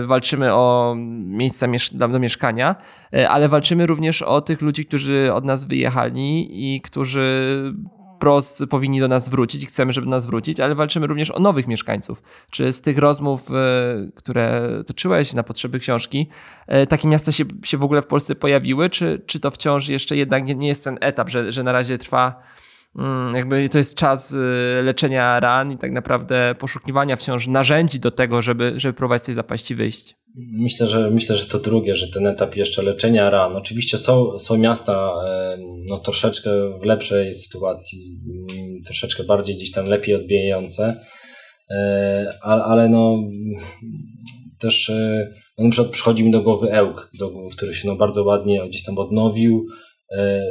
walczymy 0.05 0.53
o 0.53 0.95
miejsca 1.17 1.67
do 1.91 2.19
mieszkania, 2.19 2.75
ale 3.29 3.49
walczymy 3.49 3.85
również 3.85 4.21
o 4.21 4.41
tych 4.41 4.61
ludzi, 4.61 4.85
którzy 4.85 5.33
od 5.33 5.45
nas 5.45 5.65
wyjechali 5.65 6.47
i 6.75 6.81
którzy 6.81 7.61
wprost 8.17 8.63
powinni 8.69 8.99
do 8.99 9.07
nas 9.07 9.29
wrócić 9.29 9.63
i 9.63 9.65
chcemy, 9.65 9.93
żeby 9.93 10.05
do 10.05 10.11
nas 10.11 10.25
wrócić, 10.25 10.59
ale 10.59 10.75
walczymy 10.75 11.07
również 11.07 11.31
o 11.31 11.39
nowych 11.39 11.67
mieszkańców. 11.67 12.21
Czy 12.51 12.73
z 12.73 12.81
tych 12.81 12.97
rozmów, 12.97 13.51
e, 13.51 13.53
które 14.15 14.69
toczyłeś 14.87 15.33
na 15.33 15.43
potrzeby 15.43 15.79
książki, 15.79 16.29
e, 16.67 16.87
takie 16.87 17.07
miasta 17.07 17.31
się, 17.31 17.43
się 17.63 17.77
w 17.77 17.83
ogóle 17.83 18.01
w 18.01 18.07
Polsce 18.07 18.35
pojawiły, 18.35 18.89
czy, 18.89 19.21
czy 19.25 19.39
to 19.39 19.51
wciąż 19.51 19.87
jeszcze 19.87 20.17
jednak 20.17 20.45
nie, 20.45 20.67
jest 20.67 20.83
ten 20.83 20.97
etap, 21.01 21.29
że, 21.29 21.51
że 21.51 21.63
na 21.63 21.71
razie 21.71 21.97
trwa 21.97 22.43
mm, 22.95 23.35
jakby 23.35 23.69
to 23.69 23.77
jest 23.77 23.95
czas 23.95 24.33
e, 24.33 24.81
leczenia 24.81 25.39
ran 25.39 25.71
i 25.71 25.77
tak 25.77 25.91
naprawdę 25.91 26.55
poszukiwania 26.59 27.15
wciąż 27.15 27.47
narzędzi 27.47 27.99
do 27.99 28.11
tego, 28.11 28.41
żeby, 28.41 28.73
żeby 28.75 28.93
próbować 28.93 29.21
z 29.21 29.25
tej 29.25 29.35
zapaści 29.35 29.75
wyjść? 29.75 30.15
Myślę, 30.35 30.87
że 30.87 31.11
myślę, 31.11 31.35
że 31.35 31.45
to 31.45 31.59
drugie, 31.59 31.95
że 31.95 32.07
ten 32.07 32.27
etap 32.27 32.55
jeszcze 32.55 32.81
leczenia 32.81 33.29
ran. 33.29 33.55
Oczywiście 33.55 33.97
są, 33.97 34.39
są 34.39 34.57
miasta 34.57 35.13
no, 35.89 35.97
troszeczkę 35.97 36.79
w 36.79 36.85
lepszej 36.85 37.33
sytuacji, 37.33 37.99
mm, 38.25 38.81
troszeczkę 38.85 39.23
bardziej 39.23 39.55
gdzieś 39.55 39.71
tam 39.71 39.85
lepiej 39.85 40.15
odbijające, 40.15 40.95
ale, 42.41 42.63
ale 42.63 42.89
no 42.89 43.23
też 44.59 44.91
no, 45.57 45.63
na 45.63 45.71
przykład 45.71 45.91
przychodzi 45.91 46.23
mi 46.23 46.31
do 46.31 46.41
głowy 46.41 46.71
Ełk, 46.71 47.09
do, 47.19 47.31
który 47.51 47.73
się 47.73 47.87
no, 47.87 47.95
bardzo 47.95 48.23
ładnie 48.23 48.61
gdzieś 48.69 48.83
tam 48.83 48.97
odnowił 48.97 49.65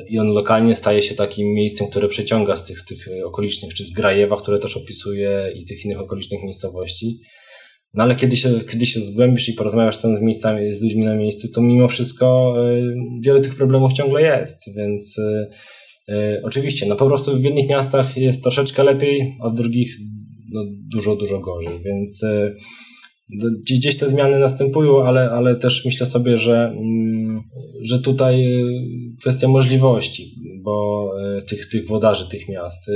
i 0.09 0.19
on 0.19 0.27
lokalnie 0.27 0.75
staje 0.75 1.03
się 1.03 1.15
takim 1.15 1.55
miejscem, 1.55 1.87
które 1.89 2.09
przeciąga 2.09 2.57
z 2.57 2.65
tych, 2.65 2.85
tych 2.85 3.09
okolicznych, 3.25 3.75
czy 3.75 3.85
z 3.85 3.91
Grajewa, 3.91 4.37
które 4.37 4.59
też 4.59 4.77
opisuje 4.77 5.53
i 5.55 5.65
tych 5.65 5.85
innych 5.85 6.01
okolicznych 6.01 6.43
miejscowości. 6.43 7.21
No 7.95 8.03
ale 8.03 8.17
kiedy 8.17 8.37
się, 8.37 8.61
kiedy 8.71 8.87
się 8.87 9.01
zgłębisz 9.01 9.49
i 9.49 9.53
porozmawiasz 9.53 9.99
tam 9.99 10.17
z 10.17 10.21
miejscami, 10.21 10.73
z 10.73 10.83
ludźmi 10.83 11.05
na 11.05 11.15
miejscu, 11.15 11.49
to 11.49 11.61
mimo 11.61 11.89
wszystko 11.89 12.55
y, 12.69 12.95
wiele 13.21 13.41
tych 13.41 13.55
problemów 13.55 13.93
ciągle 13.93 14.23
jest, 14.23 14.63
więc 14.77 15.19
y, 15.19 15.49
y, 16.09 16.41
oczywiście, 16.45 16.87
no 16.87 16.97
po 16.97 17.07
prostu 17.07 17.37
w 17.37 17.45
jednych 17.45 17.69
miastach 17.69 18.17
jest 18.17 18.43
troszeczkę 18.43 18.85
lepiej, 18.85 19.37
a 19.43 19.49
w 19.49 19.55
drugich 19.55 19.97
no, 20.53 20.65
dużo, 20.93 21.17
dużo 21.17 21.41
gorzej, 21.41 21.83
więc 21.85 22.25
gdzieś 23.63 23.97
te 23.97 24.09
zmiany 24.09 24.39
następują, 24.39 25.05
ale, 25.05 25.31
ale 25.31 25.57
też 25.57 25.85
myślę 25.85 26.07
sobie, 26.07 26.39
że, 26.39 26.75
mm, 26.77 27.43
że 27.83 27.99
tutaj 27.99 28.47
kwestia 29.21 29.49
możliwości, 29.49 30.35
bo 30.63 31.11
tych, 31.49 31.69
tych 31.69 31.87
wodarzy 31.87 32.29
tych 32.29 32.49
miast, 32.49 32.91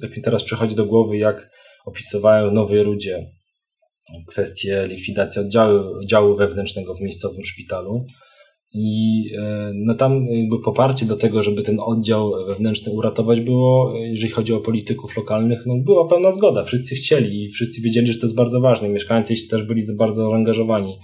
tak 0.00 0.16
mi 0.16 0.22
teraz 0.22 0.42
przychodzi 0.42 0.76
do 0.76 0.86
głowy, 0.86 1.16
jak 1.16 1.50
opisywałem 1.86 2.50
w 2.50 2.52
Nowej 2.52 2.82
Rudzie 2.82 3.26
kwestię 4.26 4.86
likwidacji 4.86 5.42
oddziału, 5.42 5.78
oddziału 6.02 6.36
wewnętrznego 6.36 6.94
w 6.94 7.00
miejscowym 7.00 7.44
szpitalu. 7.44 8.06
I 8.74 9.22
e, 9.38 9.72
no 9.74 9.94
tam 9.94 10.26
jakby 10.26 10.60
poparcie 10.64 11.06
do 11.06 11.16
tego, 11.16 11.42
żeby 11.42 11.62
ten 11.62 11.76
oddział 11.80 12.32
wewnętrzny 12.48 12.92
uratować 12.92 13.40
było, 13.40 13.94
jeżeli 13.96 14.32
chodzi 14.32 14.52
o 14.52 14.60
polityków 14.60 15.16
lokalnych, 15.16 15.62
no 15.66 15.74
była 15.86 16.08
pełna 16.08 16.32
zgoda. 16.32 16.64
Wszyscy 16.64 16.94
chcieli 16.94 17.44
i 17.44 17.50
wszyscy 17.50 17.80
wiedzieli, 17.80 18.12
że 18.12 18.18
to 18.18 18.26
jest 18.26 18.36
bardzo 18.36 18.60
ważne. 18.60 18.88
Mieszkańcy 18.88 19.34
też 19.50 19.62
byli 19.62 19.82
bardzo 19.98 20.30
zaangażowani. 20.30 20.98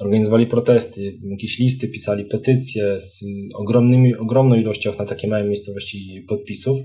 Organizowali 0.00 0.46
protesty, 0.46 1.18
jakieś 1.30 1.58
listy, 1.58 1.88
pisali 1.88 2.24
petycje 2.24 3.00
z 3.00 3.24
ogromnymi, 3.54 4.16
ogromną 4.16 4.54
ilością 4.54 4.92
na 4.98 5.04
takie 5.04 5.28
małe 5.28 5.44
miejscowości 5.44 6.24
podpisów. 6.28 6.78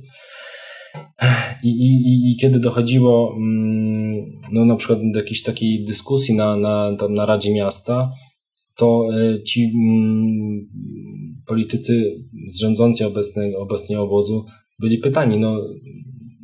I, 1.63 1.69
i, 1.69 2.31
i 2.31 2.37
kiedy 2.37 2.59
dochodziło 2.59 3.35
mm, 3.37 4.25
no, 4.51 4.65
na 4.65 4.75
przykład 4.75 4.99
do 5.13 5.19
jakiejś 5.19 5.43
takiej 5.43 5.85
dyskusji 5.85 6.35
na, 6.35 6.57
na, 6.57 6.95
tam 6.99 7.13
na 7.13 7.25
Radzie 7.25 7.53
Miasta, 7.53 8.11
to 8.77 9.07
e, 9.13 9.43
ci 9.43 9.63
mm, 9.63 10.67
politycy 11.45 12.23
rządzący 12.59 13.05
obecnego, 13.05 13.59
obecnie 13.59 13.99
obozu 13.99 14.45
byli 14.79 14.97
pytani, 14.97 15.39
no, 15.39 15.61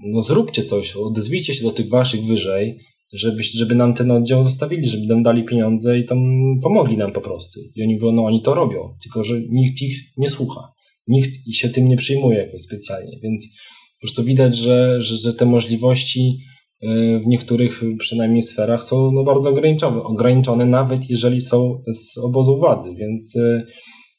no 0.05 0.21
zróbcie 0.21 0.63
coś, 0.63 0.95
odezwijcie 0.95 1.53
się 1.53 1.63
do 1.63 1.71
tych 1.71 1.89
waszych 1.89 2.23
wyżej, 2.23 2.79
żeby, 3.13 3.43
żeby 3.43 3.75
nam 3.75 3.93
ten 3.93 4.11
oddział 4.11 4.43
zostawili, 4.43 4.85
żeby 4.85 5.05
nam 5.07 5.23
dali 5.23 5.43
pieniądze 5.43 5.99
i 5.99 6.05
tam 6.05 6.19
pomogli 6.63 6.97
nam 6.97 7.11
po 7.11 7.21
prostu. 7.21 7.59
I 7.75 7.83
oni 7.83 7.93
mówią, 7.93 8.11
no 8.11 8.25
oni 8.25 8.41
to 8.41 8.53
robią, 8.53 8.95
tylko 9.03 9.23
że 9.23 9.41
nikt 9.49 9.81
ich 9.81 9.97
nie 10.17 10.29
słucha. 10.29 10.73
Nikt 11.07 11.29
się 11.53 11.69
tym 11.69 11.87
nie 11.87 11.97
przyjmuje 11.97 12.37
jakoś 12.37 12.61
specjalnie, 12.61 13.19
więc 13.23 13.55
po 14.03 14.07
prostu 14.07 14.23
widać, 14.23 14.57
że, 14.57 15.01
że, 15.01 15.15
że 15.15 15.33
te 15.33 15.45
możliwości 15.45 16.37
y, 16.83 17.19
w 17.23 17.27
niektórych 17.27 17.81
przynajmniej 17.99 18.41
sferach 18.41 18.83
są 18.83 19.11
no, 19.11 19.23
bardzo 19.23 19.49
ograniczone, 19.49 20.03
ograniczone, 20.03 20.65
nawet 20.65 21.09
jeżeli 21.09 21.41
są 21.41 21.81
z 21.87 22.17
obozu 22.17 22.57
władzy, 22.57 22.89
więc 22.97 23.35
y, 23.35 23.65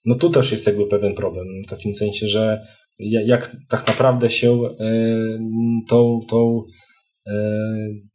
no 0.06 0.14
tu 0.14 0.30
też 0.30 0.52
jest 0.52 0.66
jakby 0.66 0.86
pewien 0.86 1.14
problem, 1.14 1.46
w 1.66 1.70
takim 1.70 1.94
sensie, 1.94 2.28
że 2.28 2.66
jak 2.98 3.56
tak 3.68 3.86
naprawdę 3.86 4.30
się 4.30 4.64
y, 4.64 5.38
tą, 5.88 6.20
tą 6.28 6.62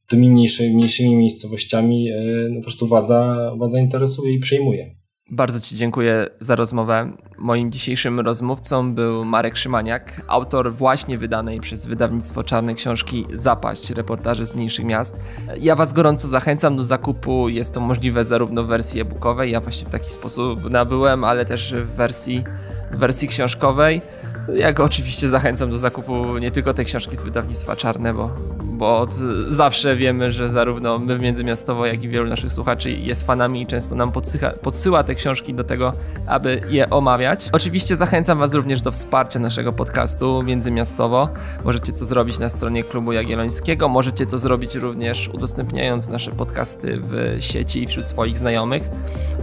tymi 0.07 0.29
mniejszymi, 0.29 0.75
mniejszymi 0.75 1.15
miejscowościami 1.15 2.09
no, 2.49 2.55
po 2.55 2.63
prostu 2.63 2.87
władza, 2.87 3.51
władza 3.57 3.79
interesuje 3.79 4.33
i 4.33 4.39
przejmuje. 4.39 4.95
Bardzo 5.31 5.59
Ci 5.59 5.75
dziękuję 5.75 6.27
za 6.39 6.55
rozmowę. 6.55 7.11
Moim 7.37 7.71
dzisiejszym 7.71 8.19
rozmówcą 8.19 8.95
był 8.95 9.25
Marek 9.25 9.57
Szymaniak, 9.57 10.21
autor 10.27 10.73
właśnie 10.73 11.17
wydanej 11.17 11.59
przez 11.59 11.85
wydawnictwo 11.85 12.43
Czarne 12.43 12.75
książki 12.75 13.25
Zapaść, 13.33 13.89
reportaże 13.89 14.45
z 14.45 14.55
mniejszych 14.55 14.85
miast. 14.85 15.17
Ja 15.59 15.75
Was 15.75 15.93
gorąco 15.93 16.27
zachęcam 16.27 16.75
do 16.75 16.83
zakupu. 16.83 17.49
Jest 17.49 17.73
to 17.73 17.79
możliwe 17.79 18.25
zarówno 18.25 18.63
w 18.63 18.67
wersji 18.67 19.01
e-bookowej, 19.01 19.51
ja 19.51 19.61
właśnie 19.61 19.87
w 19.87 19.89
taki 19.89 20.11
sposób 20.11 20.69
nabyłem, 20.69 21.23
ale 21.23 21.45
też 21.45 21.73
w 21.73 21.87
wersji, 21.87 22.43
w 22.91 22.97
wersji 22.97 23.27
książkowej. 23.27 24.01
Jak 24.53 24.79
oczywiście 24.79 25.29
zachęcam 25.29 25.69
do 25.69 25.77
zakupu 25.77 26.37
nie 26.37 26.51
tylko 26.51 26.73
tej 26.73 26.85
książki 26.85 27.17
z 27.17 27.23
wydawnictwa 27.23 27.75
Czarne, 27.75 28.13
bo, 28.13 28.31
bo 28.63 28.99
od 28.99 29.13
zawsze 29.47 29.95
wiemy, 29.95 30.31
że 30.31 30.49
zarówno 30.49 30.99
my 30.99 31.17
w 31.17 31.19
Międzymiastowo, 31.19 31.85
jak 31.85 32.03
i 32.03 32.09
wielu 32.09 32.29
naszych 32.29 32.53
słuchaczy 32.53 32.91
jest 32.91 33.27
fanami 33.27 33.61
i 33.61 33.67
często 33.67 33.95
nam 33.95 34.11
podsycha, 34.11 34.51
podsyła 34.51 35.03
te 35.03 35.15
książki 35.15 35.53
do 35.53 35.63
tego, 35.63 35.93
aby 36.27 36.61
je 36.69 36.89
omawiać. 36.89 37.49
Oczywiście 37.51 37.95
zachęcam 37.95 38.39
Was 38.39 38.53
również 38.53 38.81
do 38.81 38.91
wsparcia 38.91 39.39
naszego 39.39 39.73
podcastu 39.73 40.43
Międzymiastowo. 40.43 41.29
Możecie 41.63 41.91
to 41.91 42.05
zrobić 42.05 42.39
na 42.39 42.49
stronie 42.49 42.83
Klubu 42.83 43.11
Jagiellońskiego, 43.11 43.87
możecie 43.87 44.25
to 44.25 44.37
zrobić 44.37 44.75
również 44.75 45.29
udostępniając 45.33 46.09
nasze 46.09 46.31
podcasty 46.31 47.01
w 47.01 47.37
sieci 47.39 47.83
i 47.83 47.87
wśród 47.87 48.05
swoich 48.05 48.37
znajomych. 48.37 48.89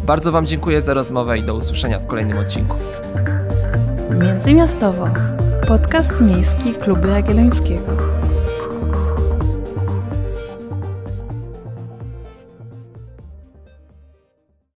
Bardzo 0.06 0.32
Wam 0.32 0.46
dziękuję 0.46 0.80
za 0.80 0.94
rozmowę 0.94 1.38
i 1.38 1.42
do 1.42 1.54
usłyszenia 1.54 1.98
w 1.98 2.06
kolejnym 2.06 2.38
odcinku. 2.38 2.76
Międzymiastowo. 4.18 5.08
Podcast 5.68 6.20
miejski 6.20 6.74
Klubu 6.74 7.08
Jagiellońskiego. 7.08 8.15